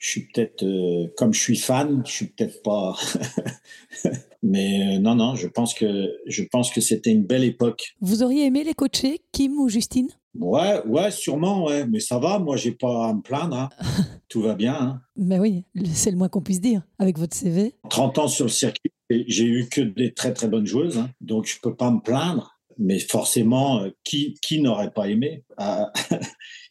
je 0.00 0.08
suis 0.08 0.20
peut-être, 0.22 0.64
euh, 0.64 1.08
comme 1.16 1.34
je 1.34 1.40
suis 1.40 1.58
fan, 1.58 2.02
je 2.06 2.10
suis 2.10 2.26
peut-être 2.26 2.62
pas. 2.62 2.96
Mais 4.42 4.96
euh, 4.96 4.98
non, 4.98 5.14
non, 5.14 5.34
je 5.34 5.46
pense 5.46 5.74
que 5.74 6.10
je 6.26 6.42
pense 6.42 6.72
que 6.72 6.80
c'était 6.80 7.12
une 7.12 7.24
belle 7.24 7.44
époque. 7.44 7.94
Vous 8.00 8.22
auriez 8.22 8.46
aimé 8.46 8.64
les 8.64 8.72
coacher, 8.72 9.20
Kim 9.30 9.58
ou 9.58 9.68
Justine? 9.68 10.08
Ouais, 10.38 10.82
ouais, 10.86 11.10
sûrement, 11.10 11.66
ouais. 11.66 11.86
Mais 11.86 12.00
ça 12.00 12.18
va, 12.18 12.38
moi, 12.38 12.56
j'ai 12.56 12.72
pas 12.72 13.08
à 13.08 13.12
me 13.12 13.20
plaindre. 13.20 13.56
Hein. 13.56 13.68
Tout 14.30 14.40
va 14.40 14.54
bien. 14.54 14.74
Hein. 14.74 15.02
Ben 15.16 15.38
oui, 15.38 15.64
c'est 15.92 16.10
le 16.10 16.16
moins 16.16 16.28
qu'on 16.28 16.40
puisse 16.40 16.62
dire 16.62 16.82
avec 16.98 17.18
votre 17.18 17.36
CV. 17.36 17.74
30 17.90 18.18
ans 18.18 18.28
sur 18.28 18.46
le 18.46 18.50
circuit, 18.50 18.92
j'ai 19.10 19.44
eu 19.44 19.68
que 19.68 19.82
des 19.82 20.14
très 20.14 20.32
très 20.32 20.48
bonnes 20.48 20.66
joueuses, 20.66 20.96
hein. 20.96 21.10
donc 21.20 21.46
je 21.46 21.60
peux 21.60 21.74
pas 21.74 21.90
me 21.90 22.00
plaindre. 22.00 22.56
Mais 22.78 22.98
forcément, 22.98 23.82
euh, 23.82 23.90
qui, 24.04 24.38
qui 24.40 24.62
n'aurait 24.62 24.92
pas 24.92 25.08
aimé? 25.08 25.44
Ah, 25.58 25.92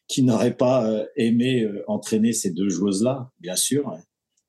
Qui 0.10 0.24
n'aurait 0.24 0.58
pas 0.58 0.86
euh, 0.86 1.06
aimé 1.16 1.62
euh, 1.62 1.86
entraîner 1.88 2.34
ces 2.34 2.52
deux 2.52 2.68
joueuses-là 2.68 3.32
Bien 3.40 3.56
sûr. 3.56 3.98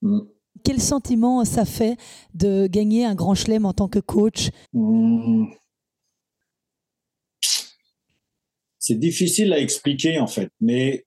Mm. 0.03 0.23
Quel 0.65 0.81
sentiment 0.81 1.45
ça 1.45 1.65
fait 1.65 1.97
de 2.35 2.67
gagner 2.67 3.05
un 3.05 3.15
grand 3.15 3.37
chelem 3.37 3.65
en 3.65 3.73
tant 3.73 3.89
que 3.89 4.01
coach? 4.01 4.49
Mm. 4.73 5.53
C'est 8.81 8.99
difficile 8.99 9.53
à 9.53 9.61
expliquer 9.61 10.19
en 10.19 10.27
fait, 10.27 10.51
mais, 10.61 11.07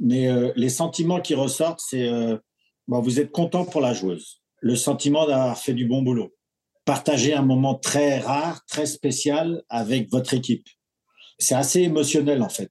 mais 0.00 0.28
les 0.56 0.70
sentiments 0.70 1.20
qui 1.20 1.34
ressortent, 1.34 1.82
c'est 1.86 2.10
vous 2.88 3.20
êtes 3.20 3.30
content 3.30 3.64
pour 3.64 3.80
la 3.80 3.92
joueuse 3.92 4.40
le 4.60 4.76
sentiment 4.76 5.26
d'avoir 5.26 5.58
fait 5.58 5.74
du 5.74 5.86
bon 5.86 6.02
boulot. 6.02 6.34
Partager 6.84 7.34
un 7.34 7.42
moment 7.42 7.74
très 7.74 8.18
rare, 8.18 8.64
très 8.66 8.86
spécial 8.86 9.62
avec 9.68 10.10
votre 10.10 10.34
équipe. 10.34 10.66
C'est 11.38 11.54
assez 11.54 11.82
émotionnel 11.82 12.42
en 12.42 12.48
fait. 12.48 12.70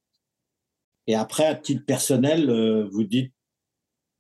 Et 1.08 1.15
après, 1.15 1.46
à 1.46 1.56
titre 1.56 1.86
personnel, 1.86 2.50
euh, 2.50 2.88
vous 2.91 3.04
dites 3.04 3.32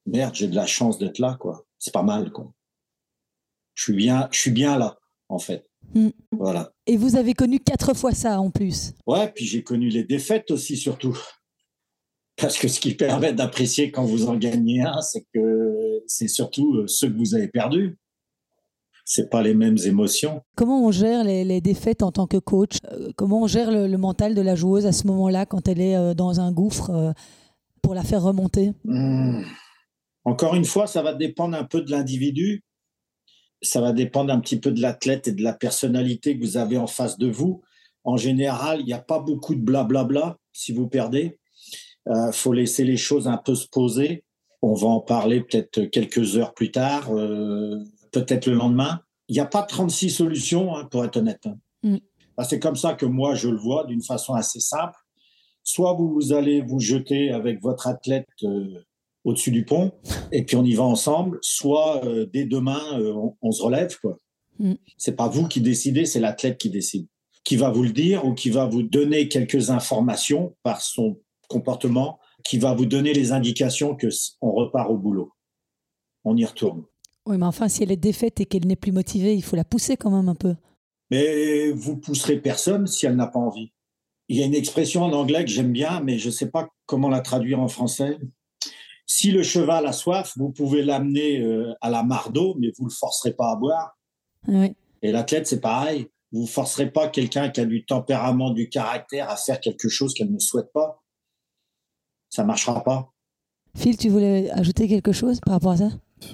merde, 0.05 0.35
j'ai 0.35 0.47
de 0.47 0.55
la 0.55 0.65
chance 0.65 0.97
d'être 0.97 1.19
là, 1.19 1.37
quoi. 1.39 1.65
C'est 1.79 1.93
pas 1.93 2.03
mal, 2.03 2.31
quoi. 2.31 2.53
Je 3.73 3.83
suis 3.83 3.93
bien, 3.93 4.29
je 4.31 4.39
suis 4.39 4.51
bien 4.51 4.77
là, 4.77 4.97
en 5.29 5.39
fait. 5.39 5.69
Hmm. 5.93 6.09
Voilà. 6.31 6.71
Et 6.87 6.97
vous 6.97 7.15
avez 7.15 7.33
connu 7.33 7.59
quatre 7.59 7.93
fois 7.93 8.11
ça 8.11 8.39
en 8.39 8.49
plus. 8.49 8.93
Ouais, 9.05 9.31
puis 9.31 9.45
j'ai 9.45 9.63
connu 9.63 9.89
les 9.89 10.03
défaites 10.03 10.51
aussi, 10.51 10.77
surtout. 10.77 11.17
Parce 12.37 12.57
que 12.57 12.67
ce 12.67 12.79
qui 12.79 12.95
permet 12.95 13.33
d'apprécier 13.33 13.91
quand 13.91 14.03
vous 14.03 14.27
en 14.27 14.35
gagnez 14.35 14.81
un, 14.81 15.01
c'est 15.01 15.25
que 15.33 16.03
c'est 16.07 16.27
surtout 16.27 16.75
euh, 16.75 16.87
ceux 16.87 17.09
que 17.09 17.17
vous 17.17 17.35
avez 17.35 17.47
perdus. 17.47 17.97
C'est 19.05 19.29
pas 19.29 19.41
les 19.43 19.53
mêmes 19.53 19.77
émotions. 19.85 20.41
Comment 20.55 20.85
on 20.85 20.91
gère 20.91 21.23
les, 21.23 21.61
défaites 21.61 22.03
en 22.03 22.11
tant 22.11 22.27
que 22.27 22.37
coach? 22.37 22.77
Euh, 22.91 23.11
Comment 23.15 23.43
on 23.43 23.47
gère 23.47 23.71
le, 23.71 23.97
mental 23.97 24.35
de 24.35 24.41
la 24.41 24.55
joueuse 24.55 24.85
à 24.85 24.91
ce 24.91 25.07
moment-là 25.07 25.45
quand 25.45 25.67
elle 25.67 25.79
est 25.79 25.95
euh, 25.95 26.13
dans 26.13 26.39
un 26.39 26.51
gouffre 26.51 27.13
pour 27.81 27.93
la 27.93 28.03
faire 28.03 28.23
remonter? 28.23 28.73
Hmm. 28.83 29.43
Encore 30.23 30.55
une 30.55 30.65
fois, 30.65 30.87
ça 30.87 31.03
va 31.03 31.13
dépendre 31.13 31.55
un 31.55 31.65
peu 31.65 31.81
de 31.81 31.91
l'individu. 31.91 32.63
Ça 33.61 33.79
va 33.79 33.93
dépendre 33.93 34.33
un 34.33 34.39
petit 34.39 34.59
peu 34.59 34.71
de 34.71 34.81
l'athlète 34.81 35.27
et 35.27 35.33
de 35.33 35.43
la 35.43 35.53
personnalité 35.53 36.37
que 36.37 36.43
vous 36.43 36.57
avez 36.57 36.77
en 36.77 36.87
face 36.87 37.17
de 37.17 37.29
vous. 37.29 37.61
En 38.03 38.17
général, 38.17 38.81
il 38.81 38.85
n'y 38.85 38.93
a 38.93 38.99
pas 38.99 39.19
beaucoup 39.19 39.55
de 39.55 39.61
blablabla 39.61 40.37
si 40.51 40.73
vous 40.73 40.87
perdez 40.87 41.39
il 42.07 42.13
euh, 42.13 42.31
faut 42.31 42.53
laisser 42.53 42.83
les 42.83 42.97
choses 42.97 43.27
un 43.27 43.37
peu 43.37 43.55
se 43.55 43.67
poser. 43.67 44.23
On 44.61 44.73
va 44.73 44.87
en 44.87 44.99
parler 44.99 45.41
peut-être 45.41 45.85
quelques 45.85 46.37
heures 46.37 46.53
plus 46.53 46.71
tard, 46.71 47.11
euh, 47.11 47.83
peut-être 48.15 48.47
le 48.47 48.55
lendemain. 48.55 49.01
Il 49.27 49.33
n'y 49.33 49.39
a 49.39 49.45
pas 49.45 49.63
36 49.63 50.09
solutions, 50.09 50.75
hein, 50.75 50.85
pour 50.85 51.03
être 51.03 51.17
honnête. 51.17 51.47
Mm. 51.83 51.97
C'est 52.47 52.59
comme 52.59 52.75
ça 52.75 52.93
que 52.93 53.05
moi, 53.05 53.35
je 53.35 53.49
le 53.49 53.57
vois 53.57 53.85
d'une 53.85 54.03
façon 54.03 54.33
assez 54.33 54.59
simple. 54.59 54.97
Soit 55.63 55.93
vous 55.93 56.33
allez 56.33 56.61
vous 56.61 56.79
jeter 56.79 57.31
avec 57.31 57.61
votre 57.61 57.87
athlète 57.87 58.27
euh, 58.43 58.83
au-dessus 59.23 59.51
du 59.51 59.65
pont, 59.65 59.91
et 60.31 60.45
puis 60.45 60.55
on 60.55 60.63
y 60.63 60.73
va 60.73 60.83
ensemble, 60.83 61.39
soit 61.41 62.01
dès 62.31 62.45
demain, 62.45 62.81
on, 63.41 63.51
se 63.51 63.63
relève. 63.63 63.97
quoi. 63.99 64.17
Mm. 64.59 64.73
C'est 64.97 65.15
pas 65.15 65.27
vous 65.27 65.47
qui 65.47 65.61
décidez, 65.61 66.05
c'est 66.05 66.19
l'athlète 66.19 66.57
qui 66.57 66.69
décide, 66.69 67.07
qui 67.43 67.55
va 67.55 67.71
vous 67.71 67.83
le 67.83 67.91
dire 67.91 68.25
ou 68.25 68.33
qui 68.33 68.51
va 68.51 68.65
vous 68.65 68.83
donner 68.83 69.27
quelques 69.27 69.71
informations 69.71 70.55
par 70.61 70.81
son 70.81 71.17
comportement 71.47 72.19
qui 72.45 72.59
va 72.59 72.73
vous 72.73 72.85
donner 72.85 73.13
les 73.13 73.31
indications 73.31 73.95
que 73.95 74.07
on 74.41 74.51
repart 74.51 74.89
au 74.89 74.97
boulot. 74.97 75.33
On 76.23 76.37
y 76.37 76.45
retourne. 76.45 76.85
Oui, 77.25 77.37
mais 77.37 77.45
enfin, 77.45 77.67
si 77.67 77.83
elle 77.83 77.91
est 77.91 77.97
défaite 77.97 78.39
et 78.39 78.45
qu'elle 78.45 78.67
n'est 78.67 78.75
plus 78.75 78.91
motivée, 78.91 79.35
il 79.35 79.43
faut 79.43 79.55
la 79.55 79.63
pousser 79.63 79.97
quand 79.97 80.11
même 80.11 80.29
un 80.29 80.35
peu. 80.35 80.55
Mais 81.11 81.71
vous 81.71 81.97
pousserez 81.97 82.39
personne 82.39 82.87
si 82.87 83.05
elle 83.05 83.15
n'a 83.15 83.27
pas 83.27 83.39
envie. 83.39 83.71
Il 84.27 84.37
y 84.37 84.43
a 84.43 84.45
une 84.45 84.55
expression 84.55 85.03
en 85.03 85.13
anglais 85.13 85.45
que 85.45 85.51
j'aime 85.51 85.71
bien, 85.71 86.01
mais 86.01 86.17
je 86.17 86.27
ne 86.27 86.31
sais 86.31 86.49
pas 86.49 86.69
comment 86.85 87.09
la 87.09 87.21
traduire 87.21 87.59
en 87.59 87.67
français. 87.67 88.17
Si 89.05 89.31
le 89.31 89.43
cheval 89.43 89.85
a 89.85 89.93
soif, 89.93 90.33
vous 90.35 90.51
pouvez 90.51 90.81
l'amener 90.81 91.39
euh, 91.39 91.73
à 91.81 91.89
la 91.91 92.03
mare 92.03 92.31
d'eau, 92.31 92.55
mais 92.59 92.71
vous 92.77 92.85
ne 92.85 92.89
le 92.89 92.93
forcerez 92.93 93.33
pas 93.33 93.51
à 93.51 93.55
boire. 93.55 93.97
Et 95.01 95.11
l'athlète, 95.11 95.47
c'est 95.47 95.61
pareil. 95.61 96.07
Vous 96.31 96.41
ne 96.41 96.47
forcerez 96.47 96.91
pas 96.91 97.07
quelqu'un 97.07 97.49
qui 97.49 97.61
a 97.61 97.65
du 97.65 97.85
tempérament, 97.85 98.49
du 98.49 98.67
caractère 98.67 99.29
à 99.29 99.35
faire 99.35 99.59
quelque 99.59 99.89
chose 99.89 100.13
qu'elle 100.13 100.31
ne 100.31 100.39
souhaite 100.39 100.71
pas 100.73 101.03
ça 102.35 102.43
marchera 102.43 102.83
pas. 102.83 103.13
Phil, 103.75 103.97
tu 103.97 104.09
voulais 104.09 104.49
ajouter 104.51 104.87
quelque 104.87 105.11
chose 105.11 105.39
par 105.39 105.53
rapport 105.53 105.71
à 105.71 105.77
ça? 105.77 105.89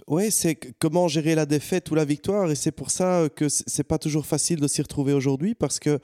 Oui, 0.08 0.32
c'est 0.32 0.56
comment 0.80 1.08
gérer 1.08 1.36
la 1.36 1.46
défaite 1.46 1.90
ou 1.92 1.96
la 1.96 2.06
victoire. 2.06 2.50
Et 2.52 2.56
c'est 2.56 2.72
pour 2.72 2.92
ça 2.92 3.28
que 3.36 3.50
c'est 3.50 3.84
pas 3.84 3.98
toujours 3.98 4.26
facile 4.26 4.60
de 4.60 4.68
s'y 4.68 4.82
retrouver 4.82 5.14
aujourd'hui 5.14 5.56
parce 5.56 5.80
que 5.80 6.00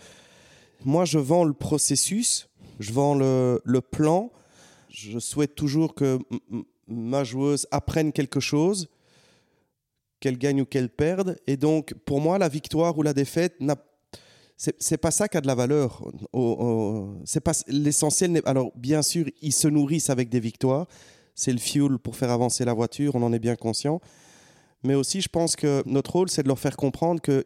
moi, 0.86 1.06
je 1.06 1.18
vends 1.18 1.44
le 1.44 1.54
processus, 1.54 2.50
je 2.80 2.92
vends 2.92 3.16
le, 3.16 3.80
plan. 3.92 4.32
Je 4.90 5.20
souhaite 5.20 5.56
toujours 5.56 5.96
que 5.96 6.20
ma 6.88 7.24
joueuse 7.24 7.68
apprenne 7.72 8.12
quelque 8.12 8.40
chose, 8.40 8.88
qu'elle 10.20 10.38
gagne 10.38 10.62
ou 10.62 10.66
qu'elle 10.66 10.90
perde. 10.90 11.38
Et 11.48 11.58
donc, 11.58 11.94
pour 12.06 12.22
moi, 12.22 12.38
la 12.38 12.50
victoire 12.50 12.98
ou 12.98 13.04
la 13.04 13.14
défaite 13.14 13.56
n'a 13.60 13.76
c'est 14.60 14.98
pas 14.98 15.12
ça 15.12 15.28
qui 15.28 15.38
a 15.38 15.42
de 15.42 15.46
la 15.46 15.54
valeur. 15.54 16.04
L'essentiel. 17.68 18.42
Alors 18.46 18.72
bien 18.76 19.04
sûr, 19.04 19.28
ils 19.44 19.54
se 19.54 19.68
nourrissent 19.68 20.10
avec 20.10 20.30
des 20.30 20.40
victoires. 20.40 20.88
C'est 21.38 21.54
le 21.54 21.60
fuel 21.60 22.00
pour 22.00 22.16
faire 22.16 22.32
avancer 22.32 22.66
la 22.66 22.74
voiture. 22.74 23.16
On 23.16 23.22
en 23.22 23.32
est 23.32 23.40
bien 23.40 23.56
conscient. 23.56 24.02
Mais 24.84 24.96
aussi, 24.96 25.22
je 25.22 25.30
pense 25.30 25.56
que 25.56 25.84
notre 25.86 26.12
rôle, 26.12 26.30
c'est 26.30 26.42
de 26.44 26.48
leur 26.48 26.58
faire 26.58 26.76
comprendre 26.76 27.22
que 27.22 27.46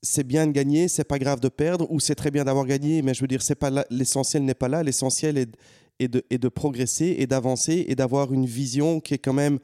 c'est 0.00 0.24
bien 0.24 0.46
de 0.46 0.52
gagner, 0.52 0.86
c'est 0.86 1.04
pas 1.04 1.18
grave 1.18 1.40
de 1.40 1.48
perdre, 1.48 1.90
ou 1.90 1.98
c'est 1.98 2.14
très 2.14 2.30
bien 2.30 2.44
d'avoir 2.44 2.64
gagné. 2.64 3.02
Mais 3.02 3.14
je 3.14 3.20
veux 3.20 3.26
dire, 3.26 3.42
l'essentiel 3.90 4.44
n'est 4.44 4.54
pas 4.54 4.68
là. 4.68 4.84
L'essentiel 4.84 5.36
est, 5.36 6.08
de, 6.08 6.24
est 6.30 6.38
de 6.38 6.48
progresser 6.48 7.16
et 7.18 7.26
d'avancer 7.26 7.84
et 7.88 7.96
d'avoir 7.96 8.32
une 8.32 8.46
vision 8.46 9.00
qui 9.00 9.14
est 9.14 9.18
quand 9.18 9.32
même 9.32 9.58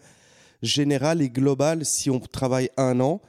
générale 0.60 1.22
et 1.22 1.30
globale 1.30 1.84
si 1.84 2.10
on 2.10 2.18
travaille 2.18 2.68
un 2.76 2.98
an 2.98 3.22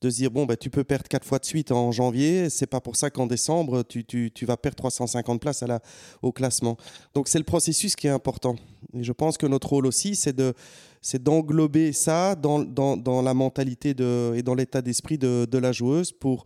de 0.00 0.10
se 0.10 0.16
dire 0.16 0.30
bon, 0.30 0.46
bah, 0.46 0.56
tu 0.56 0.70
peux 0.70 0.84
perdre 0.84 1.06
quatre 1.08 1.26
fois 1.26 1.38
de 1.38 1.44
suite 1.44 1.72
en 1.72 1.92
janvier, 1.92 2.48
c'est 2.48 2.66
pas 2.66 2.80
pour 2.80 2.96
ça 2.96 3.10
qu'en 3.10 3.26
décembre, 3.26 3.82
tu, 3.82 4.04
tu, 4.04 4.30
tu, 4.32 4.46
vas 4.46 4.56
perdre 4.56 4.76
350 4.76 5.40
places 5.40 5.62
à 5.62 5.66
la, 5.66 5.80
au 6.22 6.32
classement. 6.32 6.76
Donc 7.14 7.28
c'est 7.28 7.38
le 7.38 7.44
processus 7.44 7.96
qui 7.96 8.06
est 8.06 8.10
important. 8.10 8.56
Et 8.94 9.02
je 9.02 9.12
pense 9.12 9.36
que 9.36 9.46
notre 9.46 9.68
rôle 9.68 9.86
aussi, 9.86 10.16
c'est 10.16 10.34
de 10.34 10.54
c'est 11.02 11.22
d'englober 11.22 11.92
ça 11.92 12.34
dans, 12.34 12.58
dans, 12.58 12.96
dans, 12.96 13.22
la 13.22 13.32
mentalité 13.32 13.94
de, 13.94 14.34
et 14.36 14.42
dans 14.42 14.54
l'état 14.54 14.82
d'esprit 14.82 15.16
de, 15.16 15.46
de, 15.50 15.58
la 15.58 15.72
joueuse 15.72 16.12
pour 16.12 16.44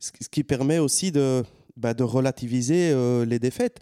ce 0.00 0.10
qui 0.30 0.44
permet 0.44 0.78
aussi 0.78 1.12
de, 1.12 1.44
bah, 1.76 1.92
de 1.94 2.02
relativiser 2.02 2.90
euh, 2.90 3.24
les 3.24 3.38
défaites. 3.38 3.80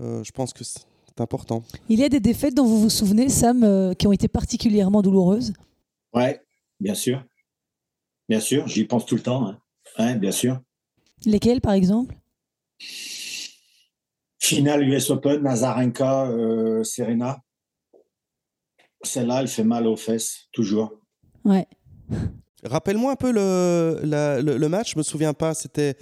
Euh, 0.00 0.22
je 0.22 0.30
pense 0.30 0.52
que 0.52 0.62
c'est 0.64 0.80
important. 1.18 1.62
Il 1.88 1.98
y 1.98 2.04
a 2.04 2.08
des 2.08 2.20
défaites 2.20 2.54
dont 2.54 2.66
vous 2.66 2.80
vous 2.80 2.90
souvenez, 2.90 3.28
Sam, 3.28 3.64
euh, 3.64 3.94
qui 3.94 4.06
ont 4.06 4.12
été 4.12 4.28
particulièrement 4.28 5.02
douloureuses? 5.02 5.52
Ouais, 6.14 6.40
bien 6.78 6.94
sûr. 6.94 7.24
Bien 8.28 8.40
sûr, 8.40 8.66
j'y 8.66 8.84
pense 8.84 9.06
tout 9.06 9.14
le 9.16 9.22
temps. 9.22 9.54
Hein. 9.98 10.16
bien 10.16 10.32
sûr. 10.32 10.60
Lesquels, 11.24 11.60
par 11.60 11.72
exemple? 11.72 12.16
Finale 14.38 14.82
US 14.88 15.10
Open, 15.10 15.42
Nazarenka, 15.42 16.26
euh, 16.26 16.84
Serena. 16.84 17.38
Celle-là, 19.02 19.40
elle 19.40 19.48
fait 19.48 19.64
mal 19.64 19.86
aux 19.86 19.96
fesses, 19.96 20.48
toujours. 20.52 20.92
Ouais. 21.44 21.66
Rappelle-moi 22.64 23.12
un 23.12 23.16
peu 23.16 23.30
le, 23.32 24.00
le, 24.02 24.68
match, 24.68 24.92
je 24.94 24.98
me 24.98 25.02
souviens 25.02 25.34
pas. 25.34 25.54
C'était 25.54 25.96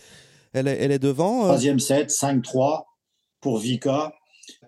Elle 0.53 0.69
est, 0.69 0.77
elle 0.81 0.93
est 0.93 0.99
devant. 0.99 1.41
euh, 1.43 1.49
Troisième 1.49 1.79
set, 1.81 2.11
5-3 2.11 2.85
pour 3.41 3.59
Vika. 3.59 4.15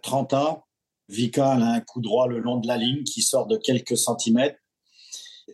30 0.02 0.32
A. 0.34 0.64
Vika, 1.08 1.54
elle 1.56 1.62
a 1.62 1.70
un 1.72 1.80
coup 1.80 2.00
droit 2.00 2.26
le 2.28 2.38
long 2.40 2.58
de 2.58 2.66
la 2.66 2.76
ligne 2.76 3.04
qui 3.04 3.22
sort 3.22 3.46
de 3.46 3.56
quelques 3.56 3.96
centimètres. 3.96 4.58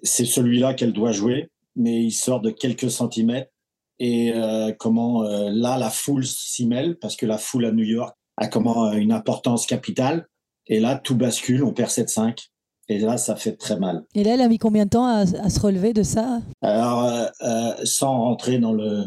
C'est 0.02 0.24
celui-là 0.24 0.74
qu'elle 0.74 0.92
doit 0.92 1.12
jouer, 1.12 1.50
mais 1.76 2.02
il 2.02 2.12
sort 2.12 2.40
de 2.40 2.50
quelques 2.50 2.90
centimètres. 2.90 3.50
Et 3.98 4.32
euh, 4.34 4.72
comment 4.78 5.24
euh, 5.24 5.50
là, 5.50 5.78
la 5.78 5.90
foule 5.90 6.26
s'y 6.26 6.66
mêle 6.66 6.98
parce 6.98 7.16
que 7.16 7.26
la 7.26 7.38
foule 7.38 7.66
à 7.66 7.72
New 7.72 7.84
York 7.84 8.16
a 8.36 8.48
comment 8.48 8.86
euh, 8.86 8.92
une 8.92 9.12
importance 9.12 9.66
capitale. 9.66 10.26
Et 10.66 10.80
là, 10.80 10.96
tout 10.96 11.16
bascule, 11.16 11.64
on 11.64 11.72
perd 11.72 11.90
7-5. 11.90 12.48
Et 12.88 12.98
là, 12.98 13.16
ça 13.16 13.36
fait 13.36 13.56
très 13.56 13.78
mal. 13.78 14.04
Et 14.14 14.24
là, 14.24 14.34
elle 14.34 14.40
a 14.40 14.48
mis 14.48 14.58
combien 14.58 14.84
de 14.84 14.90
temps 14.90 15.06
à, 15.06 15.20
à 15.20 15.50
se 15.50 15.60
relever 15.60 15.92
de 15.92 16.02
ça? 16.02 16.40
Alors, 16.60 17.04
euh, 17.04 17.26
euh, 17.42 17.74
sans 17.84 18.18
rentrer 18.18 18.58
dans 18.58 18.72
le... 18.72 19.04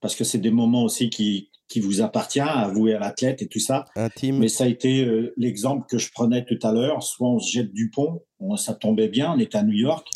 Parce 0.00 0.16
que 0.16 0.24
c'est 0.24 0.38
des 0.38 0.50
moments 0.50 0.82
aussi 0.82 1.10
qui, 1.10 1.50
qui 1.68 1.80
vous 1.80 2.02
appartient, 2.02 2.40
à 2.40 2.68
vous 2.68 2.88
et 2.88 2.94
à 2.94 2.98
l'athlète 2.98 3.42
et 3.42 3.48
tout 3.48 3.58
ça. 3.58 3.84
intime. 3.96 4.38
Mais 4.38 4.48
ça 4.48 4.64
a 4.64 4.66
été 4.66 5.04
euh, 5.04 5.32
l'exemple 5.36 5.86
que 5.88 5.98
je 5.98 6.10
prenais 6.12 6.44
tout 6.44 6.58
à 6.62 6.72
l'heure. 6.72 7.02
Soit 7.02 7.28
on 7.28 7.38
se 7.38 7.50
jette 7.50 7.72
du 7.72 7.90
pont, 7.90 8.22
on- 8.38 8.56
ça 8.56 8.74
tombait 8.74 9.08
bien, 9.08 9.32
on 9.34 9.38
est 9.38 9.54
à 9.54 9.62
New 9.62 9.72
York, 9.72 10.06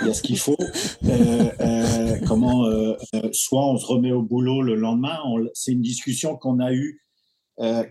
il 0.00 0.06
y 0.06 0.10
a 0.10 0.14
ce 0.14 0.22
qu'il 0.22 0.38
faut. 0.38 0.56
Euh, 1.04 1.50
euh, 1.60 2.18
comment, 2.26 2.64
soit 3.32 3.66
on 3.66 3.76
se 3.76 3.86
remet 3.86 4.12
au 4.12 4.22
boulot 4.22 4.62
le 4.62 4.74
lendemain. 4.74 5.18
C'est 5.54 5.72
une 5.72 5.82
discussion 5.82 6.36
qu'on 6.36 6.58
a 6.60 6.72
eue 6.72 7.00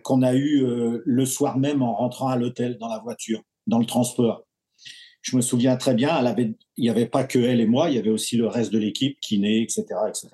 qu'on 0.04 0.22
a 0.24 0.34
eu 0.34 0.66
le 1.06 1.26
soir 1.26 1.58
même 1.60 1.82
en 1.82 1.94
rentrant 1.96 2.28
à 2.28 2.36
l'hôtel 2.36 2.78
dans 2.80 2.88
la 2.90 3.00
voiture, 3.00 3.42
dans 3.68 3.78
le 3.80 3.86
transport. 3.86 4.44
Je 5.22 5.36
me 5.36 5.42
souviens 5.42 5.78
très 5.78 5.94
bien, 5.94 6.18
elle 6.20 6.26
avait, 6.26 6.56
il 6.78 6.82
n'y 6.84 6.90
avait 6.90 7.06
pas 7.06 7.24
que 7.24 7.38
elle 7.38 7.62
et 7.62 7.68
moi, 7.68 7.90
il 7.90 7.96
y 7.96 8.00
avait 8.00 8.10
aussi 8.10 8.38
le 8.38 8.48
reste 8.48 8.74
de 8.74 8.80
l'équipe, 8.80 9.20
kiné, 9.22 9.62
etc., 9.62 9.86
etc. 10.10 10.30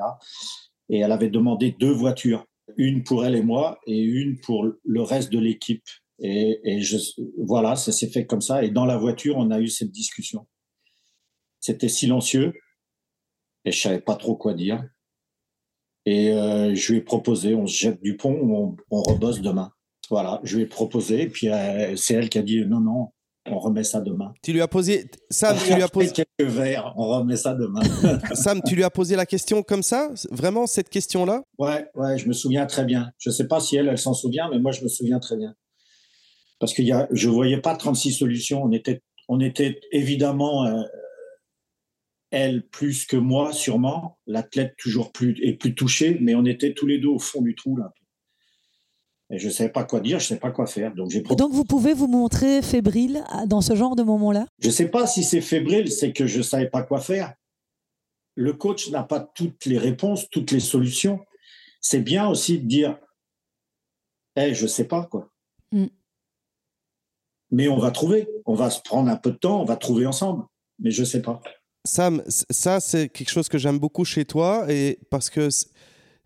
Et 0.90 1.00
elle 1.00 1.12
avait 1.12 1.30
demandé 1.30 1.76
deux 1.80 1.92
voitures, 1.92 2.46
une 2.78 3.04
pour 3.04 3.26
elle 3.26 3.36
et 3.36 3.44
moi 3.44 3.80
et 3.88 4.00
une 4.00 4.40
pour 4.40 4.66
le 4.84 5.02
reste 5.02 5.32
de 5.32 5.40
l'équipe. 5.40 5.84
Et, 6.20 6.60
et 6.64 6.82
je, 6.82 6.98
voilà, 7.38 7.76
ça 7.76 7.92
s'est 7.92 8.10
fait 8.10 8.26
comme 8.26 8.42
ça. 8.42 8.64
Et 8.64 8.70
dans 8.70 8.86
la 8.86 8.98
voiture, 8.98 9.38
on 9.38 9.52
a 9.52 9.60
eu 9.60 9.68
cette 9.68 9.92
discussion. 9.92 10.48
C'était 11.60 11.90
silencieux 11.90 12.54
et 13.66 13.72
je 13.72 13.80
savais 13.80 14.02
pas 14.02 14.16
trop 14.16 14.36
quoi 14.36 14.54
dire. 14.54 14.84
Et 16.06 16.32
euh, 16.32 16.74
je 16.74 16.94
lui 16.94 17.00
ai 17.00 17.02
proposé, 17.02 17.54
on 17.54 17.68
se 17.68 17.78
jette 17.78 18.02
du 18.02 18.16
pont, 18.16 18.34
on, 18.34 18.78
on 18.90 19.02
rebosse 19.04 19.42
demain. 19.42 19.74
Voilà, 20.10 20.40
je 20.44 20.56
lui 20.56 20.64
ai 20.64 20.68
proposé, 20.68 21.24
et 21.24 21.28
puis 21.28 21.50
euh, 21.50 21.98
c'est 21.98 22.14
elle 22.14 22.30
qui 22.30 22.38
a 22.38 22.42
dit 22.42 22.66
non, 22.66 22.80
non, 22.80 23.10
on 23.50 23.60
remet 23.60 23.84
ça 23.84 24.02
demain. 24.02 24.34
Tu 24.42 24.54
lui 24.54 24.62
as 24.62 24.68
posé. 24.68 25.10
Sam, 25.30 25.58
tu 25.58 25.74
lui 25.74 25.84
as 25.84 25.88
posé. 25.88 26.12
quelques 26.14 26.52
verres, 26.52 26.94
on 26.98 27.08
remet 27.08 27.36
ça 27.36 27.54
demain. 27.54 27.82
Sam, 28.34 28.62
tu 28.66 28.76
lui 28.76 28.84
as 28.84 28.90
posé 28.90 29.16
la 29.16 29.26
question 29.26 29.64
comme 29.64 29.84
ça? 29.84 30.12
Vraiment, 30.32 30.68
cette 30.68 30.90
question-là? 30.90 31.44
Ouais, 31.58 31.88
ouais, 31.96 32.18
je 32.18 32.28
me 32.28 32.34
souviens 32.34 32.66
très 32.66 32.86
bien. 32.86 33.12
Je 33.18 33.30
sais 33.30 33.48
pas 33.48 33.60
si 33.60 33.76
elle, 33.76 33.88
elle 33.88 33.98
s'en 33.98 34.14
souvient, 34.14 34.50
mais 34.50 34.60
moi, 34.60 34.72
je 34.72 34.84
me 34.84 34.88
souviens 34.88 35.20
très 35.20 35.38
bien. 35.38 35.54
Parce 36.60 36.74
que 36.74 36.82
y 36.82 36.92
a, 36.92 37.08
je 37.12 37.30
voyais 37.30 37.62
pas 37.62 37.76
36 37.76 38.14
solutions. 38.14 38.64
On 38.64 38.72
était, 38.72 39.02
on 39.28 39.40
était 39.40 39.80
évidemment, 39.92 40.66
euh, 40.66 40.84
elle 42.32 42.68
plus 42.68 43.06
que 43.06 43.18
moi, 43.18 43.54
sûrement. 43.54 44.18
L'athlète 44.26 44.76
toujours 44.78 45.12
plus, 45.12 45.38
et 45.42 45.54
plus 45.54 45.76
touché, 45.76 46.18
mais 46.22 46.36
on 46.36 46.46
était 46.46 46.74
tous 46.74 46.88
les 46.88 47.00
deux 47.00 47.10
au 47.10 47.20
fond 47.20 47.42
du 47.42 47.56
trou, 47.56 47.78
là. 47.78 47.94
Et 49.30 49.40
je 49.40 49.50
savais 49.50 49.70
pas 49.70 49.84
quoi 49.84 50.00
dire, 50.00 50.20
je 50.20 50.28
savais 50.28 50.40
pas 50.40 50.52
quoi 50.52 50.68
faire. 50.68 50.94
Donc, 50.96 51.10
j'ai 51.10 51.22
proposé. 51.22 51.38
Donc 51.38 51.54
vous 51.54 51.66
pouvez 51.66 51.94
vous 51.94 52.08
montrer 52.08 52.62
fébrile 52.62 53.24
dans 53.48 53.62
ce 53.62 53.76
genre 53.76 53.96
de 53.96 54.04
moment-là? 54.04 54.46
Je 54.60 54.70
sais 54.70 54.88
pas 54.88 55.06
si 55.06 55.24
c'est 55.24 55.42
fébrile, 55.42 55.92
c'est 55.92 56.14
que 56.14 56.28
je 56.28 56.42
savais 56.42 56.70
pas 56.70 56.84
quoi 56.84 57.02
faire. 57.02 57.34
Le 58.36 58.54
coach 58.54 58.90
n'a 58.90 59.04
pas 59.04 59.20
toutes 59.20 59.66
les 59.66 59.78
réponses, 59.78 60.30
toutes 60.30 60.52
les 60.52 60.60
solutions. 60.60 61.20
C'est 61.82 62.00
bien 62.00 62.28
aussi 62.28 62.60
de 62.60 62.68
dire, 62.68 62.98
eh, 64.36 64.54
je 64.54 64.66
sais 64.68 64.86
pas 64.86 65.06
quoi. 65.06 65.30
Mm. 65.72 65.88
Mais 67.52 67.68
on 67.68 67.80
va 67.80 67.92
trouver. 67.92 68.30
On 68.46 68.54
va 68.54 68.70
se 68.70 68.82
prendre 68.82 69.10
un 69.10 69.18
peu 69.18 69.32
de 69.32 69.38
temps, 69.38 69.62
on 69.62 69.66
va 69.66 69.76
trouver 69.76 70.06
ensemble. 70.06 70.46
Mais 70.80 70.92
je 70.92 71.04
sais 71.04 71.22
pas. 71.22 71.42
Sam, 71.86 72.22
ça, 72.28 72.80
c'est 72.80 73.10
quelque 73.10 73.30
chose 73.30 73.50
que 73.50 73.58
j'aime 73.58 73.80
beaucoup 73.80 74.06
chez 74.06 74.26
toi, 74.26 74.66
et 74.70 75.00
parce 75.10 75.30
que 75.30 75.50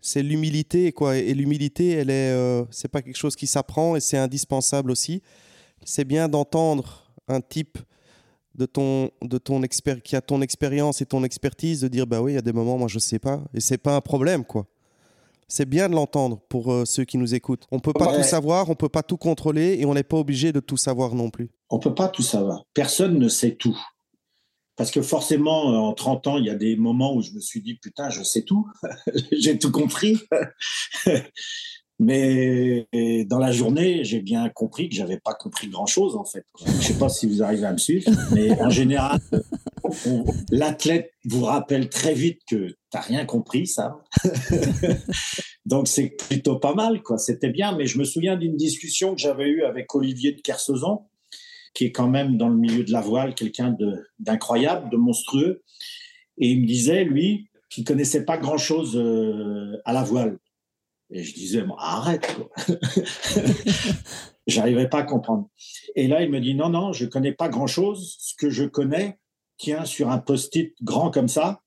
c'est 0.02 0.22
l'humilité, 0.22 0.92
quoi. 0.92 1.16
Et 1.16 1.32
l'humilité, 1.32 1.90
elle 1.92 2.10
est, 2.10 2.32
euh, 2.32 2.64
c'est 2.70 2.88
pas 2.88 3.00
quelque 3.00 3.16
chose 3.16 3.36
qui 3.36 3.46
s'apprend, 3.46 3.96
et 3.96 4.00
c'est 4.00 4.18
indispensable 4.18 4.90
aussi. 4.90 5.22
C'est 5.84 6.04
bien 6.04 6.28
d'entendre 6.28 7.10
un 7.28 7.40
type 7.40 7.78
de 8.54 8.66
ton, 8.66 9.10
de 9.22 9.38
ton 9.38 9.62
expér- 9.62 10.02
qui 10.02 10.14
a 10.14 10.20
ton 10.20 10.42
expérience 10.42 11.00
et 11.00 11.06
ton 11.06 11.24
expertise, 11.24 11.80
de 11.80 11.88
dire, 11.88 12.06
bah 12.06 12.20
oui, 12.20 12.32
il 12.32 12.34
y 12.34 12.38
a 12.38 12.42
des 12.42 12.52
moments, 12.52 12.76
moi, 12.76 12.88
je 12.88 12.98
sais 12.98 13.18
pas, 13.18 13.42
et 13.54 13.60
c'est 13.60 13.78
pas 13.78 13.96
un 13.96 14.00
problème, 14.02 14.44
quoi. 14.44 14.66
C'est 15.48 15.66
bien 15.68 15.88
de 15.88 15.94
l'entendre 15.94 16.40
pour 16.48 16.72
euh, 16.72 16.84
ceux 16.84 17.04
qui 17.04 17.18
nous 17.18 17.34
écoutent. 17.34 17.66
On 17.70 17.78
peut 17.78 17.92
pas 17.92 18.10
Ouais. 18.10 18.16
tout 18.16 18.22
savoir, 18.28 18.68
on 18.70 18.74
peut 18.74 18.88
pas 18.88 19.02
tout 19.02 19.16
contrôler, 19.18 19.76
et 19.80 19.86
on 19.86 19.94
n'est 19.94 20.02
pas 20.02 20.16
obligé 20.18 20.50
de 20.52 20.60
tout 20.60 20.76
savoir 20.76 21.14
non 21.14 21.30
plus. 21.30 21.50
On 21.70 21.78
peut 21.78 21.94
pas 21.94 22.08
tout 22.08 22.22
savoir. 22.22 22.64
Personne 22.74 23.18
ne 23.18 23.28
sait 23.28 23.54
tout. 23.54 23.78
Parce 24.82 24.90
que 24.90 25.00
forcément, 25.00 25.70
euh, 25.70 25.76
en 25.76 25.92
30 25.92 26.26
ans, 26.26 26.38
il 26.38 26.46
y 26.46 26.50
a 26.50 26.56
des 26.56 26.74
moments 26.74 27.14
où 27.14 27.22
je 27.22 27.30
me 27.30 27.38
suis 27.38 27.62
dit, 27.62 27.74
putain, 27.74 28.10
je 28.10 28.24
sais 28.24 28.42
tout. 28.42 28.66
j'ai 29.30 29.56
tout 29.56 29.70
compris. 29.70 30.18
Mais 32.00 32.88
dans 33.30 33.38
la 33.38 33.52
journée, 33.52 34.02
j'ai 34.02 34.18
bien 34.18 34.48
compris 34.48 34.88
que 34.88 34.96
j'avais 34.96 35.20
pas 35.20 35.34
compris 35.34 35.68
grand-chose, 35.68 36.16
en 36.16 36.24
fait. 36.24 36.44
quoi. 36.52 36.66
Je 36.80 36.88
sais 36.88 36.98
pas 36.98 37.08
si 37.08 37.28
vous 37.28 37.44
arrivez 37.44 37.64
à 37.64 37.72
me 37.72 37.78
suivre, 37.78 38.10
mais 38.34 38.60
en 38.60 38.70
général, 38.70 39.20
l'athlète 40.50 41.12
vous 41.26 41.44
rappelle 41.44 41.88
très 41.88 42.14
vite 42.14 42.40
que 42.48 42.74
t'as 42.90 43.02
rien 43.02 43.24
compris, 43.24 43.68
ça. 43.68 44.00
Donc 45.64 45.86
c'est 45.86 46.16
plutôt 46.28 46.58
pas 46.58 46.74
mal, 46.74 47.02
quoi. 47.02 47.18
C'était 47.18 47.50
bien, 47.50 47.76
mais 47.76 47.86
je 47.86 47.98
me 47.98 48.04
souviens 48.04 48.36
d'une 48.36 48.56
discussion 48.56 49.14
que 49.14 49.20
j'avais 49.20 49.46
eue 49.46 49.62
avec 49.62 49.94
Olivier 49.94 50.32
de 50.32 50.40
Kersauzon, 50.40 51.02
qui 51.74 51.84
est 51.84 51.92
quand 51.92 52.08
même 52.08 52.36
dans 52.36 52.48
le 52.48 52.56
milieu 52.56 52.84
de 52.84 52.92
la 52.92 53.00
voile 53.00 53.34
quelqu'un 53.34 53.76
d'incroyable, 54.18 54.90
de, 54.90 54.96
monstrueux. 54.96 55.62
Et 56.38 56.48
il 56.50 56.62
me 56.62 56.66
disait, 56.66 57.04
lui, 57.04 57.48
qu'il 57.70 57.84
connaissait 57.84 58.24
pas 58.24 58.38
grand-chose 58.38 58.96
euh, 58.96 59.80
à 59.84 59.92
la 59.92 60.02
voile. 60.02 60.38
Et 61.10 61.22
je 61.22 61.34
disais, 61.34 61.64
arrête, 61.78 62.26
quoi. 62.34 62.50
J'arrivais 64.46 64.88
pas 64.88 64.98
à 64.98 65.02
comprendre. 65.04 65.48
Et 65.94 66.08
là, 66.08 66.22
il 66.22 66.30
me 66.30 66.40
dit, 66.40 66.54
non, 66.54 66.68
non, 66.68 66.92
je 66.92 67.06
connais 67.06 67.32
pas 67.32 67.48
grand-chose. 67.48 68.16
Ce 68.18 68.34
que 68.34 68.50
je 68.50 68.64
connais 68.64 69.18
tient 69.56 69.84
sur 69.84 70.10
un 70.10 70.18
post-it 70.18 70.74
grand 70.82 71.10
comme 71.10 71.28
ça. 71.28 71.60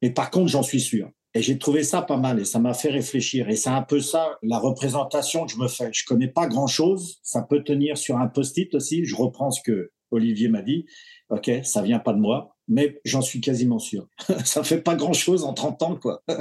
Mais 0.00 0.10
par 0.10 0.30
contre, 0.30 0.48
j'en 0.48 0.62
suis 0.62 0.80
sûr. 0.80 1.10
Et 1.34 1.40
j'ai 1.40 1.58
trouvé 1.58 1.82
ça 1.82 2.02
pas 2.02 2.18
mal 2.18 2.38
et 2.40 2.44
ça 2.44 2.58
m'a 2.58 2.74
fait 2.74 2.90
réfléchir. 2.90 3.48
Et 3.48 3.56
c'est 3.56 3.70
un 3.70 3.80
peu 3.80 4.00
ça, 4.00 4.36
la 4.42 4.58
représentation 4.58 5.46
que 5.46 5.52
je 5.52 5.56
me 5.56 5.66
fais. 5.66 5.88
Je 5.90 6.04
connais 6.04 6.28
pas 6.28 6.46
grand 6.46 6.66
chose. 6.66 7.20
Ça 7.22 7.40
peut 7.40 7.64
tenir 7.64 7.96
sur 7.96 8.18
un 8.18 8.26
post-it 8.26 8.74
aussi. 8.74 9.06
Je 9.06 9.16
reprends 9.16 9.50
ce 9.50 9.62
que 9.62 9.92
Olivier 10.10 10.48
m'a 10.48 10.60
dit. 10.60 10.84
OK, 11.30 11.50
ça 11.62 11.80
vient 11.80 12.00
pas 12.00 12.12
de 12.12 12.18
moi, 12.18 12.54
mais 12.68 13.00
j'en 13.06 13.22
suis 13.22 13.40
quasiment 13.40 13.78
sûr. 13.78 14.08
ça 14.44 14.62
fait 14.62 14.82
pas 14.82 14.94
grand 14.94 15.14
chose 15.14 15.44
en 15.44 15.54
30 15.54 15.82
ans, 15.82 15.96
quoi. 15.96 16.22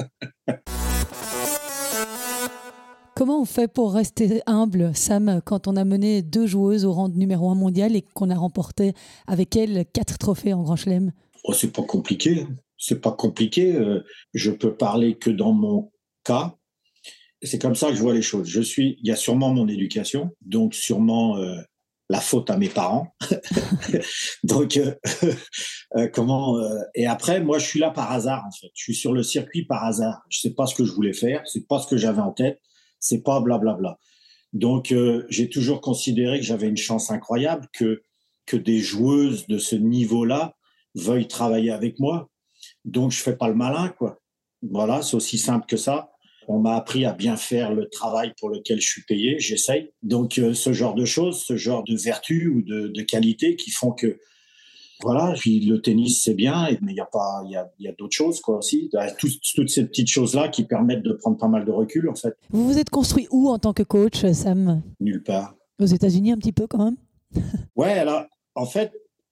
Comment 3.15 3.41
on 3.41 3.45
fait 3.45 3.71
pour 3.71 3.93
rester 3.93 4.41
humble, 4.45 4.91
Sam, 4.93 5.41
quand 5.45 5.67
on 5.67 5.77
a 5.77 5.85
mené 5.85 6.21
deux 6.21 6.47
joueuses 6.47 6.83
au 6.85 6.91
rang 6.91 7.07
de 7.07 7.17
numéro 7.17 7.49
un 7.49 7.55
mondial 7.55 7.95
et 7.95 8.01
qu'on 8.01 8.29
a 8.29 8.35
remporté 8.35 8.93
avec 9.27 9.55
elles 9.55 9.85
quatre 9.93 10.17
trophées 10.17 10.53
en 10.53 10.63
Grand 10.63 10.75
Chelem? 10.75 11.13
Oh, 11.45 11.53
c'est 11.53 11.71
pas 11.71 11.83
compliqué. 11.83 12.45
C'est 12.81 12.99
pas 12.99 13.11
compliqué. 13.11 13.75
Euh, 13.75 14.03
je 14.33 14.49
peux 14.49 14.75
parler 14.75 15.15
que 15.15 15.29
dans 15.29 15.53
mon 15.53 15.91
cas. 16.23 16.55
C'est 17.43 17.59
comme 17.59 17.75
ça 17.75 17.89
que 17.89 17.95
je 17.95 18.01
vois 18.01 18.13
les 18.13 18.23
choses. 18.23 18.47
Je 18.47 18.61
suis, 18.61 18.97
il 19.01 19.07
y 19.07 19.11
a 19.11 19.15
sûrement 19.15 19.53
mon 19.53 19.67
éducation, 19.67 20.31
donc 20.41 20.73
sûrement 20.75 21.37
euh, 21.37 21.55
la 22.09 22.19
faute 22.19 22.49
à 22.49 22.57
mes 22.57 22.69
parents. 22.69 23.15
donc 24.43 24.77
euh, 24.77 26.07
comment 26.13 26.59
Et 26.95 27.05
après, 27.05 27.41
moi, 27.41 27.59
je 27.59 27.65
suis 27.65 27.79
là 27.79 27.91
par 27.91 28.11
hasard 28.11 28.43
en 28.45 28.51
fait. 28.51 28.71
Je 28.73 28.83
suis 28.83 28.95
sur 28.95 29.13
le 29.13 29.21
circuit 29.21 29.65
par 29.65 29.83
hasard. 29.83 30.21
Je 30.29 30.39
sais 30.39 30.53
pas 30.53 30.65
ce 30.65 30.73
que 30.73 30.83
je 30.83 30.91
voulais 30.91 31.13
faire. 31.13 31.41
C'est 31.45 31.67
pas 31.67 31.79
ce 31.79 31.87
que 31.87 31.97
j'avais 31.97 32.21
en 32.21 32.31
tête. 32.31 32.59
C'est 32.99 33.21
pas 33.21 33.39
blablabla. 33.41 33.97
Donc, 34.53 34.93
j'ai 35.29 35.49
toujours 35.49 35.81
considéré 35.81 36.39
que 36.39 36.45
j'avais 36.45 36.67
une 36.67 36.77
chance 36.77 37.09
incroyable 37.09 37.67
que 37.73 38.03
que 38.45 38.57
des 38.57 38.79
joueuses 38.79 39.47
de 39.47 39.57
ce 39.57 39.75
niveau-là 39.75 40.55
veuillent 40.95 41.27
travailler 41.27 41.71
avec 41.71 41.99
moi. 41.99 42.30
Donc, 42.85 43.11
je 43.11 43.21
fais 43.21 43.35
pas 43.35 43.47
le 43.47 43.55
malin, 43.55 43.89
quoi. 43.97 44.19
Voilà, 44.69 45.01
c'est 45.01 45.15
aussi 45.15 45.37
simple 45.37 45.65
que 45.67 45.77
ça. 45.77 46.11
On 46.47 46.59
m'a 46.59 46.75
appris 46.75 47.05
à 47.05 47.13
bien 47.13 47.35
faire 47.37 47.73
le 47.73 47.87
travail 47.89 48.33
pour 48.39 48.49
lequel 48.49 48.81
je 48.81 48.87
suis 48.87 49.03
payé, 49.03 49.39
j'essaye. 49.39 49.91
Donc, 50.03 50.37
euh, 50.39 50.53
ce 50.53 50.73
genre 50.73 50.95
de 50.95 51.05
choses, 51.05 51.43
ce 51.45 51.55
genre 51.55 51.83
de 51.83 51.95
vertus 51.95 52.47
ou 52.47 52.61
de, 52.61 52.87
de 52.87 53.01
qualités 53.03 53.55
qui 53.55 53.69
font 53.71 53.91
que, 53.91 54.19
voilà, 55.03 55.33
puis 55.39 55.59
le 55.61 55.81
tennis, 55.81 56.21
c'est 56.23 56.33
bien, 56.35 56.67
mais 56.81 56.91
il 56.93 56.95
y 56.95 56.99
a 56.99 57.05
pas, 57.11 57.41
il 57.45 57.51
y 57.51 57.55
a, 57.55 57.71
y 57.79 57.87
a 57.87 57.91
d'autres 57.93 58.15
choses, 58.15 58.39
quoi, 58.39 58.57
aussi. 58.57 58.89
Il 58.91 58.95
y 58.95 58.99
a 58.99 59.11
tout- 59.11 59.29
toutes 59.55 59.69
ces 59.69 59.85
petites 59.85 60.09
choses-là 60.09 60.49
qui 60.49 60.63
permettent 60.63 61.03
de 61.03 61.13
prendre 61.13 61.37
pas 61.37 61.47
mal 61.47 61.65
de 61.65 61.71
recul, 61.71 62.07
en 62.09 62.15
fait. 62.15 62.35
Vous 62.51 62.67
vous 62.67 62.77
êtes 62.77 62.89
construit 62.91 63.27
où 63.31 63.49
en 63.49 63.57
tant 63.57 63.73
que 63.73 63.83
coach, 63.83 64.25
Sam? 64.31 64.83
Nulle 64.99 65.23
part. 65.23 65.55
Aux 65.79 65.85
États-Unis 65.85 66.31
un 66.33 66.37
petit 66.37 66.51
peu 66.53 66.67
quand 66.67 66.83
même? 66.85 66.97
Ouais, 67.75 67.93
alors, 67.93 68.25
en 68.53 68.65
fait, 68.67 68.91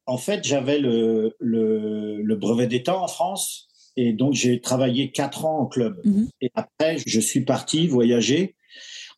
en 0.09 0.17
fait 0.17 0.43
j'avais 0.43 0.79
le, 0.79 1.35
le, 1.39 2.21
le 2.21 2.35
brevet 2.35 2.67
d'État 2.67 2.97
en 2.97 3.07
France 3.07 3.69
Et 4.01 4.13
donc, 4.13 4.33
j'ai 4.33 4.61
travaillé 4.61 5.11
quatre 5.11 5.43
ans 5.45 5.59
en 5.59 5.65
club. 5.65 5.99
Mhm. 6.05 6.29
Et 6.39 6.51
après, 6.55 6.97
je 7.05 7.19
suis 7.19 7.43
parti 7.43 7.87
voyager. 7.87 8.55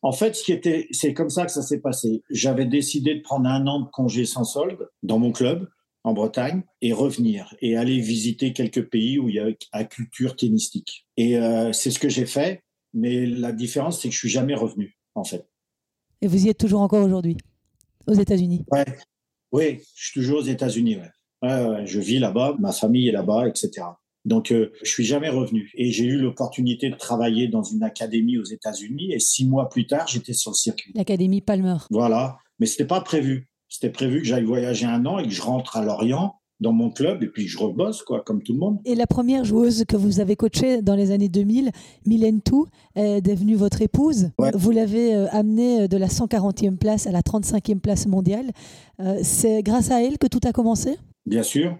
En 0.02 0.10
fait, 0.10 0.34
ce 0.34 0.42
qui 0.42 0.50
était, 0.50 0.88
c'est 0.90 1.14
comme 1.14 1.30
ça 1.30 1.46
que 1.46 1.52
ça 1.52 1.62
s'est 1.62 1.80
passé. 1.80 2.22
J'avais 2.30 2.66
décidé 2.66 3.14
de 3.14 3.20
prendre 3.20 3.48
un 3.48 3.66
an 3.68 3.80
de 3.80 3.90
congé 3.90 4.24
sans 4.24 4.42
solde 4.42 4.88
dans 5.04 5.20
mon 5.20 5.30
club 5.30 5.68
en 6.02 6.14
Bretagne 6.14 6.64
et 6.80 6.92
revenir 6.92 7.54
et 7.60 7.76
aller 7.76 8.00
visiter 8.00 8.52
quelques 8.52 8.88
pays 8.90 9.20
où 9.20 9.28
il 9.28 9.36
y 9.36 9.38
a 9.38 9.46
la 9.72 9.84
culture 9.84 10.34
tennistique. 10.34 11.06
Et 11.16 11.38
euh, 11.38 11.72
c'est 11.72 11.92
ce 11.92 12.00
que 12.00 12.08
j'ai 12.08 12.26
fait. 12.26 12.64
Mais 12.92 13.24
la 13.24 13.52
différence, 13.52 14.00
c'est 14.00 14.08
que 14.08 14.14
je 14.14 14.18
suis 14.18 14.28
jamais 14.28 14.56
revenu, 14.56 14.98
en 15.14 15.22
fait. 15.22 15.46
Et 16.22 16.26
vous 16.26 16.44
y 16.44 16.48
êtes 16.48 16.58
toujours 16.58 16.80
encore 16.80 17.04
aujourd'hui, 17.04 17.36
aux 18.08 18.14
États-Unis? 18.14 18.64
Ouais. 18.72 18.84
Oui, 19.52 19.80
je 19.94 20.04
suis 20.06 20.20
toujours 20.20 20.40
aux 20.40 20.44
États-Unis. 20.44 20.96
Ouais. 20.96 21.10
Ouais, 21.42 21.64
ouais, 21.64 21.86
je 21.86 22.00
vis 22.00 22.18
là-bas, 22.18 22.56
ma 22.58 22.72
famille 22.72 23.08
est 23.08 23.12
là-bas, 23.12 23.48
etc. 23.48 23.82
Donc, 24.24 24.52
euh, 24.52 24.72
je 24.82 24.88
suis 24.88 25.04
jamais 25.04 25.28
revenu. 25.28 25.70
Et 25.74 25.90
j'ai 25.90 26.04
eu 26.04 26.18
l'opportunité 26.18 26.90
de 26.90 26.96
travailler 26.96 27.48
dans 27.48 27.64
une 27.64 27.82
académie 27.82 28.38
aux 28.38 28.44
États-Unis. 28.44 29.12
Et 29.12 29.18
six 29.18 29.46
mois 29.46 29.68
plus 29.68 29.86
tard, 29.86 30.06
j'étais 30.06 30.32
sur 30.32 30.52
le 30.52 30.56
circuit. 30.56 30.92
L'Académie 30.94 31.40
Palmer. 31.40 31.78
Voilà. 31.90 32.38
Mais 32.58 32.66
c'était 32.66 32.84
pas 32.84 33.00
prévu. 33.00 33.48
C'était 33.68 33.90
prévu 33.90 34.20
que 34.20 34.26
j'aille 34.26 34.44
voyager 34.44 34.86
un 34.86 35.04
an 35.06 35.18
et 35.18 35.24
que 35.24 35.30
je 35.30 35.42
rentre 35.42 35.76
à 35.76 35.84
Lorient 35.84 36.36
dans 36.62 36.72
mon 36.72 36.90
club 36.90 37.22
et 37.22 37.28
puis 37.28 37.46
je 37.46 37.58
rebosse, 37.58 38.02
quoi, 38.02 38.22
comme 38.22 38.42
tout 38.42 38.52
le 38.52 38.58
monde. 38.58 38.78
Et 38.84 38.94
la 38.94 39.06
première 39.06 39.44
joueuse 39.44 39.84
que 39.86 39.96
vous 39.96 40.20
avez 40.20 40.36
coachée 40.36 40.80
dans 40.80 40.94
les 40.94 41.10
années 41.10 41.28
2000, 41.28 41.70
Mylène 42.06 42.40
Tou, 42.40 42.66
est 42.94 43.20
devenue 43.20 43.56
votre 43.56 43.82
épouse. 43.82 44.30
Ouais. 44.38 44.50
Vous 44.54 44.70
l'avez 44.70 45.14
euh, 45.14 45.26
amenée 45.30 45.88
de 45.88 45.96
la 45.96 46.06
140e 46.06 46.76
place 46.76 47.06
à 47.06 47.10
la 47.10 47.20
35e 47.20 47.80
place 47.80 48.06
mondiale. 48.06 48.50
Euh, 49.00 49.18
C'est 49.22 49.62
grâce 49.62 49.90
à 49.90 50.02
elle 50.02 50.18
que 50.18 50.26
tout 50.26 50.40
a 50.44 50.52
commencé? 50.52 50.96
Bien 51.26 51.42
sûr. 51.42 51.76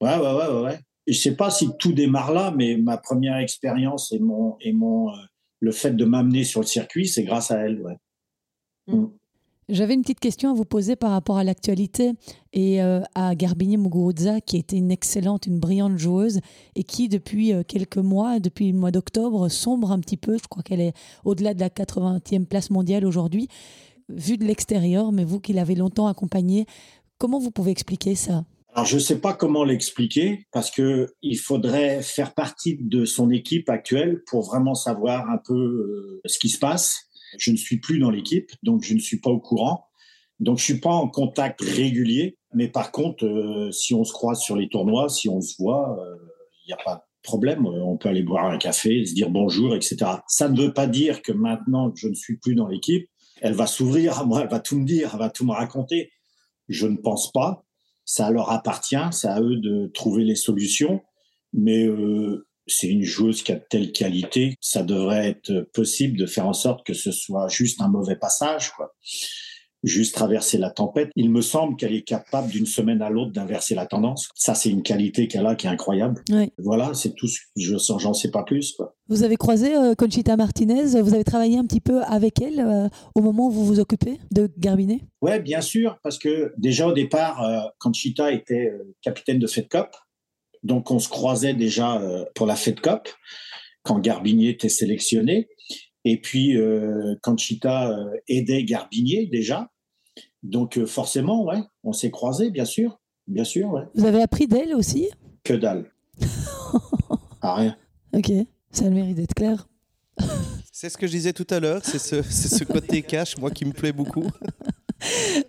Ouais, 0.00 0.16
ouais, 0.16 0.34
ouais, 0.34 0.62
ouais, 0.62 0.78
je 1.06 1.18
sais 1.18 1.36
pas 1.36 1.50
si 1.50 1.68
tout 1.78 1.92
démarre 1.92 2.32
là, 2.32 2.52
mais 2.56 2.76
ma 2.76 2.96
première 2.96 3.36
expérience 3.36 4.12
et 4.12 4.18
mon 4.18 4.56
et 4.60 4.72
mon 4.72 5.10
euh, 5.10 5.12
le 5.60 5.70
fait 5.70 5.92
de 5.92 6.04
m'amener 6.04 6.42
sur 6.42 6.60
le 6.60 6.66
circuit, 6.66 7.06
c'est 7.06 7.22
grâce 7.22 7.50
à 7.50 7.58
elle, 7.58 7.80
ouais. 7.82 7.96
Mm. 8.88 9.06
J'avais 9.72 9.94
une 9.94 10.02
petite 10.02 10.20
question 10.20 10.50
à 10.50 10.52
vous 10.52 10.66
poser 10.66 10.96
par 10.96 11.12
rapport 11.12 11.38
à 11.38 11.44
l'actualité 11.44 12.12
et 12.52 12.82
euh, 12.82 13.00
à 13.14 13.34
Garbini 13.34 13.78
Muguruza, 13.78 14.42
qui 14.42 14.58
était 14.58 14.76
une 14.76 14.90
excellente, 14.90 15.46
une 15.46 15.60
brillante 15.60 15.96
joueuse 15.96 16.40
et 16.76 16.84
qui, 16.84 17.08
depuis 17.08 17.54
euh, 17.54 17.62
quelques 17.66 17.96
mois, 17.96 18.38
depuis 18.38 18.70
le 18.70 18.76
mois 18.76 18.90
d'octobre, 18.90 19.48
sombre 19.48 19.90
un 19.90 19.98
petit 20.00 20.18
peu. 20.18 20.36
Je 20.36 20.46
crois 20.46 20.62
qu'elle 20.62 20.82
est 20.82 20.92
au-delà 21.24 21.54
de 21.54 21.60
la 21.60 21.70
80e 21.70 22.44
place 22.44 22.68
mondiale 22.68 23.06
aujourd'hui, 23.06 23.48
vue 24.10 24.36
de 24.36 24.44
l'extérieur, 24.44 25.10
mais 25.10 25.24
vous 25.24 25.40
qui 25.40 25.54
l'avez 25.54 25.74
longtemps 25.74 26.06
accompagnée, 26.06 26.66
comment 27.16 27.38
vous 27.38 27.50
pouvez 27.50 27.70
expliquer 27.70 28.14
ça? 28.14 28.44
Alors 28.74 28.84
je 28.84 28.98
sais 28.98 29.20
pas 29.20 29.32
comment 29.32 29.64
l'expliquer 29.64 30.46
parce 30.52 30.70
que 30.70 31.14
il 31.22 31.38
faudrait 31.38 32.02
faire 32.02 32.34
partie 32.34 32.76
de 32.78 33.06
son 33.06 33.30
équipe 33.30 33.70
actuelle 33.70 34.22
pour 34.26 34.42
vraiment 34.42 34.74
savoir 34.74 35.30
un 35.30 35.38
peu 35.38 35.54
euh, 35.54 36.20
ce 36.26 36.38
qui 36.38 36.50
se 36.50 36.58
passe. 36.58 37.08
Je 37.38 37.50
ne 37.50 37.56
suis 37.56 37.78
plus 37.78 37.98
dans 37.98 38.10
l'équipe, 38.10 38.50
donc 38.62 38.82
je 38.82 38.94
ne 38.94 38.98
suis 38.98 39.20
pas 39.20 39.30
au 39.30 39.40
courant. 39.40 39.86
Donc 40.40 40.58
je 40.58 40.64
suis 40.64 40.80
pas 40.80 40.90
en 40.90 41.08
contact 41.08 41.60
régulier, 41.60 42.38
mais 42.52 42.68
par 42.68 42.90
contre, 42.90 43.24
euh, 43.24 43.70
si 43.70 43.94
on 43.94 44.04
se 44.04 44.12
croise 44.12 44.40
sur 44.40 44.56
les 44.56 44.68
tournois, 44.68 45.08
si 45.08 45.28
on 45.28 45.40
se 45.40 45.54
voit, 45.58 45.96
il 46.64 46.68
n'y 46.68 46.72
a 46.72 46.84
pas 46.84 46.94
de 46.96 47.00
problème. 47.22 47.66
On 47.66 47.96
peut 47.96 48.08
aller 48.08 48.22
boire 48.22 48.46
un 48.46 48.58
café, 48.58 49.04
se 49.04 49.14
dire 49.14 49.30
bonjour, 49.30 49.74
etc. 49.74 49.96
Ça 50.26 50.48
ne 50.48 50.60
veut 50.60 50.72
pas 50.72 50.86
dire 50.86 51.22
que 51.22 51.32
maintenant 51.32 51.90
que 51.90 51.98
je 51.98 52.08
ne 52.08 52.14
suis 52.14 52.38
plus 52.38 52.54
dans 52.54 52.66
l'équipe, 52.66 53.08
elle 53.40 53.54
va 53.54 53.66
s'ouvrir 53.66 54.18
à 54.18 54.24
moi, 54.24 54.42
elle 54.42 54.48
va 54.48 54.60
tout 54.60 54.78
me 54.78 54.84
dire, 54.84 55.10
elle 55.12 55.18
va 55.18 55.30
tout 55.30 55.44
me 55.44 55.52
raconter. 55.52 56.12
Je 56.68 56.86
ne 56.86 56.96
pense 56.96 57.32
pas. 57.32 57.64
Ça 58.04 58.30
leur 58.30 58.50
appartient, 58.50 58.96
c'est 59.10 59.28
à 59.28 59.40
eux 59.40 59.56
de 59.56 59.88
trouver 59.88 60.24
les 60.24 60.36
solutions. 60.36 61.02
Mais 61.52 61.84
euh, 61.86 62.46
c'est 62.72 62.88
une 62.88 63.02
joueuse 63.02 63.42
qui 63.42 63.52
a 63.52 63.56
de 63.56 63.64
telle 63.68 63.92
qualité, 63.92 64.56
ça 64.60 64.82
devrait 64.82 65.28
être 65.28 65.68
possible 65.72 66.18
de 66.18 66.26
faire 66.26 66.46
en 66.46 66.52
sorte 66.52 66.84
que 66.84 66.94
ce 66.94 67.12
soit 67.12 67.48
juste 67.48 67.80
un 67.80 67.88
mauvais 67.88 68.16
passage, 68.16 68.72
quoi. 68.72 68.94
Juste 69.82 70.14
traverser 70.14 70.58
la 70.58 70.70
tempête. 70.70 71.10
Il 71.16 71.30
me 71.30 71.40
semble 71.40 71.74
qu'elle 71.74 71.92
est 71.92 72.02
capable 72.02 72.48
d'une 72.48 72.66
semaine 72.66 73.02
à 73.02 73.10
l'autre 73.10 73.32
d'inverser 73.32 73.74
la 73.74 73.84
tendance. 73.84 74.28
Ça, 74.36 74.54
c'est 74.54 74.70
une 74.70 74.84
qualité 74.84 75.26
qu'elle 75.26 75.44
a 75.44 75.56
qui 75.56 75.66
est 75.66 75.70
incroyable. 75.70 76.22
Voilà, 76.58 76.94
c'est 76.94 77.16
tout. 77.16 77.26
ce 77.26 77.40
que 77.40 77.60
Je 77.60 77.76
sens, 77.76 78.00
j'en 78.00 78.14
sais 78.14 78.30
pas 78.30 78.44
plus. 78.44 78.74
Quoi. 78.76 78.94
Vous 79.08 79.24
avez 79.24 79.34
croisé 79.34 79.74
euh, 79.74 79.96
Conchita 79.96 80.36
Martinez, 80.36 81.00
vous 81.02 81.14
avez 81.14 81.24
travaillé 81.24 81.58
un 81.58 81.64
petit 81.64 81.80
peu 81.80 82.00
avec 82.02 82.40
elle 82.40 82.60
euh, 82.60 82.88
au 83.16 83.22
moment 83.22 83.48
où 83.48 83.50
vous 83.50 83.66
vous 83.66 83.80
occupez 83.80 84.20
de 84.30 84.48
Garbinet 84.56 85.00
Ouais, 85.20 85.40
bien 85.40 85.60
sûr, 85.60 85.98
parce 86.04 86.18
que 86.18 86.52
déjà 86.58 86.86
au 86.86 86.92
départ, 86.92 87.42
euh, 87.42 87.62
Conchita 87.80 88.30
était 88.30 88.72
capitaine 89.02 89.40
de 89.40 89.48
Fed 89.48 89.66
Cup, 89.66 89.88
donc 90.62 90.90
on 90.90 90.98
se 90.98 91.08
croisait 91.08 91.54
déjà 91.54 92.00
euh, 92.00 92.24
pour 92.34 92.46
la 92.46 92.56
Fed 92.56 92.80
Cup 92.80 93.08
quand 93.82 93.98
Garbinier 93.98 94.50
était 94.50 94.68
sélectionné, 94.68 95.48
et 96.04 96.20
puis 96.20 96.56
euh, 96.56 97.16
Conchita 97.22 97.90
euh, 97.90 98.10
aidait 98.28 98.64
Garbinier 98.64 99.26
déjà, 99.26 99.70
donc 100.42 100.78
euh, 100.78 100.86
forcément, 100.86 101.44
ouais, 101.44 101.62
on 101.84 101.92
s'est 101.92 102.10
croisés, 102.10 102.50
bien 102.50 102.64
sûr, 102.64 103.00
bien 103.26 103.44
sûr, 103.44 103.70
ouais. 103.70 103.82
Vous 103.94 104.06
avez 104.06 104.22
appris 104.22 104.46
d'elle 104.46 104.74
aussi? 104.74 105.08
Que 105.44 105.54
dalle. 105.54 105.90
ah, 107.42 107.54
rien. 107.54 107.76
Ok, 108.12 108.30
ça 108.70 108.86
a 108.86 108.88
le 108.88 108.94
mérite 108.94 109.16
d'être 109.16 109.34
clair. 109.34 109.68
C'est 110.72 110.88
ce 110.88 110.98
que 110.98 111.06
je 111.06 111.12
disais 111.12 111.32
tout 111.32 111.46
à 111.50 111.60
l'heure, 111.60 111.80
c'est 111.84 111.98
ce, 111.98 112.22
c'est 112.22 112.48
ce 112.48 112.64
côté 112.64 113.02
cash, 113.02 113.36
moi, 113.38 113.50
qui 113.50 113.64
me 113.64 113.72
plaît 113.72 113.92
beaucoup. 113.92 114.26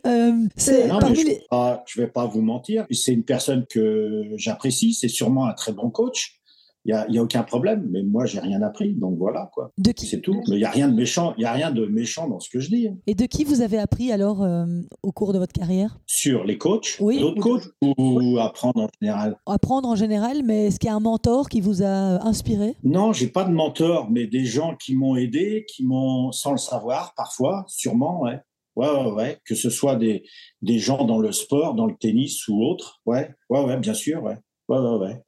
Euh, 0.05 0.31
Non, 0.31 0.99
mais 1.01 1.15
je 1.15 1.21
ne 1.21 1.25
vais, 1.27 1.41
pas- 1.49 1.83
je 1.87 2.01
vais 2.01 2.07
pas 2.07 2.25
vous 2.25 2.41
mentir. 2.41 2.85
C'est 2.91 3.13
une 3.13 3.23
personne 3.23 3.65
que 3.69 4.23
j'apprécie. 4.37 4.93
C'est 4.93 5.07
sûrement 5.07 5.45
un 5.45 5.53
très 5.53 5.71
bon 5.73 5.89
coach. 5.89 6.39
Il 6.85 6.93
n'y 6.93 6.99
a, 6.99 7.05
il 7.07 7.15
y 7.15 7.17
a 7.17 7.23
aucun 7.23 7.43
problème. 7.43 7.87
Mais 7.91 8.03
moi, 8.03 8.25
j'ai 8.25 8.41
rien 8.41 8.61
appris. 8.61 8.93
Donc 8.95 9.17
voilà, 9.17 9.49
quoi. 9.53 9.71
de 9.77 9.91
qui 9.93 10.05
C'est 10.05 10.19
tout. 10.19 10.41
Mais 10.49 10.55
il 10.55 10.59
n'y 10.59 10.65
a 10.65 10.69
rien 10.69 10.89
de 10.89 10.93
méchant. 10.95 11.33
Il 11.37 11.43
y 11.43 11.45
a 11.45 11.53
rien 11.53 11.71
de 11.71 11.85
méchant 11.85 12.27
dans 12.27 12.41
ce 12.41 12.49
que 12.49 12.59
je 12.59 12.67
dis. 12.69 12.89
hein. 12.89 12.97
Et 13.07 13.15
de 13.15 13.25
qui 13.25 13.45
vous 13.45 13.61
avez 13.61 13.77
appris 13.79 14.11
alors 14.11 14.43
euh, 14.43 14.65
au 15.01 15.13
cours 15.13 15.31
de 15.31 15.39
votre 15.39 15.53
carrière? 15.53 15.97
Sur 16.07 16.43
les 16.43 16.57
coachs, 16.57 16.97
Oui. 16.99 17.21
d'autres 17.21 17.39
coachs 17.39 17.63
ou 17.81 18.37
apprendre 18.37 18.81
en 18.81 18.87
général? 18.99 19.37
Apprendre 19.45 19.87
en 19.87 19.95
général, 19.95 20.41
mais 20.43 20.65
est-ce 20.67 20.77
qu'il 20.79 20.89
y 20.89 20.91
a 20.91 20.95
un 20.95 20.99
mentor 20.99 21.47
qui 21.47 21.61
vous 21.61 21.83
a 21.83 21.85
euh, 21.85 22.19
inspiré? 22.23 22.75
Non, 22.83 23.13
j'ai 23.13 23.27
pas 23.27 23.45
de 23.45 23.53
mentor, 23.53 24.09
mais 24.11 24.27
des 24.27 24.43
gens 24.43 24.75
qui 24.75 24.93
m'ont 24.95 25.15
aidé, 25.15 25.65
qui 25.73 25.85
m'ont, 25.85 26.33
sans 26.33 26.51
le 26.51 26.57
savoir, 26.57 27.13
parfois, 27.15 27.63
sûrement, 27.69 28.23
ouais. 28.23 28.41
Ouais, 28.75 28.89
ouais, 28.89 29.11
ouais. 29.11 29.39
Que 29.45 29.55
ce 29.55 29.69
soit 29.69 29.95
des, 29.95 30.23
des 30.61 30.79
gens 30.79 31.05
dans 31.05 31.19
le 31.19 31.31
sport, 31.31 31.75
dans 31.75 31.85
le 31.85 31.95
tennis 31.95 32.47
ou 32.47 32.63
autre. 32.63 33.01
Ouais, 33.05 33.33
ouais, 33.49 33.63
ouais, 33.63 33.77
bien 33.77 33.93
sûr, 33.93 34.23
ouais. 34.23 34.37
Ouais, 34.69 34.77
ouais, 34.79 34.97
ouais. 34.97 35.21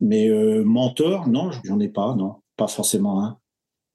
Mais 0.00 0.28
euh, 0.28 0.62
mentor, 0.64 1.28
non, 1.28 1.50
j'en 1.64 1.80
ai 1.80 1.88
pas, 1.88 2.14
non. 2.14 2.36
Pas 2.56 2.68
forcément 2.68 3.22
un. 3.24 3.38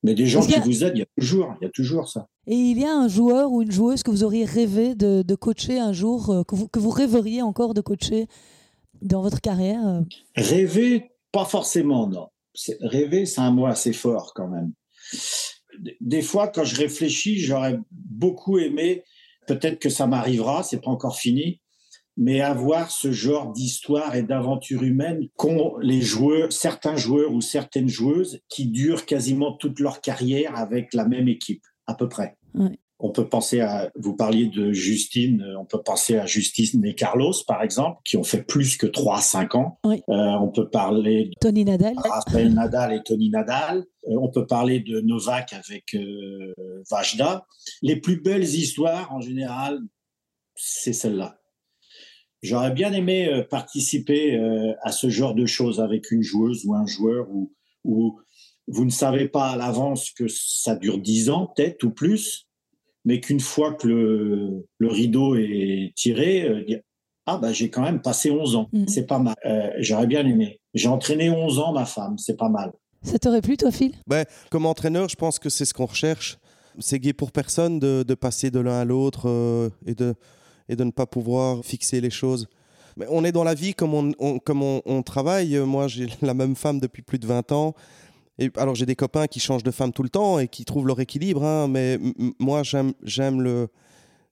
Mais 0.03 0.14
des 0.14 0.26
gens 0.28 0.41
qui 0.45 0.55
a- 0.55 0.60
vous 0.60 0.84
aident, 0.84 0.95
il 0.95 0.99
y 0.99 1.03
a 1.03 1.08
toujours, 1.18 1.53
il 1.62 1.66
y 1.66 1.68
a 1.68 1.72
toujours 1.72 2.08
ça. 2.08 2.28
Et 2.45 2.55
il 2.55 2.80
y 2.80 2.86
a 2.86 2.93
un 2.93 3.08
joueur 3.08 3.51
ou 3.51 3.62
une 3.62 3.72
joueuse 3.72 4.03
que 4.03 4.12
vous 4.12 4.24
auriez 4.24 4.45
rêvé 4.45 4.95
de, 4.95 5.22
de 5.22 5.36
coacher 5.36 5.80
un 5.80 5.91
jour, 5.91 6.30
euh, 6.30 6.43
que, 6.43 6.55
vous, 6.55 6.68
que 6.68 6.80
vous 6.80 6.89
rêveriez 6.91 7.41
encore 7.41 7.74
de 7.74 7.82
coacher 7.82 8.28
dans 9.01 9.22
votre 9.22 9.41
carrière 9.41 9.86
euh? 9.86 10.01
Rêver, 10.36 11.12
pas 11.32 11.45
forcément, 11.45 12.08
non. 12.08 12.28
Rêver, 12.82 13.26
c'est 13.26 13.41
un 13.41 13.51
mot 13.51 13.66
assez 13.66 13.91
fort 13.93 14.32
quand 14.34 14.47
même. 14.47 14.72
Des 16.02 16.22
fois, 16.22 16.48
quand 16.48 16.64
je 16.64 16.76
réfléchis, 16.76 17.40
j'aurais 17.40 17.80
beaucoup 17.92 18.58
aimé, 18.58 19.04
peut-être 19.48 19.80
que 19.80 19.90
ça 19.90 20.08
m'arrivera, 20.08 20.64
c'est 20.64 20.82
pas 20.82 20.92
encore 20.92 21.18
fini, 21.18 21.62
mais 22.18 22.42
avoir 22.42 22.90
ce 22.90 23.12
genre 23.12 23.52
d'histoire 23.54 24.16
et 24.16 24.24
d'aventure 24.24 24.84
humaine 24.84 25.28
qu'ont 25.36 25.78
les 25.78 26.02
joueurs, 26.02 26.52
certains 26.52 26.96
joueurs 26.96 27.32
ou 27.32 27.42
certaines 27.42 27.90
joueuses 27.90 28.42
qui 28.50 28.68
durent 28.68 29.06
quasiment 29.06 29.54
toute 29.54 29.80
leur 29.80 30.02
carrière 30.02 30.56
avec 30.56 30.94
la 30.94 31.06
même 31.06 31.28
équipe, 31.28 31.64
à 31.86 31.94
peu 31.94 32.10
près. 32.10 32.38
On 33.00 33.12
peut 33.12 33.30
penser 33.30 33.60
à, 33.60 33.91
vous 33.95 34.16
parliez 34.16 34.48
de 34.48 34.72
Justine, 34.72 35.43
euh, 35.43 35.60
on 35.60 35.66
peut 35.66 35.82
penser 35.84 36.18
à 36.18 36.26
Justine 36.26 36.84
et 36.84 36.95
Carlos, 36.95 37.34
par 37.45 37.62
exemple, 37.62 38.02
qui 38.04 38.18
ont 38.18 38.24
fait 38.24 38.41
plus 38.41 38.76
que 38.76 38.88
3-5 38.88 39.56
ans. 39.56 39.80
Oui. 39.86 40.02
Euh, 40.10 40.14
on 40.41 40.50
peut 40.50 40.68
parler 40.70 41.26
de 41.26 41.34
Tony 41.39 41.64
Nadal 41.64 41.93
Rafael 41.98 42.54
Nadal 42.54 42.93
et 42.93 43.04
Tony 43.04 43.30
Nadal. 43.30 43.86
Euh, 44.08 44.18
on 44.20 44.30
peut 44.30 44.48
parler 44.48 44.80
de 44.80 45.00
Novak 45.02 45.54
avec 45.54 45.93
euh, 45.93 46.54
Vajda. 46.89 47.45
Les 47.84 47.98
plus 47.98 48.20
belles 48.20 48.43
histoires, 48.43 49.14
en 49.14 49.22
général, 49.22 49.80
c'est 50.56 50.93
celle-là. 50.93 51.39
J'aurais 52.41 52.72
bien 52.72 52.93
aimé 52.93 53.43
participer 53.50 54.39
à 54.84 54.91
ce 54.91 55.10
genre 55.10 55.34
de 55.34 55.48
choses 55.48 55.82
avec 55.82 56.12
une 56.12 56.22
joueuse 56.22 56.66
ou 56.66 56.76
un 56.76 56.86
joueur 56.86 57.28
où 57.32 57.52
vous 58.68 58.86
ne 58.86 58.91
savez 58.91 59.28
pas 59.28 59.50
à 59.52 59.58
l'avance 59.58 60.12
que 60.12 60.28
ça 60.28 60.76
dure 60.76 61.00
10 61.00 61.30
ans, 61.30 61.52
peut-être, 61.56 61.84
ou 61.84 61.91
plus, 61.91 62.47
mais 63.08 63.22
qu'une 63.22 63.39
fois 63.39 63.74
que 63.74 63.88
le, 63.88 64.66
le 64.80 64.88
rideau 64.89 65.36
est 65.36 65.93
tiré, 65.95 66.43
euh, 66.43 66.64
dire, 66.66 66.82
ah 67.26 67.38
bah 67.38 67.53
j'ai 67.53 67.70
quand 67.70 67.82
même 67.82 68.01
passé 68.01 68.30
11 68.30 68.55
ans, 68.58 68.68
Mhm. 68.74 68.88
c'est 68.89 69.08
pas 69.08 69.18
mal. 69.20 69.36
Euh, 69.45 69.70
J'aurais 69.80 70.08
bien 70.08 70.26
aimé. 70.28 70.60
J'ai 70.74 70.89
entraîné 70.89 71.30
11 71.30 71.58
ans 71.60 71.72
ma 71.72 71.86
femme, 71.86 72.18
c'est 72.18 72.36
pas 72.36 72.49
mal. 72.49 72.74
Ça 73.03 73.18
t'aurait 73.18 73.41
plu, 73.41 73.55
toi, 73.55 73.72
Phil? 73.72 73.93
Ben, 74.08 74.26
comme 74.51 74.66
entraîneur, 74.66 75.08
je 75.08 75.16
pense 75.16 75.39
que 75.39 75.49
c'est 75.49 75.64
ce 75.64 75.74
qu'on 75.74 75.86
recherche. 75.86 76.38
C'est 76.80 76.99
gai 76.99 77.14
pour 77.14 77.32
personne 77.32 77.80
de, 77.80 78.03
de 78.03 78.14
passer 78.14 78.51
de 78.51 78.60
l'un 78.60 78.82
à 78.82 78.86
l'autre 78.86 79.30
euh, 79.30 79.70
et, 79.86 79.95
de, 79.95 80.14
et 80.68 80.76
de 80.76 80.84
ne 80.84 80.91
pas 80.91 81.05
pouvoir 81.05 81.64
fixer 81.64 82.01
les 82.01 82.10
choses. 82.10 82.47
Mais 82.97 83.05
on 83.10 83.24
est 83.24 83.32
dans 83.32 83.43
la 83.45 83.53
vie 83.53 83.74
comme 83.74 83.93
on, 83.93 84.39
comme 84.39 84.62
on, 84.64 85.01
travaille. 85.03 85.58
Moi, 85.60 85.88
j'ai 85.88 86.08
la 86.22 86.34
même 86.34 86.55
femme 86.55 86.80
depuis 86.82 87.03
plus 87.03 87.20
de 87.20 87.28
20 87.28 87.51
ans. 87.53 87.74
Et 88.40 88.52
alors, 88.58 88.76
j'ai 88.76 88.86
des 88.86 88.96
copains 88.96 89.28
qui 89.28 89.40
changent 89.40 89.64
de 89.64 89.72
femme 89.72 89.92
tout 89.92 90.04
le 90.04 90.10
temps 90.10 90.40
et 90.40 90.48
qui 90.48 90.66
trouvent 90.66 90.88
leur 90.88 91.00
équilibre. 91.00 91.44
Hein, 91.44 91.68
mais 91.68 92.00
moi, 92.40 92.62
j'aime 92.64 93.42
le. 93.42 93.70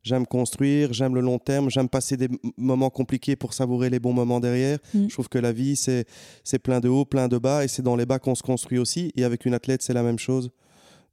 J'aime 0.03 0.27
construire, 0.27 0.93
j'aime 0.93 1.15
le 1.15 1.21
long 1.21 1.39
terme, 1.39 1.71
j'aime 1.71 1.89
passer 1.89 2.15
des 2.15 2.29
moments 2.57 2.91
compliqués 2.91 3.35
pour 3.35 3.55
savourer 3.55 3.89
les 3.89 3.99
bons 3.99 4.13
moments 4.13 4.39
derrière. 4.39 4.77
Mm. 4.93 5.07
Je 5.07 5.13
trouve 5.13 5.29
que 5.29 5.39
la 5.39 5.51
vie, 5.51 5.75
c'est 5.75 6.59
plein 6.61 6.79
de 6.79 6.87
hauts, 6.87 7.05
plein 7.05 7.27
de 7.27 7.39
bas, 7.39 7.63
et 7.63 7.67
c'est 7.67 7.81
dans 7.81 7.95
les 7.95 8.05
bas 8.05 8.19
qu'on 8.19 8.35
se 8.35 8.43
construit 8.43 8.77
aussi. 8.77 9.11
Et 9.15 9.23
avec 9.23 9.45
une 9.45 9.55
athlète, 9.55 9.81
c'est 9.81 9.95
la 9.95 10.03
même 10.03 10.19
chose. 10.19 10.51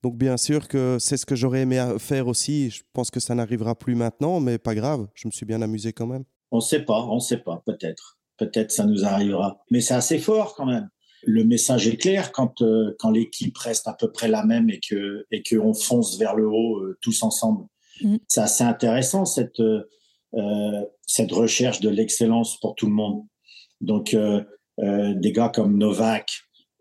Donc 0.02 0.18
bien 0.18 0.36
sûr 0.36 0.68
que 0.68 0.98
c'est 1.00 1.16
ce 1.16 1.24
que 1.24 1.34
j'aurais 1.34 1.60
aimé 1.60 1.82
faire 1.98 2.26
aussi. 2.26 2.68
Je 2.68 2.82
pense 2.92 3.10
que 3.10 3.18
ça 3.18 3.34
n'arrivera 3.34 3.74
plus 3.74 3.94
maintenant, 3.94 4.40
mais 4.40 4.58
pas 4.58 4.74
grave. 4.74 5.06
Je 5.14 5.26
me 5.26 5.32
suis 5.32 5.46
bien 5.46 5.62
amusé 5.62 5.94
quand 5.94 6.06
même. 6.06 6.24
On 6.50 6.56
ne 6.56 6.60
sait 6.60 6.84
pas, 6.84 7.02
on 7.06 7.14
ne 7.14 7.20
sait 7.20 7.38
pas, 7.38 7.62
peut-être. 7.64 8.18
Peut-être 8.36 8.72
ça 8.72 8.84
nous 8.84 9.06
arrivera. 9.06 9.64
Mais 9.70 9.80
c'est 9.80 9.94
assez 9.94 10.18
fort 10.18 10.54
quand 10.54 10.66
même. 10.66 10.90
Le 11.24 11.44
message 11.44 11.86
est 11.86 11.96
clair 11.96 12.32
quand, 12.32 12.62
euh, 12.62 12.94
quand 12.98 13.10
l'équipe 13.10 13.56
reste 13.58 13.88
à 13.88 13.92
peu 13.92 14.10
près 14.10 14.28
la 14.28 14.44
même 14.44 14.70
et 14.70 14.80
que 14.80 15.24
et 15.30 15.42
qu'on 15.42 15.74
fonce 15.74 16.18
vers 16.18 16.34
le 16.34 16.48
haut 16.48 16.78
euh, 16.78 16.98
tous 17.00 17.22
ensemble. 17.22 17.66
Mm. 18.00 18.16
C'est 18.26 18.40
assez 18.40 18.64
intéressant 18.64 19.24
cette, 19.24 19.60
euh, 19.60 20.84
cette 21.06 21.32
recherche 21.32 21.80
de 21.80 21.88
l'excellence 21.88 22.58
pour 22.60 22.74
tout 22.74 22.86
le 22.86 22.92
monde. 22.92 23.24
Donc 23.80 24.16
des 24.78 25.32
gars 25.32 25.48
comme 25.48 25.76
Novak, 25.76 26.30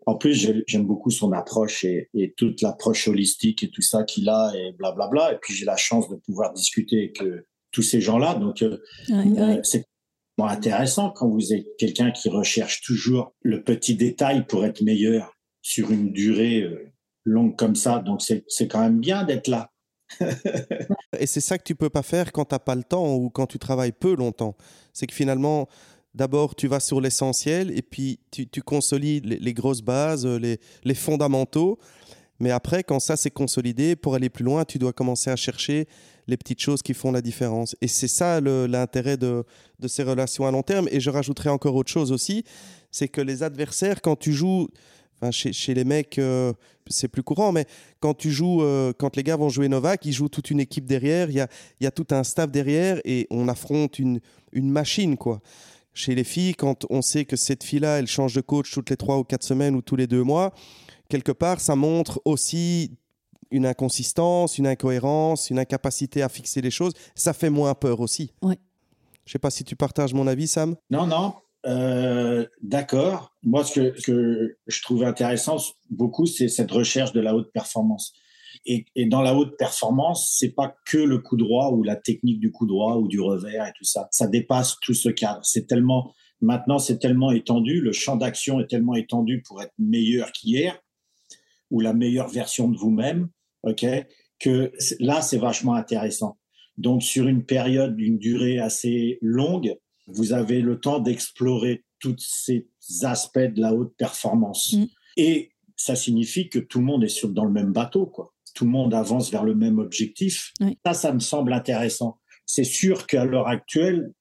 en 0.06 0.16
plus, 0.16 0.34
j'aime 0.66 0.84
beaucoup 0.84 1.10
son 1.10 1.32
approche 1.32 1.84
et, 1.84 2.34
toute 2.36 2.60
l'approche 2.60 3.06
holistique 3.06 3.62
et 3.62 3.70
tout 3.70 3.82
ça 3.82 4.02
qu'il 4.02 4.28
a 4.28 4.52
et 4.54 4.72
blablabla. 4.72 5.32
Et 5.32 5.38
puis, 5.40 5.54
j'ai 5.54 5.64
la 5.64 5.76
chance 5.76 6.08
de 6.08 6.16
pouvoir 6.16 6.52
discuter 6.52 6.98
avec 6.98 7.22
euh, 7.22 7.46
tous 7.70 7.82
ces 7.82 8.00
gens-là. 8.00 8.34
Donc, 8.34 8.62
euh, 8.62 8.78
euh, 9.10 9.60
c'est 9.62 9.86
intéressant 10.50 11.10
quand 11.10 11.28
vous 11.28 11.52
êtes 11.52 11.66
quelqu'un 11.78 12.10
qui 12.10 12.28
recherche 12.28 12.80
toujours 12.82 13.34
le 13.42 13.62
petit 13.62 13.94
détail 13.94 14.46
pour 14.46 14.64
être 14.64 14.82
meilleur 14.82 15.36
sur 15.62 15.90
une 15.90 16.12
durée 16.12 16.66
longue 17.24 17.56
comme 17.56 17.76
ça. 17.76 18.00
Donc, 18.00 18.22
c'est 18.22 18.68
quand 18.68 18.80
même 18.80 19.00
bien 19.00 19.24
d'être 19.24 19.48
là. 19.48 19.70
et 21.18 21.26
c'est 21.26 21.40
ça 21.40 21.56
que 21.56 21.62
tu 21.62 21.74
peux 21.74 21.88
pas 21.88 22.02
faire 22.02 22.32
quand 22.32 22.44
tu 22.44 22.54
n'as 22.54 22.58
pas 22.58 22.74
le 22.74 22.82
temps 22.82 23.14
ou 23.14 23.30
quand 23.30 23.46
tu 23.46 23.58
travailles 23.58 23.92
peu 23.92 24.14
longtemps. 24.14 24.56
C'est 24.92 25.06
que 25.06 25.14
finalement, 25.14 25.68
D'abord, 26.14 26.54
tu 26.54 26.68
vas 26.68 26.80
sur 26.80 27.00
l'essentiel 27.00 27.76
et 27.76 27.80
puis 27.80 28.20
tu, 28.30 28.62
consolides 28.62 29.24
les, 29.24 29.54
grosses 29.54 29.80
bases, 29.80 30.26
les, 30.26 30.94
fondamentaux. 30.94 31.78
Mais 32.38 32.50
après, 32.50 32.82
quand 32.82 33.00
ça 33.00 33.16
s'est 33.16 33.30
consolidé, 33.30 33.96
pour 33.96 34.14
aller 34.14 34.28
plus 34.28 34.44
loin, 34.44 34.64
tu 34.64 34.78
dois 34.78 34.92
commencer 34.92 35.30
à 35.30 35.36
chercher 35.36 35.86
les 36.26 36.36
petites 36.36 36.60
choses 36.60 36.82
qui 36.82 36.94
font 36.94 37.12
la 37.12 37.20
différence. 37.20 37.76
Et 37.80 37.88
c'est 37.88 38.08
ça 38.08 38.40
l'intérêt 38.40 39.16
de, 39.16 39.44
ces 39.86 40.02
relations 40.02 40.46
à 40.46 40.50
long 40.50 40.62
terme. 40.62 40.88
Et 40.90 41.00
je 41.00 41.10
rajouterai 41.10 41.50
encore 41.50 41.74
autre 41.74 41.90
chose 41.90 42.12
aussi, 42.12 42.44
c'est 42.90 43.08
que 43.08 43.20
les 43.20 43.42
adversaires, 43.42 44.00
quand 44.00 44.16
tu 44.16 44.32
joues, 44.32 44.68
chez, 45.30 45.74
les 45.74 45.84
mecs, 45.84 46.18
euh, 46.18 46.52
c'est 46.88 47.06
plus 47.06 47.22
courant, 47.22 47.52
mais 47.52 47.66
quand 48.00 48.12
tu 48.12 48.32
joues, 48.32 48.60
euh, 48.62 48.92
quand 48.92 49.14
les 49.14 49.22
gars 49.22 49.36
vont 49.36 49.48
jouer 49.48 49.68
Novak, 49.68 50.04
ils 50.04 50.12
jouent 50.12 50.28
toute 50.28 50.50
une 50.50 50.58
équipe 50.58 50.84
derrière, 50.84 51.30
il 51.30 51.46
y 51.80 51.86
a, 51.86 51.90
tout 51.92 52.08
un 52.10 52.24
staff 52.24 52.50
derrière 52.50 53.00
et 53.04 53.28
on 53.30 53.46
affronte 53.46 54.00
une, 54.00 54.18
une 54.52 54.68
machine, 54.68 55.16
quoi 55.16 55.40
chez 55.94 56.14
les 56.14 56.24
filles, 56.24 56.54
quand 56.54 56.86
on 56.90 57.02
sait 57.02 57.24
que 57.24 57.36
cette 57.36 57.64
fille-là, 57.64 57.98
elle 57.98 58.06
change 58.06 58.34
de 58.34 58.40
coach 58.40 58.70
toutes 58.72 58.90
les 58.90 58.96
trois 58.96 59.18
ou 59.18 59.24
quatre 59.24 59.44
semaines 59.44 59.74
ou 59.74 59.82
tous 59.82 59.96
les 59.96 60.06
deux 60.06 60.22
mois, 60.22 60.54
quelque 61.08 61.32
part, 61.32 61.60
ça 61.60 61.76
montre 61.76 62.20
aussi 62.24 62.92
une 63.52 63.66
inconsistance, 63.66 64.58
une 64.58 64.66
incohérence, 64.66 65.50
une 65.50 65.58
incapacité 65.58 66.22
à 66.22 66.28
fixer 66.28 66.60
les 66.60 66.70
choses. 66.70 66.92
Ça 67.14 67.32
fait 67.32 67.50
moins 67.50 67.74
peur 67.74 68.00
aussi. 68.00 68.32
Ouais. 68.42 68.58
Je 69.24 69.30
ne 69.30 69.32
sais 69.32 69.38
pas 69.38 69.50
si 69.50 69.64
tu 69.64 69.76
partages 69.76 70.14
mon 70.14 70.26
avis, 70.26 70.48
Sam. 70.48 70.76
Non, 70.90 71.06
non. 71.06 71.34
Euh, 71.64 72.44
d'accord. 72.60 73.32
Moi, 73.44 73.64
ce 73.64 73.74
que, 73.74 74.00
ce 74.00 74.06
que, 74.06 74.56
je 74.66 74.82
trouve 74.82 75.04
intéressant 75.04 75.58
beaucoup, 75.90 76.26
c'est 76.26 76.48
cette 76.48 76.72
recherche 76.72 77.12
de 77.12 77.20
la 77.20 77.36
haute 77.36 77.52
performance. 77.52 78.12
Et, 78.66 78.84
dans 79.06 79.22
la 79.22 79.34
haute 79.34 79.56
performance, 79.56 80.36
c'est 80.38 80.50
pas 80.50 80.74
que 80.86 80.98
le 80.98 81.18
coup 81.18 81.36
droit 81.36 81.70
ou 81.70 81.82
la 81.82 81.96
technique 81.96 82.40
du 82.40 82.52
coup 82.52 82.66
droit 82.66 82.96
ou 82.96 83.08
du 83.08 83.20
revers 83.20 83.66
et 83.66 83.72
tout 83.76 83.84
ça. 83.84 84.08
Ça 84.10 84.26
dépasse 84.26 84.76
tout 84.80 84.94
ce 84.94 85.08
cadre. 85.08 85.40
C'est 85.44 85.66
tellement 85.66 86.12
maintenant, 86.42 86.78
c'est 86.78 86.98
tellement 86.98 87.30
étendu, 87.30 87.80
le 87.80 87.92
champ 87.92 88.16
d'action 88.16 88.60
est 88.60 88.66
tellement 88.66 88.94
étendu 88.94 89.42
pour 89.46 89.62
être 89.62 89.72
meilleur 89.78 90.32
qu'hier 90.32 90.78
ou 91.70 91.80
la 91.80 91.94
meilleure 91.94 92.28
version 92.28 92.68
de 92.68 92.76
vous-même, 92.76 93.28
ok, 93.62 93.86
que 94.38 94.72
là, 95.00 95.22
c'est 95.22 95.38
vachement 95.38 95.74
intéressant. 95.74 96.38
Donc, 96.78 97.02
sur 97.02 97.28
une 97.28 97.44
période 97.44 97.96
d'une 97.96 98.18
durée 98.18 98.58
assez 98.58 99.18
longue, 99.20 99.76
vous 100.06 100.32
avez 100.32 100.60
le 100.60 100.80
temps 100.80 100.98
d'explorer 100.98 101.84
tous 102.00 102.16
ces 102.18 102.66
aspects 103.02 103.38
de 103.38 103.60
la 103.60 103.74
haute 103.74 103.94
performance. 103.96 104.72
Mm. 104.72 104.86
Et 105.16 105.50
ça 105.76 105.94
signifie 105.94 106.48
que 106.48 106.58
tout 106.58 106.80
le 106.80 106.84
monde 106.84 107.04
est 107.04 107.08
sur, 107.08 107.28
dans 107.28 107.44
le 107.44 107.52
même 107.52 107.72
bateau, 107.72 108.06
quoi 108.06 108.32
tout 108.54 108.64
le 108.64 108.70
monde 108.70 108.94
avance 108.94 109.30
vers 109.30 109.44
le 109.44 109.54
même 109.54 109.78
objectif. 109.78 110.52
Ça, 110.84 110.94
ça 110.94 111.12
me 111.12 111.20
semble 111.20 111.52
intéressant. 111.52 112.18
C'est 112.46 112.64
sûr 112.64 113.06
qu'à 113.06 113.24
l'heure 113.24 113.48
actuelle, 113.48 114.12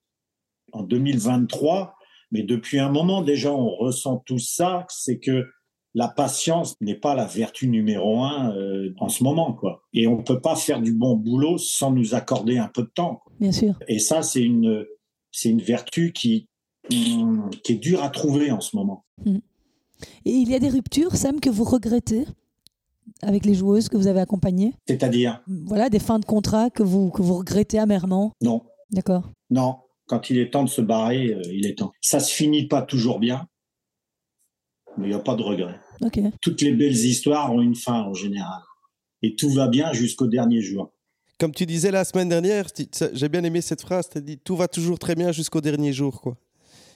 en 0.72 0.84
2023, 0.84 1.96
mais 2.32 2.44
depuis 2.44 2.80
un 2.80 2.89
moment 2.89 3.22
déjà, 3.22 3.52
on 3.52 3.70
ressent 3.70 4.24
tout 4.26 4.39
ça, 4.39 4.86
c'est 4.89 5.20
que 5.20 5.48
la 5.94 6.08
patience 6.08 6.76
n'est 6.82 6.96
pas 6.96 7.16
la 7.16 7.26
vertu 7.26 7.68
numéro 7.68 8.24
un 8.24 8.56
euh, 8.56 8.94
en 8.98 9.10
ce 9.10 9.24
moment, 9.24 9.54
quoi. 9.54 9.84
Et 9.94 10.08
on 10.08 10.24
peut 10.24 10.39
pas 10.39 10.56
faire 10.56 10.82
du 10.82 10.94
bon 10.94 11.16
boulot 11.16 11.58
sans 11.58 11.92
nous 11.92 12.16
accorder 12.16 12.58
un 12.58 12.68
peu 12.68 12.84
de 12.84 12.92
temps. 12.94 13.22
Bien 13.39 13.52
sûr. 13.52 13.78
Et 13.88 14.00
ça, 14.00 14.22
c'est 14.22 14.44
une, 14.44 14.86
c'est 15.32 15.50
une 15.50 15.62
vertu 15.62 16.14
qui, 16.14 16.48
qui 16.89 17.26
est 17.70 17.76
dure 17.76 18.04
à 18.04 18.10
trouver 18.10 18.52
en 18.52 18.62
ce 18.62 18.76
moment. 18.76 19.06
Hmm. 19.26 19.39
Et 20.26 20.32
il 20.32 20.50
y 20.50 20.56
a 20.56 20.60
des 20.60 20.70
ruptures, 20.70 21.16
Sam, 21.16 21.39
que 21.39 21.50
vous 21.50 21.64
regrettez 21.64 22.26
avec 23.22 23.46
les 23.46 23.54
joueuses 23.54 23.89
que 23.89 23.98
vous 23.98 24.08
avez 24.08 24.22
accompagnées? 24.22 24.74
C'est-à-dire? 24.88 25.42
Voilà, 25.66 25.89
des 25.89 26.00
fins 26.00 26.20
de 26.20 26.26
contrat 26.26 26.70
que 26.70 26.84
vous, 26.84 27.12
que 27.12 27.22
vous 27.22 27.36
regrettez 27.36 27.78
amèrement? 27.78 28.34
Non. 28.42 28.64
D'accord. 28.89 29.30
Non, 29.50 29.78
quand 30.06 30.30
il 30.30 30.38
est 30.38 30.52
temps 30.52 30.66
de 30.66 30.70
se 30.70 30.82
barrer, 30.82 31.34
euh, 31.34 31.42
il 31.54 31.66
est 31.66 31.78
temps. 31.78 31.92
Ça 32.02 32.20
se 32.20 32.34
finit 32.34 32.68
pas 32.68 32.82
toujours 32.82 33.20
bien, 33.20 33.48
il 34.98 35.06
n'y 35.06 35.14
a 35.14 35.20
pas 35.20 35.36
de 35.36 35.44
regret. 35.44 35.80
Toutes 36.42 36.62
les 36.62 36.74
belles 36.74 36.92
histoires 36.92 37.54
ont 37.54 37.62
une 37.62 37.76
fin 37.76 38.02
en 38.02 38.14
général. 38.14 38.62
Et 39.22 39.36
tout 39.36 39.50
va 39.50 39.68
bien 39.68 39.94
jusqu'au 39.94 40.28
dernier 40.28 40.62
jour. 40.62 40.92
Comme 41.39 41.54
tu 41.54 41.66
disais 41.66 41.92
la 41.92 42.06
semaine 42.06 42.30
dernière, 42.30 42.68
j'ai 43.14 43.30
bien 43.30 43.44
aimé 43.44 43.62
cette 43.62 43.82
phrase, 43.82 44.10
tu 44.10 44.18
as 44.18 44.22
dit 44.22 44.38
tout 44.38 44.56
va 44.56 44.68
toujours 44.68 45.00
très 45.00 45.16
bien 45.16 45.32
jusqu'au 45.32 45.62
dernier 45.62 45.94
jour. 45.94 46.22
quoi 46.22 46.38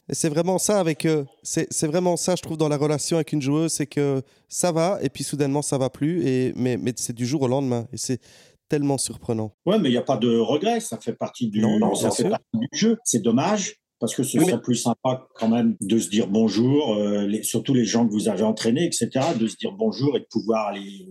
c'est 0.10 0.30
vraiment 0.30 0.60
ça 0.60 0.80
avec 0.80 1.06
euh, 1.06 1.26
c'est 1.42 1.88
vraiment 1.88 2.16
ça 2.16 2.36
je 2.36 2.44
trouve 2.44 2.58
dans 2.58 2.70
la 2.70 2.78
relation 2.78 3.18
avec 3.18 3.34
une 3.34 3.42
joueuse 3.42 3.72
c'est 3.72 3.88
que 3.88 4.22
ça 4.48 4.72
va 4.72 5.00
et 5.02 5.10
puis 5.10 5.24
soudainement 5.24 5.64
ça 5.64 5.80
va 5.80 5.90
plus 5.90 6.28
et 6.28 6.54
mais, 6.56 6.78
mais 6.78 6.94
c'est 6.96 7.16
du 7.16 7.26
jour 7.26 7.42
au 7.42 7.48
lendemain 7.48 7.88
et 7.92 7.98
c'est 7.98 8.22
tellement 8.70 8.98
surprenant. 8.98 9.56
Ouais, 9.66 9.80
mais 9.80 9.90
il 9.90 9.92
n'y 9.92 9.98
a 9.98 10.02
pas 10.02 10.18
de 10.18 10.38
regret, 10.38 10.80
ça 10.80 10.98
fait 10.98 11.14
partie 11.14 11.48
du, 11.50 11.60
non, 11.60 11.94
ça 11.96 12.12
fait 12.12 12.30
partie 12.30 12.58
du 12.58 12.68
jeu. 12.74 12.98
C'est 13.04 13.22
dommage 13.22 13.76
parce 14.06 14.14
que 14.14 14.22
ce 14.22 14.40
serait 14.40 14.62
plus 14.62 14.76
sympa 14.76 15.28
quand 15.34 15.48
même 15.48 15.76
de 15.82 15.98
se 15.98 16.10
dire 16.10 16.28
bonjour, 16.28 16.94
euh, 16.94 17.28
surtout 17.42 17.74
les 17.74 17.86
gens 17.86 18.08
que 18.08 18.14
vous 18.14 18.30
avez 18.30 18.44
entraînés, 18.44 18.86
etc., 18.86 19.10
de 19.40 19.48
se 19.48 19.56
dire 19.56 19.72
bonjour 19.72 20.16
et 20.16 20.20
de 20.20 20.28
pouvoir 20.30 20.68
aller 20.68 21.08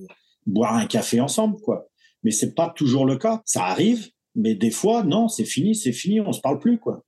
boire 0.46 0.76
un 0.76 0.86
café 0.86 1.20
ensemble, 1.20 1.56
quoi. 1.60 1.88
Mais 2.22 2.30
c'est 2.30 2.54
pas 2.54 2.72
toujours 2.76 3.04
le 3.04 3.16
cas. 3.16 3.42
Ça 3.46 3.64
arrive, 3.64 4.10
mais 4.36 4.54
des 4.54 4.70
fois, 4.70 5.02
non, 5.02 5.26
c'est 5.26 5.44
fini, 5.44 5.74
c'est 5.74 5.90
fini, 5.90 6.20
on 6.20 6.30
se 6.30 6.40
parle 6.40 6.60
plus, 6.60 6.78
quoi. 6.78 7.04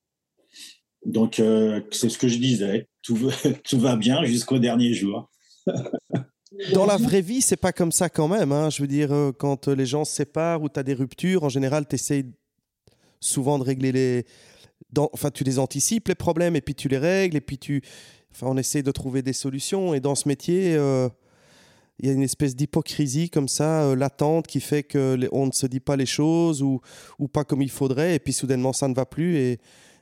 Donc, 1.04 1.38
euh, 1.38 1.80
c'est 1.92 2.08
ce 2.08 2.18
que 2.18 2.26
je 2.26 2.38
disais. 2.38 2.88
Tout, 3.02 3.30
tout 3.64 3.78
va 3.78 3.94
bien 3.94 4.24
jusqu'au 4.24 4.58
dernier 4.58 4.92
jour. 4.92 5.30
Dans 6.74 6.86
la 6.86 6.96
vraie 6.96 7.22
vie, 7.22 7.42
c'est 7.42 7.54
pas 7.54 7.72
comme 7.72 7.92
ça 7.92 8.08
quand 8.08 8.26
même. 8.26 8.50
Hein. 8.50 8.70
Je 8.70 8.82
veux 8.82 8.88
dire, 8.88 9.12
euh, 9.12 9.30
quand 9.30 9.68
les 9.68 9.86
gens 9.86 10.04
se 10.04 10.16
séparent 10.16 10.62
ou 10.62 10.68
tu 10.68 10.80
as 10.80 10.82
des 10.82 10.94
ruptures, 10.94 11.44
en 11.44 11.48
général, 11.48 11.86
tu 11.86 11.94
essayes 11.94 12.26
souvent 13.20 13.60
de 13.60 13.62
régler 13.62 13.92
les. 13.92 14.26
Enfin, 15.12 15.30
tu 15.30 15.44
les 15.44 15.58
anticipes, 15.58 16.08
les 16.08 16.14
problèmes, 16.14 16.56
et 16.56 16.60
puis 16.60 16.74
tu 16.74 16.88
les 16.88 16.98
règles, 16.98 17.36
et 17.36 17.40
puis 17.40 17.58
tu. 17.58 17.82
Enfin, 18.32 18.46
on 18.48 18.56
essaie 18.56 18.82
de 18.82 18.90
trouver 18.90 19.22
des 19.22 19.32
solutions. 19.32 19.94
Et 19.94 20.00
dans 20.00 20.14
ce 20.14 20.28
métier, 20.28 20.74
euh, 20.74 21.08
il 21.98 22.06
y 22.06 22.10
a 22.10 22.12
une 22.12 22.22
espèce 22.22 22.54
d'hypocrisie 22.54 23.30
comme 23.30 23.48
ça, 23.48 23.94
latente, 23.94 24.46
qui 24.46 24.60
fait 24.60 24.82
qu'on 24.82 25.46
ne 25.46 25.52
se 25.52 25.66
dit 25.66 25.80
pas 25.80 25.96
les 25.96 26.06
choses 26.06 26.62
ou, 26.62 26.80
ou 27.18 27.28
pas 27.28 27.44
comme 27.44 27.62
il 27.62 27.70
faudrait, 27.70 28.14
et 28.14 28.18
puis 28.18 28.32
soudainement, 28.32 28.72
ça 28.72 28.88
ne 28.88 28.94
va 28.94 29.06
plus. 29.06 29.36
Et 29.36 29.58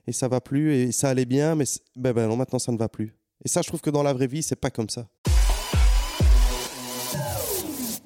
et 0.07 0.13
ça 0.13 0.29
va 0.29 0.41
plus 0.41 0.75
et 0.75 0.93
ça 0.93 1.09
allait 1.09 1.25
bien, 1.25 1.55
mais 1.55 1.65
ben, 1.97 2.13
ben 2.13 2.29
non, 2.29 2.37
maintenant 2.37 2.59
ça 2.59 2.73
ne 2.73 2.77
va 2.77 2.89
plus. 2.89 3.15
Et 3.45 3.49
ça, 3.49 3.63
je 3.63 3.69
trouve 3.69 3.81
que 3.81 3.91
dans 3.91 4.03
la 4.03 4.13
vraie 4.13 4.27
vie, 4.27 4.43
c'est 4.43 4.57
pas 4.57 4.71
comme 4.71 4.89
ça. 4.89 5.07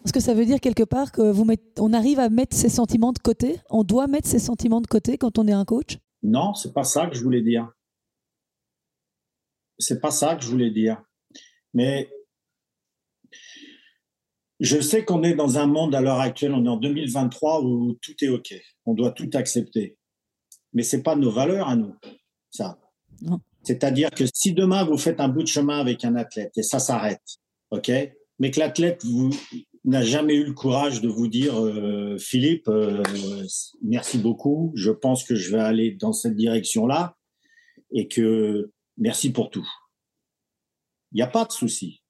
Est-ce 0.05 0.12
que 0.12 0.20
ça 0.20 0.33
veut 0.33 0.47
dire 0.47 0.61
quelque 0.61 0.85
part 0.85 1.12
que 1.12 1.31
vous 1.31 1.47
on 1.79 1.93
arrive 1.93 2.18
à 2.18 2.31
mettre 2.31 2.57
ses 2.57 2.70
sentiments 2.70 3.12
de 3.12 3.18
côté 3.18 3.61
On 3.68 3.85
doit 3.85 4.07
mettre 4.07 4.26
ses 4.26 4.39
sentiments 4.39 4.81
de 4.81 4.87
côté 4.87 5.18
quand 5.18 5.39
on 5.39 5.47
est 5.47 5.53
un 5.53 5.64
coach? 5.64 5.99
Non, 6.23 6.55
c'est 6.55 6.73
pas 6.73 6.85
ça 6.85 7.07
que 7.07 7.16
je 7.16 7.23
voulais 7.23 7.43
dire. 7.43 7.71
C'est 9.79 10.01
pas 10.01 10.11
ça 10.11 10.37
que 10.37 10.43
je 10.43 10.49
voulais 10.49 10.71
dire. 10.71 11.03
Mais 11.75 12.11
je 14.61 14.81
sais 14.81 15.05
qu'on 15.05 15.23
est 15.23 15.35
dans 15.35 15.59
un 15.59 15.66
monde 15.66 15.95
à 15.95 16.01
l'heure 16.01 16.21
actuelle, 16.21 16.53
on 16.53 16.64
est 16.64 16.69
en 16.69 16.77
2023 16.77 17.62
où 17.62 17.95
tout 18.03 18.14
est 18.23 18.29
OK. 18.29 18.55
On 18.87 18.95
doit 18.95 19.12
tout 19.12 19.31
accepter 19.35 19.99
mais 20.73 20.83
c'est 20.83 21.03
pas 21.03 21.16
nos 21.16 21.31
valeurs 21.31 21.69
à 21.69 21.77
nous, 21.77 21.95
ça. 22.51 22.79
C'est-à-dire 23.62 24.11
que 24.11 24.25
si 24.33 24.53
demain 24.53 24.85
vous 24.85 24.99
faites 24.99 25.21
un 25.21 25.29
bout 25.29 25.43
de 25.43 25.49
chemin 25.49 25.81
avec 25.81 26.05
un 26.05 26.14
athlète 26.16 26.57
et 26.57 26.62
ça 26.62 26.79
s'arrête, 26.79 27.23
ok, 27.71 27.91
mais 28.39 28.51
que 28.51 28.61
l'athlète 28.61 29.05
n'a 29.89 30.03
jamais 30.03 30.34
eu 30.34 30.45
le 30.45 30.53
courage 30.53 31.01
de 31.01 31.09
vous 31.09 31.28
dire 31.28 31.59
euh, 31.59 32.18
Philippe, 32.18 32.68
euh, 32.68 33.03
merci 33.82 34.18
beaucoup, 34.18 34.72
je 34.74 34.91
pense 34.91 35.24
que 35.24 35.34
je 35.34 35.51
vais 35.51 35.61
aller 35.61 35.93
dans 35.93 36.12
cette 36.12 36.36
direction-là 36.36 37.16
et 37.93 38.09
que 38.09 38.70
merci 38.97 39.32
pour 39.32 39.51
tout. 39.51 39.66
Il 41.12 41.16
n'y 41.16 41.22
a 41.22 41.26
pas 41.26 41.45
de 41.45 41.53
souci. 41.53 42.03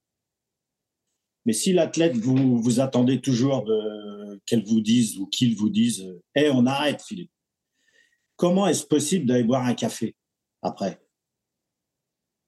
Mais 1.46 1.52
si 1.52 1.72
l'athlète, 1.72 2.16
vous, 2.16 2.60
vous 2.60 2.80
attendez 2.80 3.20
toujours 3.20 3.64
qu'elle 4.44 4.64
vous 4.64 4.80
dise 4.80 5.16
ou 5.18 5.26
qu'il 5.26 5.56
vous 5.56 5.70
dise, 5.70 6.06
hé, 6.34 6.50
on 6.50 6.66
arrête, 6.66 7.00
Philippe. 7.00 7.30
Comment 8.36 8.66
est-ce 8.66 8.84
possible 8.84 9.26
d'aller 9.26 9.44
boire 9.44 9.64
un 9.64 9.74
café 9.74 10.14
après? 10.62 11.00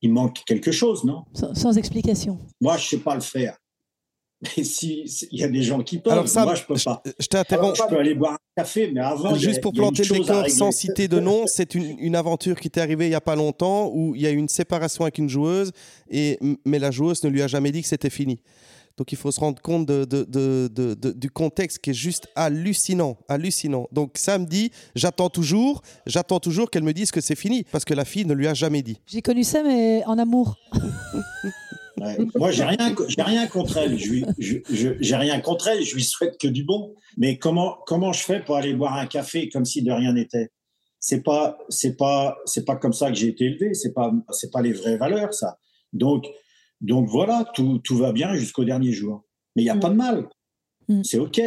Il 0.03 0.12
manque 0.12 0.43
quelque 0.45 0.72
chose, 0.72 1.05
non? 1.05 1.24
Sans, 1.35 1.76
explication. 1.76 2.39
Moi, 2.61 2.76
je 2.76 2.85
ne 2.85 2.89
sais 2.89 3.01
pas 3.01 3.14
le 3.14 3.20
faire. 3.20 3.57
Mais 4.57 4.64
si 4.64 5.05
il 5.30 5.38
y 5.38 5.45
a 5.45 5.49
des 5.49 5.62
gens 5.62 5.82
qui 5.82 5.99
peuvent, 5.99 6.12
Alors 6.12 6.26
moi 6.47 6.55
je 6.55 6.64
peux 6.64 6.74
pas. 6.82 7.03
Je, 7.18 7.26
t'interromps. 7.26 7.78
Je 7.78 7.88
peux 7.88 7.99
aller 7.99 8.14
boire 8.14 8.32
un 8.32 8.62
café, 8.62 8.91
mais 8.93 9.01
avant. 9.01 9.34
Juste 9.34 9.61
pour 9.61 9.72
planter 9.72 10.03
le 10.03 10.18
décor 10.18 10.49
sans 10.49 10.72
citer 10.72 11.09
de 11.09 11.20
nom, 11.20 11.47
c'est 11.47 11.74
une, 11.74 11.99
une, 11.99 12.16
aventure 12.16 12.59
qui 12.59 12.70
t'est 12.70 12.80
arrivée 12.80 13.07
il 13.07 13.12
y 13.12 13.14
a 13.14 13.20
pas 13.20 13.36
longtemps 13.36 13.91
où 13.93 14.14
il 14.14 14.22
y 14.22 14.26
a 14.26 14.30
eu 14.30 14.36
une 14.36 14.49
séparation 14.49 15.05
avec 15.05 15.18
une 15.18 15.28
joueuse 15.28 15.72
et 16.11 16.38
mais 16.64 16.78
la 16.78 16.91
joueuse 16.91 17.22
ne 17.22 17.28
lui 17.28 17.43
a 17.43 17.49
jamais 17.49 17.70
dit 17.70 17.82
que 17.82 17.88
c'était 17.88 18.09
fini. 18.11 18.41
Donc 19.01 19.12
il 19.12 19.16
faut 19.16 19.30
se 19.30 19.41
rendre 19.41 19.62
compte 19.62 19.86
de, 19.86 21.12
du 21.12 21.30
contexte 21.30 21.78
qui 21.78 21.88
est 21.88 21.95
juste 21.95 22.28
hallucinant, 22.34 23.16
hallucinant. 23.28 23.88
Donc 23.93 24.18
samedi, 24.18 24.70
j'attends 24.95 25.30
toujours, 25.30 25.80
j'attends 26.05 26.38
toujours 26.38 26.70
qu'elle 26.70 26.82
me 26.82 26.93
dise 26.93 27.11
que 27.11 27.22
c'est 27.22 27.34
fini, 27.34 27.64
parce 27.72 27.86
que 27.86 27.95
la 27.95 28.05
fille 28.05 28.26
ne 28.26 28.34
lui 28.34 28.47
a 28.47 28.53
jamais 28.53 28.82
dit. 28.82 29.01
J'ai 29.07 29.22
connu 29.22 29.43
ça, 29.43 29.62
mais 29.62 30.05
en 30.05 30.18
amour. 30.18 30.57
Moi, 32.35 32.51
j'ai 32.51 32.65
rien, 32.65 32.95
j'ai 33.09 33.23
rien 33.23 33.47
contre 33.47 33.77
elle. 33.77 33.99
Je, 33.99 34.61
j'ai 35.01 35.17
rien 35.17 35.41
contre 35.41 35.69
elle. 35.69 35.83
Je 35.83 35.95
lui 35.95 36.05
souhaite 36.05 36.39
que 36.39 36.49
du 36.49 36.65
bon. 36.65 36.95
Mais 37.17 37.39
comment, 37.39 37.79
comment 37.87 38.13
je 38.13 38.23
fais 38.23 38.41
pour 38.41 38.57
aller 38.57 38.75
boire 38.75 38.97
un 38.97 39.07
café 39.07 39.49
comme 39.49 39.65
si 39.65 39.83
de 39.83 39.93
rien 39.93 40.13
n'était? 40.13 40.51
C'est 40.99 41.23
pas, 41.23 41.59
c'est 41.69 41.97
pas, 41.97 42.37
c'est 42.45 42.65
pas 42.65 42.77
comme 42.77 42.93
ça 42.93 43.09
que 43.09 43.17
j'ai 43.17 43.29
été 43.29 43.45
élevé. 43.45 43.75
C'est 43.75 43.93
pas, 43.93 44.13
c'est 44.31 44.51
pas 44.51 44.63
les 44.63 44.73
vraies 44.73 44.97
valeurs, 44.97 45.33
ça. 45.35 45.59
Donc, 45.93 46.27
donc 46.81 47.09
voilà, 47.09 47.45
tout, 47.55 47.79
tout 47.79 47.97
va 47.97 48.13
bien 48.13 48.35
jusqu'au 48.35 48.65
dernier 48.65 48.93
jour. 48.93 49.25
Mais 49.57 49.63
il 49.63 49.65
n'y 49.67 49.71
a 49.71 49.75
mm. 49.75 49.81
pas 49.81 49.91
de 49.91 49.97
mal. 49.97 50.29
Mm. 50.89 51.03
C'est 51.05 51.19
OK. 51.19 51.41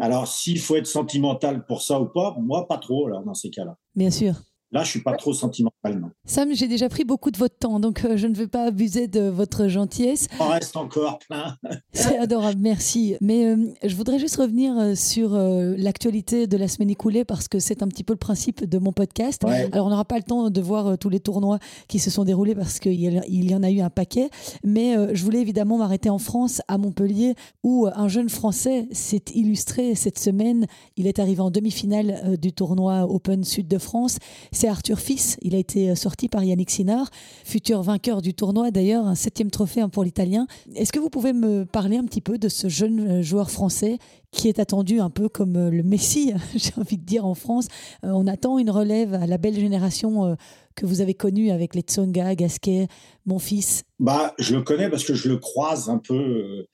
Alors, 0.00 0.28
s'il 0.28 0.60
faut 0.60 0.76
être 0.76 0.86
sentimental 0.86 1.66
pour 1.66 1.82
ça 1.82 2.00
ou 2.00 2.06
pas, 2.06 2.36
moi, 2.40 2.68
pas 2.68 2.78
trop, 2.78 3.06
alors, 3.06 3.24
dans 3.24 3.34
ces 3.34 3.50
cas-là. 3.50 3.76
Bien 3.96 4.10
sûr. 4.10 4.34
Là, 4.72 4.84
je 4.84 4.90
suis 4.90 5.02
pas 5.02 5.16
trop 5.16 5.32
sentimental, 5.32 5.98
non. 5.98 6.10
Sam, 6.24 6.54
j'ai 6.54 6.68
déjà 6.68 6.88
pris 6.88 7.02
beaucoup 7.02 7.32
de 7.32 7.36
votre 7.36 7.58
temps, 7.58 7.80
donc 7.80 8.04
euh, 8.04 8.16
je 8.16 8.28
ne 8.28 8.36
veux 8.36 8.46
pas 8.46 8.66
abuser 8.66 9.08
de 9.08 9.22
votre 9.22 9.66
gentillesse. 9.66 10.28
On 10.38 10.46
reste 10.46 10.76
encore 10.76 11.18
plein. 11.18 11.56
C'est 11.92 12.16
adorable, 12.18 12.60
merci. 12.60 13.16
Mais 13.20 13.46
euh, 13.46 13.56
je 13.82 13.96
voudrais 13.96 14.20
juste 14.20 14.36
revenir 14.36 14.78
euh, 14.78 14.94
sur 14.94 15.30
l'actualité 15.32 16.46
de 16.46 16.56
la 16.56 16.68
semaine 16.68 16.90
écoulée 16.90 17.24
parce 17.24 17.48
que 17.48 17.58
c'est 17.58 17.82
un 17.82 17.88
petit 17.88 18.04
peu 18.04 18.12
le 18.12 18.18
principe 18.18 18.64
de 18.64 18.78
mon 18.78 18.92
podcast. 18.92 19.44
Alors, 19.44 19.86
on 19.86 19.90
n'aura 19.90 20.04
pas 20.04 20.16
le 20.16 20.22
temps 20.22 20.50
de 20.50 20.60
voir 20.60 20.98
tous 20.98 21.08
les 21.08 21.20
tournois 21.20 21.58
qui 21.88 21.98
se 21.98 22.10
sont 22.10 22.24
déroulés 22.24 22.54
parce 22.54 22.78
qu'il 22.78 23.00
y, 23.00 23.54
en 23.54 23.62
a 23.62 23.70
eu 23.70 23.80
un 23.80 23.90
paquet. 23.90 24.30
Mais 24.62 24.94
je 25.14 25.24
voulais 25.24 25.40
évidemment 25.40 25.78
m'arrêter 25.78 26.10
en 26.10 26.18
France, 26.18 26.62
à 26.68 26.78
Montpellier, 26.78 27.34
où 27.62 27.88
un 27.92 28.08
jeune 28.08 28.28
Français 28.28 28.88
s'est 28.92 29.24
illustré 29.34 29.94
cette 29.94 30.18
semaine. 30.18 30.66
Il 30.96 31.06
est 31.06 31.18
arrivé 31.18 31.40
en 31.40 31.50
demi-finale 31.50 32.38
du 32.38 32.52
tournoi 32.52 33.06
Open 33.10 33.44
Sud 33.44 33.68
de 33.68 33.78
France 33.78 34.18
c'est 34.60 34.68
Arthur 34.68 34.98
Fils. 34.98 35.38
Il 35.40 35.54
a 35.54 35.58
été 35.58 35.88
euh, 35.88 35.94
sorti 35.94 36.28
par 36.28 36.44
Yannick 36.44 36.70
Sinard, 36.70 37.08
futur 37.46 37.80
vainqueur 37.80 38.20
du 38.20 38.34
tournoi 38.34 38.70
d'ailleurs, 38.70 39.06
un 39.06 39.14
septième 39.14 39.50
trophée 39.50 39.80
hein, 39.80 39.88
pour 39.88 40.04
l'Italien. 40.04 40.46
Est-ce 40.74 40.92
que 40.92 40.98
vous 40.98 41.08
pouvez 41.08 41.32
me 41.32 41.64
parler 41.64 41.96
un 41.96 42.04
petit 42.04 42.20
peu 42.20 42.36
de 42.36 42.50
ce 42.50 42.68
jeune 42.68 43.20
euh, 43.20 43.22
joueur 43.22 43.50
français 43.50 43.96
qui 44.32 44.48
est 44.48 44.58
attendu 44.58 45.00
un 45.00 45.08
peu 45.08 45.30
comme 45.30 45.56
euh, 45.56 45.70
le 45.70 45.82
Messi, 45.82 46.34
j'ai 46.54 46.72
envie 46.76 46.98
de 46.98 47.04
dire, 47.04 47.24
en 47.24 47.34
France? 47.34 47.68
On 48.02 48.26
attend 48.26 48.58
une 48.58 48.68
relève 48.68 49.14
à 49.14 49.26
la 49.26 49.38
belle 49.38 49.58
génération 49.58 50.36
que 50.74 50.84
vous 50.84 51.00
avez 51.00 51.14
connue 51.14 51.50
avec 51.50 51.74
les 51.74 51.80
Tsonga, 51.80 52.34
Gasquet, 52.34 52.86
mon 53.24 53.38
fils. 53.38 53.84
Bah, 53.98 54.34
je 54.38 54.54
le 54.54 54.60
connais 54.60 54.90
parce 54.90 55.04
que 55.04 55.14
je 55.14 55.30
le 55.30 55.38
croise 55.38 55.88
un 55.88 55.98
peu 55.98 56.66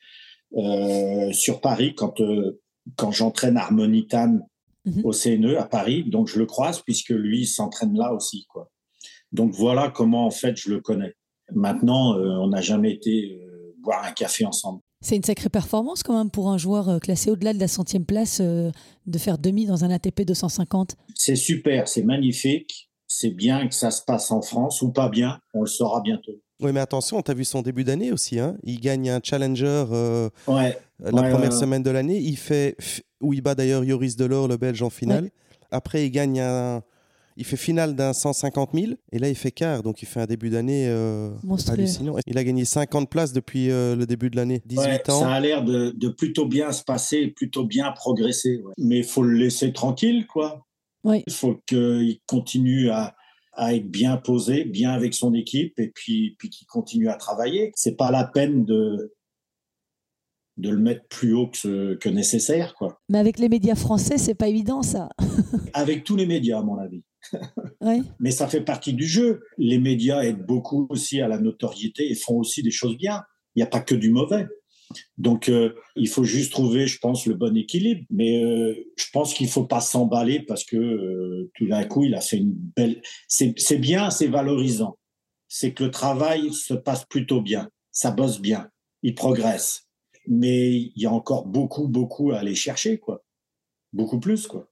sur 1.33 1.61
Paris 1.61 1.95
quand, 1.95 2.21
quand 2.97 3.13
j'entraîne 3.13 3.57
Harmonitan 3.57 4.41
Mhm. 4.87 5.03
au 5.05 5.13
CNE 5.13 5.57
à 5.57 5.65
Paris, 5.65 6.05
donc 6.05 6.29
je 6.29 6.39
le 6.39 6.47
croise 6.47 6.81
puisque 6.81 7.11
lui 7.11 7.47
s'entraîne 7.47 7.97
là 7.97 8.15
aussi, 8.15 8.47
quoi. 8.49 8.71
Donc 9.33 9.53
voilà 9.53 9.91
comment 9.91 10.27
en 10.27 10.31
fait 10.31 10.57
je 10.57 10.71
le 10.71 10.81
connais. 10.81 11.15
Maintenant, 11.53 12.17
euh, 12.17 12.39
on 12.41 12.49
n'a 12.49 12.61
jamais 12.61 12.93
été 12.93 13.41
euh, 13.41 13.75
boire 13.79 14.05
un 14.05 14.13
café 14.13 14.45
ensemble. 14.45 14.81
C'est 15.01 15.17
une 15.17 15.25
sacrée 15.25 15.49
performance 15.49 16.03
quand 16.03 16.17
même 16.17 16.31
pour 16.31 16.49
un 16.49 16.59
joueur 16.59 16.89
euh, 16.89 16.99
classé 16.99 17.31
au-delà 17.31 17.53
de 17.53 17.61
la 17.61 17.69
centième 17.69 18.05
place 18.05 18.41
de 18.41 19.19
faire 19.19 19.39
demi 19.39 19.67
dans 19.67 19.85
un 19.85 19.91
ATP 19.91 20.23
250. 20.23 20.97
C'est 21.15 21.37
super, 21.37 21.89
c'est 21.89 22.03
magnifique. 22.03 22.91
C'est 23.09 23.31
bien 23.31 23.69
que 23.69 23.75
ça 23.75 23.93
se 23.93 24.03
passe 24.03 24.33
en 24.33 24.43
France 24.43 24.83
ou 24.83 24.91
pas 24.91 25.09
bien, 25.09 25.39
on 25.55 25.61
le 25.61 25.69
saura 25.69 26.01
bientôt. 26.01 26.33
Oui, 26.61 26.73
mais 26.73 26.81
attention, 26.81 27.23
tu 27.23 27.31
as 27.31 27.35
vu 27.35 27.45
son 27.45 27.63
début 27.63 27.85
d'année 27.85 28.11
aussi. 28.11 28.41
Hein 28.41 28.57
il 28.65 28.81
gagne 28.81 29.11
un 29.11 29.21
challenger 29.23 29.85
ouais, 30.49 30.79
la 30.99 31.31
première 31.31 31.53
semaine 31.53 31.83
de 31.83 31.91
l'année. 31.91 32.19
Il 32.19 32.37
fait 32.37 32.77
où 33.21 33.33
il 33.33 33.41
bat 33.41 33.55
d'ailleurs 33.55 33.85
Yoris 33.85 34.17
Delors, 34.17 34.49
le 34.49 34.57
Belge, 34.57 34.83
en 34.83 34.91
finale. 34.91 35.31
Après, 35.71 36.07
il 36.07 36.11
gagne 36.11 36.41
un. 36.41 36.83
Il 37.39 37.45
fait 37.45 37.59
finale 37.59 37.95
d'un 37.95 38.15
150 38.15 38.71
000 38.73 38.93
et 39.13 39.19
là 39.19 39.29
il 39.29 39.35
fait 39.35 39.51
quart, 39.51 39.83
donc 39.83 40.01
il 40.01 40.07
fait 40.07 40.21
un 40.21 40.27
début 40.27 40.49
d'année 40.49 40.89
euh, 40.89 41.29
hallucinant. 41.69 42.17
Il 42.27 42.39
a 42.39 42.45
gagné 42.45 42.65
50 42.65 43.11
places 43.11 43.35
depuis 43.35 43.71
euh, 43.71 43.95
le 43.95 44.07
début 44.07 44.31
de 44.31 44.37
l'année, 44.37 44.63
18 44.65 45.11
ans. 45.11 45.21
Ça 45.21 45.33
a 45.33 45.39
l'air 45.39 45.63
de, 45.63 46.09
plutôt 46.09 46.47
bien 46.47 46.73
se 46.73 46.83
passer, 46.83 47.27
plutôt 47.27 47.65
bien 47.65 47.93
progresser. 47.93 48.63
Mais 48.79 49.01
il 49.01 49.05
faut 49.05 49.23
le 49.23 49.37
laisser 49.37 49.75
tranquille, 49.75 50.27
quoi. 50.27 50.67
Il 51.05 51.33
faut 51.33 51.61
qu'il 51.67 52.21
continue 52.27 52.89
à, 52.89 53.15
être 53.59 53.91
bien 53.91 54.17
posé, 54.17 54.65
bien 54.65 54.93
avec 54.93 55.13
son 55.13 55.35
équipe 55.35 55.79
et 55.79 55.89
puis, 55.89 56.37
puis 56.39 56.49
qu'il 56.49 56.67
continue 56.67 57.09
à 57.09 57.15
travailler. 57.17 57.71
C'est 57.75 57.97
pas 57.97 58.11
la 58.11 58.25
peine 58.25 58.65
de, 58.65 59.15
de 60.57 60.71
le 60.71 60.79
mettre 60.79 61.07
plus 61.09 61.35
haut 61.35 61.49
que, 61.49 62.09
nécessaire. 62.09 62.75
Quoi. 62.75 63.01
Mais 63.09 63.19
avec 63.19 63.39
les 63.39 63.49
médias 63.49 63.75
français, 63.75 64.19
c'est 64.19 64.35
pas 64.35 64.49
évident 64.49 64.83
ça. 64.83 65.09
avec 65.75 66.05
tous 66.05 66.17
les 66.17 66.27
médias, 66.27 66.59
à 66.59 66.63
mon 66.63 66.79
avis. 66.79 67.03
Mais 68.21 68.31
ça 68.31 68.49
fait 68.49 68.63
partie 68.63 68.93
du 68.93 69.07
jeu. 69.07 69.43
Les 69.59 69.79
médias 69.79 70.23
aident 70.23 70.47
beaucoup 70.47 70.87
aussi 70.91 71.21
à 71.21 71.29
la 71.29 71.39
notoriété 71.39 72.11
et 72.11 72.15
font 72.15 72.39
aussi 72.39 72.63
des 72.63 72.71
choses 72.71 72.97
bien. 72.97 73.23
Il 73.55 73.61
n'y 73.61 73.63
a 73.63 73.69
pas 73.69 73.81
que 73.81 73.95
du 73.95 74.11
mauvais. 74.11 74.47
Donc, 75.19 75.49
euh, 75.49 75.75
il 75.97 76.09
faut 76.09 76.25
juste 76.25 76.53
trouver, 76.53 76.87
je 76.87 76.99
pense, 76.99 77.27
le 77.27 77.35
bon 77.35 77.57
équilibre. 77.57 78.03
Mais 78.11 78.43
euh, 78.43 78.75
je 78.97 79.07
pense 79.13 79.35
qu'il 79.35 79.47
ne 79.47 79.51
faut 79.51 79.65
pas 79.65 79.81
s'emballer 79.81 80.41
parce 80.41 80.65
que 80.65 80.77
euh, 80.77 81.51
tout 81.55 81.67
d'un 81.67 81.85
coup, 81.85 82.05
il 82.05 82.15
a 82.15 82.21
fait 82.21 82.39
une 82.39 82.55
belle. 82.55 83.03
C'est 83.29 83.79
bien, 83.79 84.11
c'est 84.11 84.29
valorisant. 84.29 84.99
C'est 85.49 85.73
que 85.73 85.85
le 85.85 85.91
travail 85.91 86.53
se 86.53 86.75
passe 86.75 87.05
plutôt 87.05 87.41
bien. 87.41 87.69
Ça 87.93 88.11
bosse 88.11 88.41
bien. 88.41 88.69
Il 89.03 89.15
progresse 89.15 89.86
mais 90.27 90.75
il 90.75 90.93
y 90.97 91.07
a 91.07 91.13
encore 91.13 91.47
beaucoup, 91.47 91.89
beaucoup 91.89 92.33
à 92.33 92.39
aller 92.39 92.55
chercher, 92.55 92.99
quoi. 92.99 93.25
Beaucoup 93.93 94.21
plus, 94.21 94.47
quoi. 94.47 94.69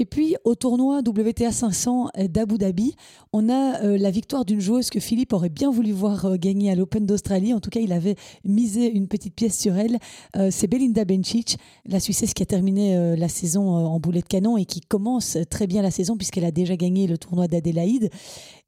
Et 0.00 0.04
puis 0.04 0.36
au 0.44 0.54
tournoi 0.54 1.00
WTA 1.00 1.50
500 1.50 2.10
d'Abu 2.28 2.56
Dhabi, 2.56 2.94
on 3.32 3.48
a 3.48 3.82
euh, 3.82 3.98
la 3.98 4.12
victoire 4.12 4.44
d'une 4.44 4.60
joueuse 4.60 4.90
que 4.90 5.00
Philippe 5.00 5.32
aurait 5.32 5.48
bien 5.48 5.72
voulu 5.72 5.90
voir 5.90 6.24
euh, 6.24 6.36
gagner 6.36 6.70
à 6.70 6.76
l'Open 6.76 7.04
d'Australie. 7.04 7.52
En 7.52 7.58
tout 7.58 7.68
cas, 7.68 7.80
il 7.80 7.92
avait 7.92 8.14
misé 8.44 8.88
une 8.88 9.08
petite 9.08 9.34
pièce 9.34 9.58
sur 9.58 9.76
elle. 9.76 9.98
Euh, 10.36 10.50
c'est 10.52 10.68
Belinda 10.68 11.04
Bencic, 11.04 11.58
la 11.84 11.98
Suissesse 11.98 12.32
qui 12.32 12.44
a 12.44 12.46
terminé 12.46 13.16
la 13.16 13.28
saison 13.28 13.70
en 13.70 13.98
boulet 13.98 14.20
de 14.20 14.26
canon 14.26 14.56
et 14.56 14.66
qui 14.66 14.80
commence 14.80 15.36
très 15.50 15.66
bien 15.66 15.82
la 15.82 15.90
saison 15.90 16.16
puisqu'elle 16.16 16.44
a 16.44 16.52
déjà 16.52 16.76
gagné 16.76 17.08
le 17.08 17.18
tournoi 17.18 17.48
d'Adélaïde. 17.48 18.10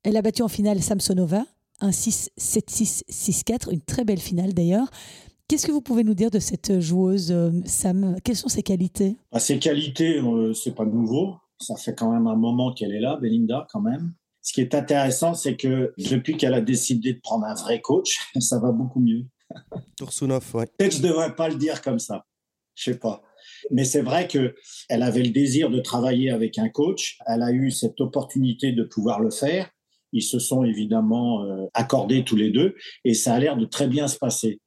Elle 0.03 0.17
a 0.17 0.23
battu 0.23 0.43
en 0.43 0.49
finale 0.49 0.83
Samsonova, 0.83 1.45
un 1.79 1.91
6-7-6, 1.91 3.05
6-4, 3.09 3.73
une 3.73 3.83
très 3.83 4.05
belle 4.05 4.19
finale 4.19 4.53
d'ailleurs. 4.53 4.91
Qu'est-ce 5.51 5.67
que 5.67 5.73
vous 5.73 5.81
pouvez 5.81 6.05
nous 6.05 6.15
dire 6.15 6.31
de 6.31 6.39
cette 6.39 6.79
joueuse, 6.79 7.33
euh, 7.33 7.51
Sam? 7.65 8.15
Quelles 8.23 8.37
sont 8.37 8.49
ses 8.49 8.63
qualités? 8.63 9.17
Bah, 9.33 9.41
Ses 9.41 9.59
qualités, 9.59 10.21
euh, 10.21 10.55
c'est 10.55 10.77
pas 10.77 10.85
nouveau. 10.85 11.35
Ça 11.59 11.75
fait 11.75 11.93
quand 11.93 12.13
même 12.13 12.29
un 12.29 12.37
moment 12.37 12.73
qu'elle 12.73 12.93
est 12.93 13.01
là, 13.01 13.17
Belinda, 13.17 13.67
quand 13.73 13.81
même. 13.81 14.15
Ce 14.43 14.53
qui 14.53 14.61
est 14.61 14.77
intéressant, 14.77 15.35
c'est 15.35 15.57
que 15.57 15.93
depuis 15.99 16.37
qu'elle 16.37 16.55
a 16.55 16.61
décidé 16.61 17.15
de 17.15 17.21
prendre 17.21 17.47
un 17.47 17.55
vrai 17.55 17.81
coach, 17.81 18.17
ça 18.39 18.61
va 18.61 18.71
beaucoup 18.71 19.01
mieux. 19.01 19.25
Toursounov, 19.97 20.49
oui. 20.55 20.67
Peut-être 20.79 20.99
je 20.99 21.03
devrais 21.03 21.35
pas 21.35 21.49
le 21.49 21.57
dire 21.57 21.83
comme 21.83 21.99
ça. 21.99 22.27
Je 22.77 22.93
sais 22.93 22.99
pas. 23.01 23.21
Mais 23.73 23.83
c'est 23.83 24.03
vrai 24.03 24.29
que 24.29 24.55
elle 24.89 25.03
avait 25.03 25.25
le 25.25 25.31
désir 25.31 25.69
de 25.69 25.81
travailler 25.81 26.31
avec 26.31 26.59
un 26.61 26.69
coach. 26.69 27.19
Elle 27.27 27.43
a 27.43 27.51
eu 27.51 27.73
cette 27.73 28.01
opportunité 28.01 28.71
de 28.71 28.85
pouvoir 28.85 29.19
le 29.19 29.33
faire. 29.33 29.69
Ils 30.13 30.23
se 30.23 30.39
sont 30.39 30.63
évidemment 30.63 31.43
euh, 31.43 31.67
accordés 31.75 32.23
tous 32.23 32.37
les 32.37 32.51
deux 32.51 32.77
et 33.05 33.15
ça 33.15 33.35
a 33.35 33.41
l'air 33.41 33.57
de 33.57 33.65
très 33.65 33.89
bien 33.89 34.07
se 34.07 34.17
passer 34.17 34.61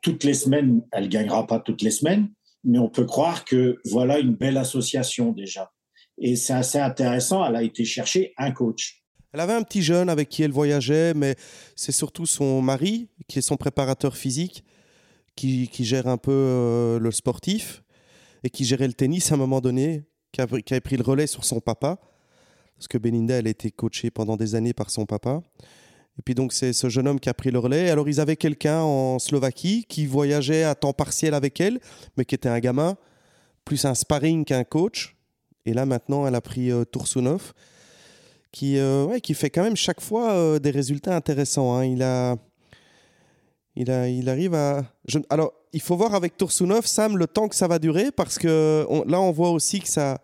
toutes 0.00 0.24
les 0.24 0.34
semaines, 0.34 0.82
elle 0.92 1.08
gagnera 1.08 1.46
pas 1.46 1.60
toutes 1.60 1.82
les 1.82 1.90
semaines, 1.90 2.28
mais 2.64 2.78
on 2.78 2.88
peut 2.88 3.04
croire 3.04 3.44
que 3.44 3.78
voilà 3.84 4.18
une 4.18 4.34
belle 4.34 4.56
association 4.56 5.32
déjà. 5.32 5.70
Et 6.18 6.36
c'est 6.36 6.52
assez 6.52 6.78
intéressant, 6.78 7.44
elle 7.46 7.56
a 7.56 7.62
été 7.62 7.84
chercher 7.84 8.34
un 8.36 8.52
coach. 8.52 9.02
Elle 9.32 9.40
avait 9.40 9.54
un 9.54 9.62
petit 9.62 9.82
jeune 9.82 10.08
avec 10.08 10.28
qui 10.28 10.42
elle 10.42 10.50
voyageait, 10.50 11.14
mais 11.14 11.36
c'est 11.76 11.92
surtout 11.92 12.26
son 12.26 12.60
mari, 12.62 13.08
qui 13.28 13.38
est 13.38 13.42
son 13.42 13.56
préparateur 13.56 14.16
physique, 14.16 14.64
qui, 15.36 15.68
gère 15.84 16.08
un 16.08 16.18
peu 16.18 16.32
euh, 16.32 16.98
le 16.98 17.10
sportif 17.10 17.82
et 18.42 18.50
qui 18.50 18.64
gérait 18.64 18.88
le 18.88 18.92
tennis 18.92 19.30
à 19.30 19.36
un 19.36 19.38
moment 19.38 19.60
donné, 19.60 20.04
qui, 20.32 20.40
a, 20.40 20.46
qui 20.46 20.74
avait 20.74 20.80
pris 20.80 20.96
le 20.96 21.02
relais 21.02 21.26
sur 21.26 21.44
son 21.44 21.60
papa. 21.60 21.98
Parce 22.76 22.88
que 22.88 22.98
Belinda, 22.98 23.36
elle 23.36 23.46
a 23.46 23.50
été 23.50 23.70
coachée 23.70 24.10
pendant 24.10 24.36
des 24.36 24.54
années 24.54 24.72
par 24.72 24.90
son 24.90 25.06
papa. 25.06 25.42
Et 26.18 26.22
puis 26.22 26.34
donc 26.34 26.52
c'est 26.52 26.72
ce 26.72 26.88
jeune 26.88 27.08
homme 27.08 27.18
qui 27.18 27.28
a 27.30 27.34
pris 27.34 27.50
le 27.50 27.58
relais. 27.58 27.88
Alors 27.88 28.08
ils 28.08 28.20
avaient 28.20 28.36
quelqu'un 28.36 28.80
en 28.80 29.18
Slovaquie 29.18 29.86
qui 29.88 30.06
voyageait 30.06 30.64
à 30.64 30.74
temps 30.74 30.92
partiel 30.92 31.32
avec 31.32 31.60
elle, 31.60 31.80
mais 32.16 32.24
qui 32.26 32.34
était 32.34 32.48
un 32.48 32.58
gamin, 32.58 32.96
plus 33.64 33.84
un 33.86 33.94
sparring 33.94 34.44
qu'un 34.44 34.64
coach. 34.64 35.16
Et 35.64 35.72
là 35.72 35.86
maintenant, 35.86 36.26
elle 36.26 36.34
a 36.34 36.40
pris 36.40 36.70
euh, 36.70 36.84
qui, 38.52 38.76
euh, 38.78 39.04
ouais, 39.04 39.20
qui 39.20 39.34
fait 39.34 39.48
quand 39.50 39.62
même 39.62 39.76
chaque 39.76 40.00
fois 40.00 40.32
euh, 40.32 40.58
des 40.58 40.70
résultats 40.70 41.14
intéressants. 41.14 41.74
hein. 41.76 41.84
Il, 41.84 42.02
a, 42.02 42.36
il, 43.76 43.90
a, 43.90 44.08
il 44.08 44.28
arrive 44.28 44.54
à... 44.54 44.84
Alors 45.30 45.52
il 45.72 45.80
faut 45.80 45.96
voir 45.96 46.14
avec 46.14 46.36
Toursounov, 46.36 46.84
Sam, 46.84 47.16
le 47.16 47.26
temps 47.26 47.48
que 47.48 47.54
ça 47.54 47.68
va 47.68 47.78
durer, 47.78 48.10
parce 48.10 48.38
que 48.38 48.86
là 49.06 49.20
on 49.20 49.30
voit 49.30 49.50
aussi 49.50 49.80
que 49.80 49.88
ça... 49.88 50.20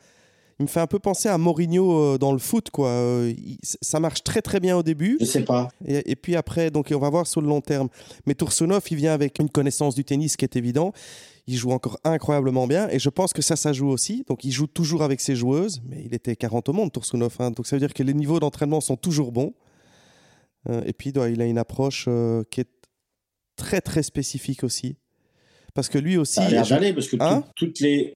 Il 0.59 0.63
me 0.63 0.69
fait 0.69 0.81
un 0.81 0.87
peu 0.87 0.99
penser 0.99 1.29
à 1.29 1.37
Mourinho 1.37 2.15
euh, 2.15 2.19
dans 2.19 2.33
le 2.33 2.39
foot, 2.39 2.71
quoi. 2.71 2.89
Euh, 2.89 3.31
il- 3.37 3.59
ça 3.63 4.01
marche 4.01 4.23
très 4.25 4.41
très 4.41 4.59
bien 4.59 4.77
au 4.77 4.83
début. 4.83 5.19
Je 5.21 5.27
sais 5.27 5.45
pas. 5.45 5.69
Et, 5.87 6.13
et 6.13 6.17
puis 6.17 6.35
après, 6.35 6.71
donc 6.71 6.91
on 6.95 6.99
va 6.99 7.11
voir 7.11 7.27
sur 7.27 7.43
le 7.43 7.49
long 7.49 7.61
terme. 7.61 7.89
Mais 8.25 8.35
Toursounov, 8.35 8.83
il 8.91 8.97
vient 8.97 9.13
avec 9.13 9.39
une 9.39 9.51
connaissance 9.51 9.95
du 9.95 10.05
tennis 10.05 10.37
qui 10.37 10.45
est 10.47 10.57
évident. 10.57 10.93
Il 11.47 11.57
joue 11.57 11.71
encore 11.73 11.99
incroyablement 12.05 12.67
bien 12.67 12.89
et 12.89 12.99
je 12.99 13.09
pense 13.11 13.33
que 13.33 13.43
ça, 13.43 13.55
ça 13.55 13.73
joue 13.73 13.89
aussi. 13.89 14.25
Donc 14.29 14.45
il 14.45 14.51
joue 14.51 14.67
toujours 14.67 15.03
avec 15.03 15.21
ses 15.21 15.37
joueuses, 15.37 15.81
mais 15.89 16.03
il 16.05 16.15
était 16.15 16.35
40 16.37 16.69
au 16.71 16.73
monde, 16.73 16.91
Toursounov. 16.91 17.37
hein. 17.39 17.51
Donc 17.51 17.67
ça 17.67 17.77
veut 17.77 17.81
dire 17.81 17.93
que 17.95 18.03
les 18.03 18.15
niveaux 18.15 18.41
d'entraînement 18.41 18.81
sont 18.81 18.97
toujours 18.97 19.33
bons. 19.33 19.53
Euh, 20.69 20.83
et 20.87 20.93
puis 20.93 21.11
il 21.11 21.41
a 21.41 21.45
une 21.47 21.59
approche 21.59 22.07
euh, 22.09 22.43
qui 22.51 22.63
est 22.63 22.69
très 23.57 23.81
très 23.81 24.03
spécifique 24.03 24.65
aussi. 24.65 24.97
Parce 25.75 25.89
que 25.89 25.99
lui 25.99 26.17
aussi. 26.17 26.35
Ça 26.37 26.47
a 26.47 26.51
l'air 26.51 26.67
d'aller 26.67 26.93
parce 26.95 27.09
que 27.09 27.17
Hein 27.21 27.45
tout- 27.55 27.67
toutes 27.67 27.81
les 27.81 28.15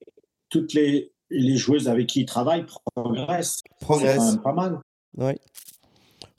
toutes 0.48 0.72
les 0.72 1.12
les 1.30 1.56
joueuses 1.56 1.88
avec 1.88 2.08
qui 2.08 2.20
il 2.20 2.26
travaille 2.26 2.66
progressent. 2.94 3.62
C'est 3.64 3.84
progresse. 3.84 4.16
quand 4.16 4.32
même 4.32 4.42
pas 4.42 4.52
mal. 4.52 4.78
Ouais, 5.16 5.38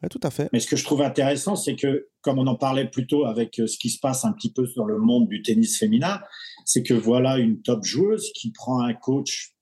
tout 0.10 0.20
à 0.24 0.32
fait. 0.32 0.50
Mais 0.52 0.60
ce 0.60 0.68
que 0.68 0.76
je 0.76 0.84
trouve 0.84 1.02
intéressant, 1.02 1.56
c'est 1.56 1.76
que, 1.76 2.08
comme 2.22 2.39
on 2.39 2.48
en 2.48 2.56
parlait 2.56 2.88
plus 2.89 3.06
tôt 3.06 3.26
avec 3.26 3.60
euh, 3.60 3.68
ce 3.68 3.78
qui 3.78 3.89
se 3.89 4.00
passe 4.00 4.26
un 4.26 4.32
petit 4.32 4.52
peu 4.52 4.66
sur 4.66 4.86
le 4.86 4.98
monde 4.98 5.28
du 5.28 5.42
tennis 5.42 5.78
féminin, 5.78 6.20
c'est 6.66 6.84
que 6.84 6.94
voilà 6.94 7.38
une 7.38 7.62
top 7.62 7.84
joueuse 7.84 8.32
qui 8.34 8.52
prend 8.52 8.82
un 8.82 8.94
coach. 8.94 9.54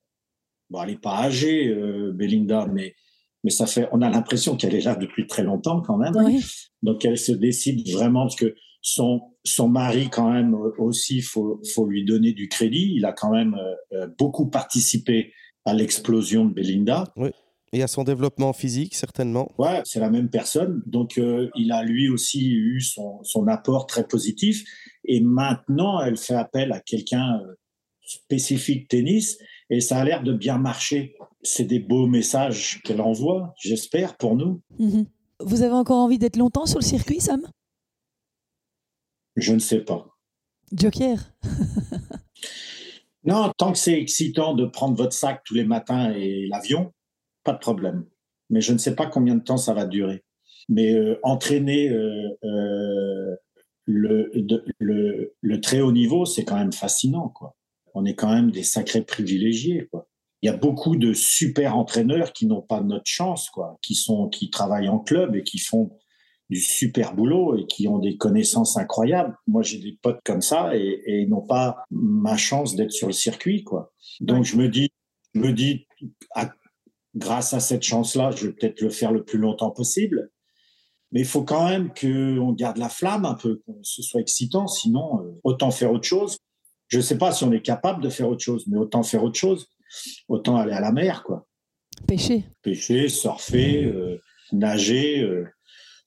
Bon, 0.69 0.81
elle 0.83 0.91
n'est 0.91 0.97
pas 0.97 1.23
âgée, 1.23 1.67
euh, 1.67 2.11
Belinda, 2.13 2.67
mais, 2.71 2.95
mais 3.43 3.49
ça 3.49 3.65
fait, 3.65 3.89
on 3.91 4.01
a 4.01 4.09
l'impression 4.09 4.55
qu'elle 4.55 4.75
est 4.75 4.85
là 4.85 4.95
depuis 4.95 5.27
très 5.27 5.43
longtemps 5.43 5.81
quand 5.81 5.97
même. 5.97 6.15
Oui. 6.15 6.43
Donc 6.83 7.03
elle 7.03 7.17
se 7.17 7.31
décide 7.31 7.89
vraiment 7.91 8.23
parce 8.23 8.35
que 8.35 8.55
son 8.81 9.21
son 9.43 9.67
mari 9.67 10.09
quand 10.09 10.31
même 10.31 10.53
euh, 10.53 10.71
aussi 10.77 11.21
faut 11.21 11.61
faut 11.73 11.85
lui 11.85 12.05
donner 12.05 12.33
du 12.33 12.47
crédit. 12.47 12.93
Il 12.95 13.05
a 13.05 13.13
quand 13.13 13.31
même 13.31 13.55
euh, 13.55 13.97
euh, 13.97 14.07
beaucoup 14.17 14.47
participé 14.47 15.33
à 15.65 15.73
l'explosion 15.73 16.45
de 16.45 16.53
Belinda. 16.53 17.05
Et 17.71 17.83
à 17.83 17.87
son 17.87 18.03
développement 18.03 18.51
physique, 18.51 18.95
certainement. 18.95 19.51
Ouais, 19.59 19.81
c'est 19.85 19.99
la 19.99 20.09
même 20.09 20.29
personne. 20.29 20.81
Donc 20.87 21.17
euh, 21.17 21.49
il 21.55 21.71
a 21.71 21.83
lui 21.83 22.09
aussi 22.09 22.51
eu 22.51 22.81
son 22.81 23.23
son 23.23 23.47
apport 23.47 23.85
très 23.85 24.07
positif. 24.07 24.63
Et 25.05 25.21
maintenant 25.21 26.01
elle 26.01 26.17
fait 26.17 26.35
appel 26.35 26.71
à 26.71 26.79
quelqu'un 26.79 27.41
spécifique 28.01 28.87
tennis 28.87 29.37
et 29.69 29.81
ça 29.81 29.99
a 29.99 30.03
l'air 30.03 30.23
de 30.23 30.33
bien 30.33 30.57
marcher. 30.57 31.15
C'est 31.43 31.65
des 31.65 31.79
beaux 31.79 32.07
messages 32.07 32.81
qu'elle 32.83 33.01
envoie, 33.01 33.53
j'espère 33.57 34.17
pour 34.17 34.35
nous. 34.35 34.61
Mhm. 34.79 35.05
Vous 35.41 35.61
avez 35.61 35.73
encore 35.73 35.99
envie 35.99 36.17
d'être 36.17 36.37
longtemps 36.37 36.65
sur 36.65 36.79
le 36.79 36.85
circuit, 36.85 37.21
Sam? 37.21 37.41
Je 39.39 39.53
ne 39.53 39.59
sais 39.59 39.79
pas. 39.81 40.07
Joker 40.71 41.17
Non, 43.23 43.51
tant 43.57 43.71
que 43.71 43.77
c'est 43.77 43.99
excitant 43.99 44.53
de 44.53 44.65
prendre 44.65 44.95
votre 44.95 45.13
sac 45.13 45.41
tous 45.45 45.53
les 45.53 45.65
matins 45.65 46.11
et 46.13 46.47
l'avion, 46.47 46.93
pas 47.43 47.53
de 47.53 47.59
problème. 47.59 48.05
Mais 48.49 48.61
je 48.61 48.73
ne 48.73 48.77
sais 48.77 48.95
pas 48.95 49.07
combien 49.07 49.35
de 49.35 49.43
temps 49.43 49.57
ça 49.57 49.73
va 49.73 49.85
durer. 49.85 50.23
Mais 50.69 50.93
euh, 50.93 51.19
entraîner 51.23 51.89
euh, 51.89 52.29
euh, 52.43 53.35
le, 53.85 54.31
de- 54.35 54.63
le, 54.79 55.35
le 55.41 55.61
très 55.61 55.81
haut 55.81 55.91
niveau, 55.91 56.25
c'est 56.25 56.45
quand 56.45 56.57
même 56.57 56.71
fascinant. 56.73 57.29
Quoi. 57.29 57.55
On 57.93 58.05
est 58.05 58.15
quand 58.15 58.33
même 58.33 58.51
des 58.51 58.63
sacrés 58.63 59.03
privilégiés. 59.03 59.87
Quoi. 59.91 60.07
Il 60.41 60.47
y 60.47 60.49
a 60.49 60.57
beaucoup 60.57 60.95
de 60.95 61.11
super 61.13 61.75
entraîneurs 61.75 62.31
qui 62.33 62.45
n'ont 62.47 62.61
pas 62.61 62.81
notre 62.81 63.05
chance, 63.07 63.49
quoi, 63.49 63.77
qui 63.81 63.95
sont 63.95 64.29
qui 64.29 64.49
travaillent 64.49 64.89
en 64.89 64.99
club 64.99 65.35
et 65.35 65.43
qui 65.43 65.57
font 65.59 65.91
du 66.49 66.59
super 66.59 67.13
boulot 67.13 67.57
et 67.57 67.65
qui 67.67 67.87
ont 67.87 67.99
des 67.99 68.17
connaissances 68.17 68.77
incroyables. 68.77 69.37
Moi, 69.47 69.61
j'ai 69.61 69.77
des 69.77 69.99
potes 70.01 70.19
comme 70.25 70.41
ça 70.41 70.75
et, 70.75 71.01
et 71.05 71.19
ils 71.19 71.29
n'ont 71.29 71.45
pas 71.45 71.83
ma 71.91 72.37
chance 72.37 72.75
d'être 72.75 72.91
sur 72.91 73.07
le 73.07 73.13
circuit, 73.13 73.63
quoi. 73.63 73.93
Donc, 74.19 74.45
je 74.45 74.55
me 74.57 74.67
dis, 74.67 74.89
je 75.35 75.39
me 75.41 75.53
dis, 75.53 75.85
à- 76.33 76.51
grâce 77.15 77.53
à 77.53 77.59
cette 77.59 77.83
chance-là, 77.83 78.31
je 78.31 78.47
vais 78.47 78.53
peut-être 78.53 78.81
le 78.81 78.89
faire 78.89 79.11
le 79.11 79.23
plus 79.23 79.37
longtemps 79.37 79.71
possible. 79.71 80.31
Mais 81.11 81.21
il 81.21 81.25
faut 81.25 81.43
quand 81.43 81.67
même 81.67 81.91
qu'on 81.93 82.51
garde 82.53 82.77
la 82.77 82.89
flamme 82.89 83.25
un 83.25 83.33
peu, 83.33 83.61
que 83.65 83.71
ce 83.81 84.01
soit 84.01 84.21
excitant. 84.21 84.67
Sinon, 84.67 85.21
euh, 85.21 85.39
autant 85.43 85.71
faire 85.71 85.91
autre 85.91 86.07
chose. 86.07 86.37
Je 86.87 86.97
ne 86.97 87.01
sais 87.03 87.17
pas 87.17 87.31
si 87.31 87.43
on 87.43 87.51
est 87.51 87.61
capable 87.61 88.03
de 88.03 88.09
faire 88.09 88.29
autre 88.29 88.43
chose, 88.43 88.65
mais 88.67 88.77
autant 88.77 89.03
faire 89.03 89.23
autre 89.23 89.37
chose. 89.37 89.67
Autant 90.27 90.55
aller 90.57 90.73
à 90.73 90.81
la 90.81 90.91
mer, 90.91 91.23
quoi. 91.23 91.47
Pêcher. 92.07 92.45
Pêcher, 92.61 93.09
surfer, 93.09 93.85
euh, 93.85 94.19
nager, 94.51 95.21
euh, 95.21 95.45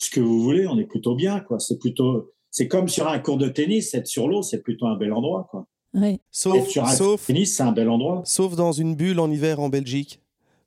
ce 0.04 0.10
que 0.10 0.20
vous 0.20 0.42
voulez. 0.42 0.66
On 0.66 0.78
est 0.78 0.84
plutôt 0.84 1.14
bien, 1.14 1.40
quoi. 1.40 1.58
C'est 1.60 1.78
plutôt, 1.78 2.32
c'est 2.50 2.68
comme 2.68 2.88
sur 2.88 3.08
un 3.08 3.18
cours 3.18 3.38
de 3.38 3.48
tennis. 3.48 3.94
Être 3.94 4.06
sur 4.06 4.28
l'eau, 4.28 4.42
c'est 4.42 4.62
plutôt 4.62 4.86
un 4.86 4.96
bel 4.96 5.12
endroit, 5.12 5.46
quoi. 5.50 5.66
Sauf, 6.30 6.56
Être 6.56 6.70
sur 6.70 6.84
un 6.84 6.92
sauf, 6.92 7.26
tennis, 7.26 7.56
c'est 7.56 7.62
un 7.62 7.72
bel 7.72 7.88
endroit. 7.88 8.22
sauf 8.24 8.56
dans 8.56 8.72
une 8.72 8.96
bulle 8.96 9.20
en 9.20 9.30
hiver 9.30 9.60
en 9.60 9.68
Belgique. 9.68 10.20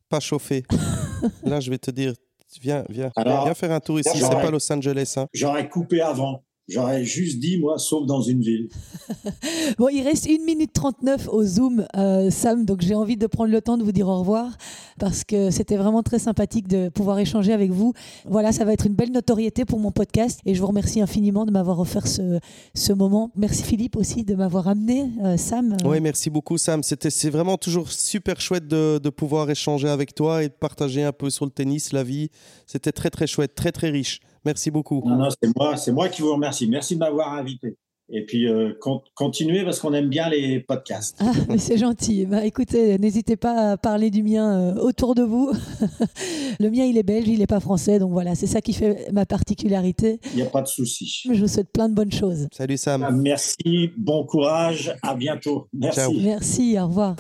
Pas 0.07 0.19
chauffé. 0.19 0.63
Là, 1.43 1.59
je 1.59 1.71
vais 1.71 1.79
te 1.79 1.89
dire, 1.89 2.13
viens, 2.61 2.85
viens, 2.89 3.11
Alors, 3.15 3.43
viens 3.45 3.53
faire 3.55 3.71
un 3.71 3.79
tour 3.79 3.99
ici. 3.99 4.09
C'est 4.13 4.29
pas 4.29 4.51
Los 4.51 4.71
Angeles. 4.71 5.15
Hein. 5.17 5.27
J'aurais 5.33 5.67
coupé 5.67 6.01
avant. 6.01 6.43
J'aurais 6.67 7.03
juste 7.03 7.39
dit, 7.39 7.59
moi, 7.59 7.77
sauf 7.77 8.07
dans 8.07 8.21
une 8.21 8.41
ville. 8.41 8.69
Bon, 9.77 9.89
il 9.89 10.01
reste 10.01 10.27
1 10.27 10.43
minute 10.45 10.71
39 10.73 11.27
au 11.29 11.43
Zoom, 11.43 11.85
euh, 11.95 12.29
Sam, 12.31 12.65
donc 12.65 12.81
j'ai 12.81 12.95
envie 12.95 13.17
de 13.17 13.27
prendre 13.27 13.51
le 13.51 13.61
temps 13.61 13.77
de 13.77 13.83
vous 13.83 13.91
dire 13.91 14.07
au 14.07 14.19
revoir 14.19 14.57
parce 14.99 15.23
que 15.23 15.51
c'était 15.51 15.75
vraiment 15.75 16.01
très 16.01 16.19
sympathique 16.19 16.67
de 16.67 16.89
pouvoir 16.89 17.19
échanger 17.19 17.51
avec 17.51 17.71
vous. 17.71 17.93
Voilà, 18.25 18.51
ça 18.51 18.63
va 18.63 18.73
être 18.73 18.85
une 18.87 18.93
belle 18.93 19.11
notoriété 19.11 19.65
pour 19.65 19.79
mon 19.79 19.91
podcast 19.91 20.39
et 20.45 20.55
je 20.55 20.61
vous 20.61 20.67
remercie 20.67 21.01
infiniment 21.01 21.45
de 21.45 21.51
m'avoir 21.51 21.79
offert 21.79 22.07
ce, 22.07 22.39
ce 22.73 22.93
moment. 22.93 23.31
Merci 23.35 23.63
Philippe 23.63 23.95
aussi 23.95 24.23
de 24.23 24.35
m'avoir 24.35 24.67
amené, 24.67 25.09
euh, 25.23 25.37
Sam. 25.37 25.75
Oui, 25.85 25.99
merci 25.99 26.29
beaucoup, 26.29 26.57
Sam. 26.57 26.81
C'était, 26.83 27.09
c'est 27.09 27.29
vraiment 27.29 27.57
toujours 27.57 27.91
super 27.91 28.39
chouette 28.39 28.67
de, 28.67 28.99
de 29.01 29.09
pouvoir 29.09 29.49
échanger 29.49 29.89
avec 29.89 30.15
toi 30.15 30.43
et 30.43 30.47
de 30.47 30.53
partager 30.53 31.03
un 31.03 31.11
peu 31.11 31.29
sur 31.29 31.45
le 31.45 31.51
tennis, 31.51 31.91
la 31.91 32.03
vie. 32.03 32.29
C'était 32.65 32.91
très, 32.91 33.09
très 33.09 33.27
chouette, 33.27 33.53
très, 33.55 33.71
très 33.71 33.89
riche. 33.89 34.21
Merci 34.45 34.71
beaucoup. 34.71 35.01
Non, 35.05 35.15
non, 35.17 35.27
c'est 35.29 35.49
moi, 35.57 35.77
c'est 35.77 35.91
moi 35.91 36.09
qui 36.09 36.21
vous 36.21 36.33
remercie. 36.33 36.67
Merci 36.67 36.95
de 36.95 36.99
m'avoir 36.99 37.33
invité. 37.33 37.75
Et 38.07 38.23
puis, 38.23 38.47
euh, 38.47 38.73
con- 38.79 39.01
continuez 39.15 39.63
parce 39.63 39.79
qu'on 39.79 39.91
aime 39.95 40.09
bien 40.09 40.29
les 40.29 40.59
podcasts. 40.59 41.17
Ah, 41.19 41.31
mais 41.49 41.57
c'est 41.57 41.77
gentil. 41.79 42.27
Bah, 42.27 42.45
écoutez, 42.45 42.99
n'hésitez 42.99 43.35
pas 43.35 43.71
à 43.71 43.77
parler 43.77 44.11
du 44.11 44.21
mien 44.21 44.59
euh, 44.59 44.75
autour 44.79 45.15
de 45.15 45.23
vous. 45.23 45.51
le 46.59 46.69
mien, 46.69 46.83
il 46.85 46.99
est 46.99 47.03
belge, 47.03 47.27
il 47.27 47.39
n'est 47.39 47.47
pas 47.47 47.59
français. 47.59 47.97
Donc 47.97 48.11
voilà, 48.11 48.35
c'est 48.35 48.45
ça 48.45 48.61
qui 48.61 48.73
fait 48.73 49.11
ma 49.11 49.25
particularité. 49.25 50.19
Il 50.31 50.35
n'y 50.35 50.43
a 50.43 50.45
pas 50.45 50.61
de 50.61 50.67
souci. 50.67 51.23
Je 51.33 51.41
vous 51.41 51.47
souhaite 51.47 51.71
plein 51.71 51.89
de 51.89 51.95
bonnes 51.95 52.11
choses. 52.11 52.47
Salut, 52.55 52.77
Sam. 52.77 53.19
Merci, 53.23 53.89
bon 53.97 54.23
courage, 54.23 54.95
à 55.01 55.15
bientôt. 55.15 55.67
Merci. 55.73 55.99
Ciao. 55.99 56.13
Merci, 56.21 56.77
au 56.79 56.85
revoir. 56.85 57.15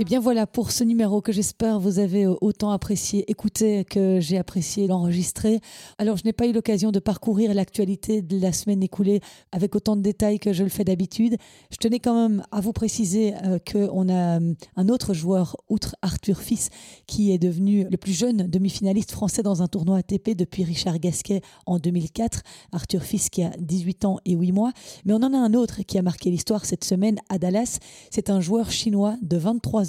Et 0.00 0.04
bien 0.04 0.20
voilà 0.20 0.46
pour 0.46 0.70
ce 0.70 0.84
numéro 0.84 1.20
que 1.20 1.32
j'espère 1.32 1.80
vous 1.80 1.98
avez 1.98 2.24
euh, 2.24 2.36
autant 2.40 2.70
apprécié 2.70 3.28
écouter 3.28 3.84
que 3.84 4.20
j'ai 4.20 4.38
apprécié 4.38 4.86
l'enregistrer. 4.86 5.58
Alors 5.98 6.16
je 6.16 6.24
n'ai 6.24 6.32
pas 6.32 6.46
eu 6.46 6.52
l'occasion 6.52 6.92
de 6.92 7.00
parcourir 7.00 7.52
l'actualité 7.52 8.22
de 8.22 8.38
la 8.38 8.52
semaine 8.52 8.80
écoulée 8.80 9.20
avec 9.50 9.74
autant 9.74 9.96
de 9.96 10.02
détails 10.02 10.38
que 10.38 10.52
je 10.52 10.62
le 10.62 10.68
fais 10.68 10.84
d'habitude. 10.84 11.36
Je 11.72 11.78
tenais 11.78 11.98
quand 11.98 12.14
même 12.14 12.44
à 12.52 12.60
vous 12.60 12.72
préciser 12.72 13.34
euh, 13.42 13.58
qu'on 13.58 14.08
a 14.08 14.38
euh, 14.38 14.54
un 14.76 14.88
autre 14.88 15.14
joueur, 15.14 15.56
outre 15.68 15.96
Arthur 16.00 16.42
Fils, 16.42 16.70
qui 17.08 17.32
est 17.32 17.38
devenu 17.38 17.84
le 17.90 17.96
plus 17.96 18.16
jeune 18.16 18.46
demi-finaliste 18.48 19.10
français 19.10 19.42
dans 19.42 19.62
un 19.62 19.66
tournoi 19.66 19.98
ATP 19.98 20.36
depuis 20.36 20.62
Richard 20.62 21.00
Gasquet 21.00 21.40
en 21.66 21.80
2004. 21.80 22.42
Arthur 22.70 23.02
Fils 23.02 23.30
qui 23.30 23.42
a 23.42 23.50
18 23.58 24.04
ans 24.04 24.20
et 24.24 24.34
8 24.34 24.52
mois. 24.52 24.70
Mais 25.04 25.12
on 25.12 25.24
en 25.24 25.34
a 25.34 25.38
un 25.38 25.54
autre 25.54 25.82
qui 25.82 25.98
a 25.98 26.02
marqué 26.02 26.30
l'histoire 26.30 26.66
cette 26.66 26.84
semaine 26.84 27.18
à 27.28 27.38
Dallas. 27.38 27.80
C'est 28.12 28.30
un 28.30 28.40
joueur 28.40 28.70
chinois 28.70 29.16
de 29.22 29.36
23 29.36 29.87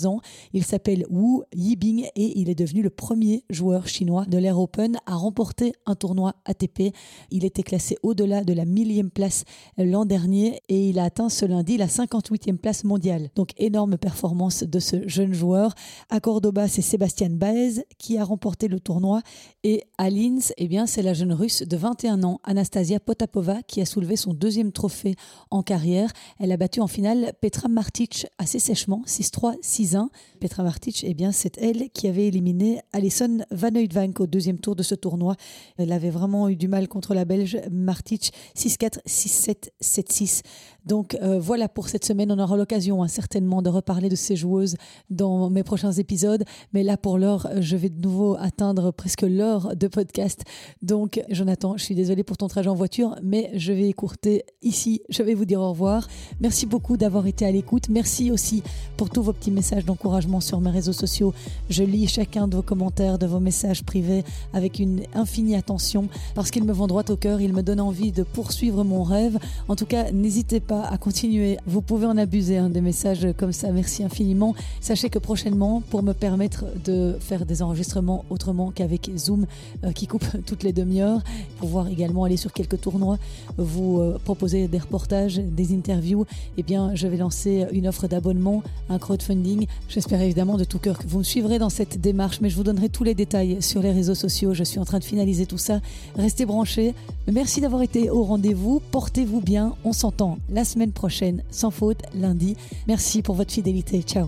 Il 0.53 0.63
s'appelle 0.63 1.05
Wu 1.09 1.43
Yibing 1.55 2.07
et 2.15 2.39
il 2.39 2.49
est 2.49 2.55
devenu 2.55 2.81
le 2.81 2.89
premier 2.89 3.43
joueur 3.49 3.87
chinois 3.87 4.25
de 4.25 4.37
l'Air 4.37 4.59
Open 4.59 4.97
à 5.05 5.15
remporter 5.15 5.73
un 5.85 5.95
tournoi 5.95 6.35
ATP. 6.45 6.93
Il 7.31 7.45
était 7.45 7.63
classé 7.63 7.97
au-delà 8.03 8.43
de 8.43 8.53
la 8.53 8.65
millième 8.65 9.09
place 9.09 9.43
l'an 9.77 10.05
dernier 10.05 10.61
et 10.69 10.89
il 10.89 10.99
a 10.99 11.05
atteint 11.05 11.29
ce 11.29 11.45
lundi 11.45 11.77
la 11.77 11.87
58e 11.87 12.57
place 12.57 12.83
mondiale. 12.83 13.29
Donc 13.35 13.51
énorme 13.57 13.97
performance 13.97 14.63
de 14.63 14.79
ce 14.79 15.07
jeune 15.07 15.33
joueur. 15.33 15.73
À 16.09 16.19
Cordoba, 16.19 16.67
c'est 16.67 16.81
Sébastien 16.81 17.29
Baez 17.29 17.85
qui 17.97 18.17
a 18.17 18.23
remporté 18.23 18.67
le 18.67 18.79
tournoi 18.79 19.21
et 19.63 19.83
à 19.97 20.09
Linz, 20.09 20.53
eh 20.57 20.67
bien, 20.67 20.85
c'est 20.85 21.01
la 21.01 21.13
jeune 21.13 21.33
russe 21.33 21.63
de 21.63 21.77
21 21.77 22.23
ans, 22.23 22.39
Anastasia 22.43 22.99
Potapova, 22.99 23.61
qui 23.63 23.81
a 23.81 23.85
soulevé 23.85 24.15
son 24.15 24.33
deuxième 24.33 24.71
trophée 24.71 25.15
en 25.51 25.63
carrière. 25.63 26.11
Elle 26.39 26.51
a 26.51 26.57
battu 26.57 26.79
en 26.79 26.87
finale 26.87 27.33
Petra 27.41 27.67
Martic 27.67 28.27
assez 28.37 28.59
sèchement, 28.59 29.03
6-3, 29.05 29.55
6-1. 29.89 30.09
Petra 30.39 30.63
Martic, 30.63 31.03
eh 31.03 31.13
bien, 31.13 31.31
c'est 31.31 31.57
elle 31.57 31.89
qui 31.89 32.07
avait 32.07 32.27
éliminé 32.27 32.81
Alison 32.93 33.39
Van 33.51 33.73
Uytvanck 33.73 34.19
au 34.19 34.27
deuxième 34.27 34.59
tour 34.59 34.75
de 34.75 34.83
ce 34.83 34.95
tournoi. 34.95 35.35
Elle 35.77 35.91
avait 35.91 36.09
vraiment 36.09 36.49
eu 36.49 36.55
du 36.55 36.67
mal 36.67 36.87
contre 36.87 37.13
la 37.13 37.25
Belge 37.25 37.59
Martic, 37.71 38.31
6-4, 38.55 38.99
6-7, 39.07 39.69
7-6. 39.81 40.41
Donc 40.89 41.15
euh, 41.21 41.39
voilà 41.39 41.69
pour 41.69 41.87
cette 41.87 42.03
semaine. 42.03 42.31
On 42.31 42.39
aura 42.39 42.57
l'occasion 42.57 43.03
hein, 43.03 43.07
certainement 43.07 43.61
de 43.61 43.69
reparler 43.69 44.09
de 44.09 44.15
ces 44.15 44.35
joueuses 44.35 44.75
dans 45.11 45.51
mes 45.51 45.61
prochains 45.61 45.91
épisodes. 45.91 46.43
Mais 46.73 46.81
là, 46.81 46.97
pour 46.97 47.19
l'heure, 47.19 47.47
je 47.59 47.77
vais 47.77 47.89
de 47.89 48.01
nouveau 48.01 48.35
atteindre 48.39 48.89
presque 48.91 49.21
l'heure 49.21 49.75
de 49.75 49.87
podcast. 49.87 50.41
Donc, 50.81 51.21
Jonathan, 51.29 51.77
je 51.77 51.83
suis 51.83 51.93
désolée 51.93 52.23
pour 52.23 52.37
ton 52.37 52.47
trajet 52.47 52.69
en 52.69 52.73
voiture, 52.73 53.15
mais 53.21 53.51
je 53.53 53.71
vais 53.71 53.87
écourter 53.87 54.43
ici. 54.63 55.03
Je 55.09 55.21
vais 55.21 55.35
vous 55.35 55.45
dire 55.45 55.61
au 55.61 55.69
revoir. 55.69 56.07
Merci 56.41 56.65
beaucoup 56.65 56.97
d'avoir 56.97 57.27
été 57.27 57.45
à 57.45 57.51
l'écoute. 57.51 57.89
Merci 57.89 58.31
aussi 58.31 58.63
pour 58.97 59.11
tous 59.11 59.21
vos 59.21 59.33
petits 59.33 59.51
messages 59.51 59.85
d'encouragement 59.85 60.39
sur 60.39 60.59
mes 60.59 60.71
réseaux 60.71 60.93
sociaux. 60.93 61.35
Je 61.69 61.83
lis 61.83 62.07
chacun 62.07 62.47
de 62.47 62.55
vos 62.55 62.63
commentaires, 62.63 63.19
de 63.19 63.27
vos 63.27 63.39
messages 63.39 63.83
privés 63.83 64.23
avec 64.53 64.79
une 64.79 65.03
infinie 65.13 65.55
attention 65.55 66.09
parce 66.33 66.49
qu'ils 66.49 66.63
me 66.63 66.73
vont 66.73 66.87
droit 66.87 67.03
au 67.09 67.15
cœur. 67.15 67.41
Ils 67.41 67.53
me 67.53 67.61
donnent 67.61 67.79
envie 67.79 68.11
de 68.11 68.23
poursuivre 68.23 68.83
mon 68.83 69.03
rêve. 69.03 69.37
En 69.67 69.75
tout 69.75 69.85
cas, 69.85 70.11
n'hésitez 70.11 70.59
pas 70.59 70.78
à 70.85 70.97
continuer. 70.97 71.57
Vous 71.65 71.81
pouvez 71.81 72.05
en 72.05 72.17
abuser 72.17 72.57
hein, 72.57 72.69
des 72.69 72.81
messages 72.81 73.27
comme 73.37 73.51
ça. 73.51 73.71
Merci 73.71 74.03
infiniment. 74.03 74.55
Sachez 74.81 75.09
que 75.09 75.19
prochainement, 75.19 75.81
pour 75.89 76.03
me 76.03 76.13
permettre 76.13 76.65
de 76.83 77.17
faire 77.19 77.45
des 77.45 77.61
enregistrements 77.61 78.25
autrement 78.29 78.71
qu'avec 78.71 79.11
Zoom 79.17 79.45
euh, 79.83 79.91
qui 79.91 80.07
coupe 80.07 80.25
toutes 80.45 80.63
les 80.63 80.73
demi-heures, 80.73 81.21
pouvoir 81.57 81.87
également 81.87 82.23
aller 82.23 82.37
sur 82.37 82.53
quelques 82.53 82.81
tournois, 82.81 83.17
vous 83.57 83.99
euh, 83.99 84.17
proposer 84.23 84.67
des 84.67 84.79
reportages, 84.79 85.37
des 85.37 85.73
interviews, 85.73 86.25
eh 86.57 86.63
bien, 86.63 86.95
je 86.95 87.07
vais 87.07 87.17
lancer 87.17 87.65
une 87.71 87.87
offre 87.87 88.07
d'abonnement, 88.07 88.63
un 88.89 88.99
crowdfunding. 88.99 89.65
J'espère 89.87 90.21
évidemment 90.21 90.57
de 90.57 90.63
tout 90.63 90.79
cœur 90.79 90.97
que 90.97 91.07
vous 91.07 91.19
me 91.19 91.23
suivrez 91.23 91.59
dans 91.59 91.69
cette 91.69 91.99
démarche, 91.99 92.41
mais 92.41 92.49
je 92.49 92.55
vous 92.55 92.63
donnerai 92.63 92.89
tous 92.89 93.03
les 93.03 93.15
détails 93.15 93.61
sur 93.61 93.81
les 93.81 93.91
réseaux 93.91 94.15
sociaux. 94.15 94.53
Je 94.53 94.63
suis 94.63 94.79
en 94.79 94.85
train 94.85 94.99
de 94.99 95.03
finaliser 95.03 95.45
tout 95.45 95.57
ça. 95.57 95.79
Restez 96.15 96.45
branchés. 96.45 96.93
Merci 97.31 97.61
d'avoir 97.61 97.81
été 97.81 98.09
au 98.09 98.23
rendez-vous. 98.23 98.81
Portez-vous 98.91 99.41
bien. 99.41 99.75
On 99.83 99.93
s'entend 99.93 100.37
la 100.59 100.65
semaine 100.65 100.91
prochaine, 100.91 101.41
sans 101.51 101.71
faute, 101.71 102.01
lundi. 102.13 102.57
Merci 102.85 103.21
pour 103.21 103.35
votre 103.35 103.53
fidélité. 103.53 104.01
Ciao. 104.01 104.27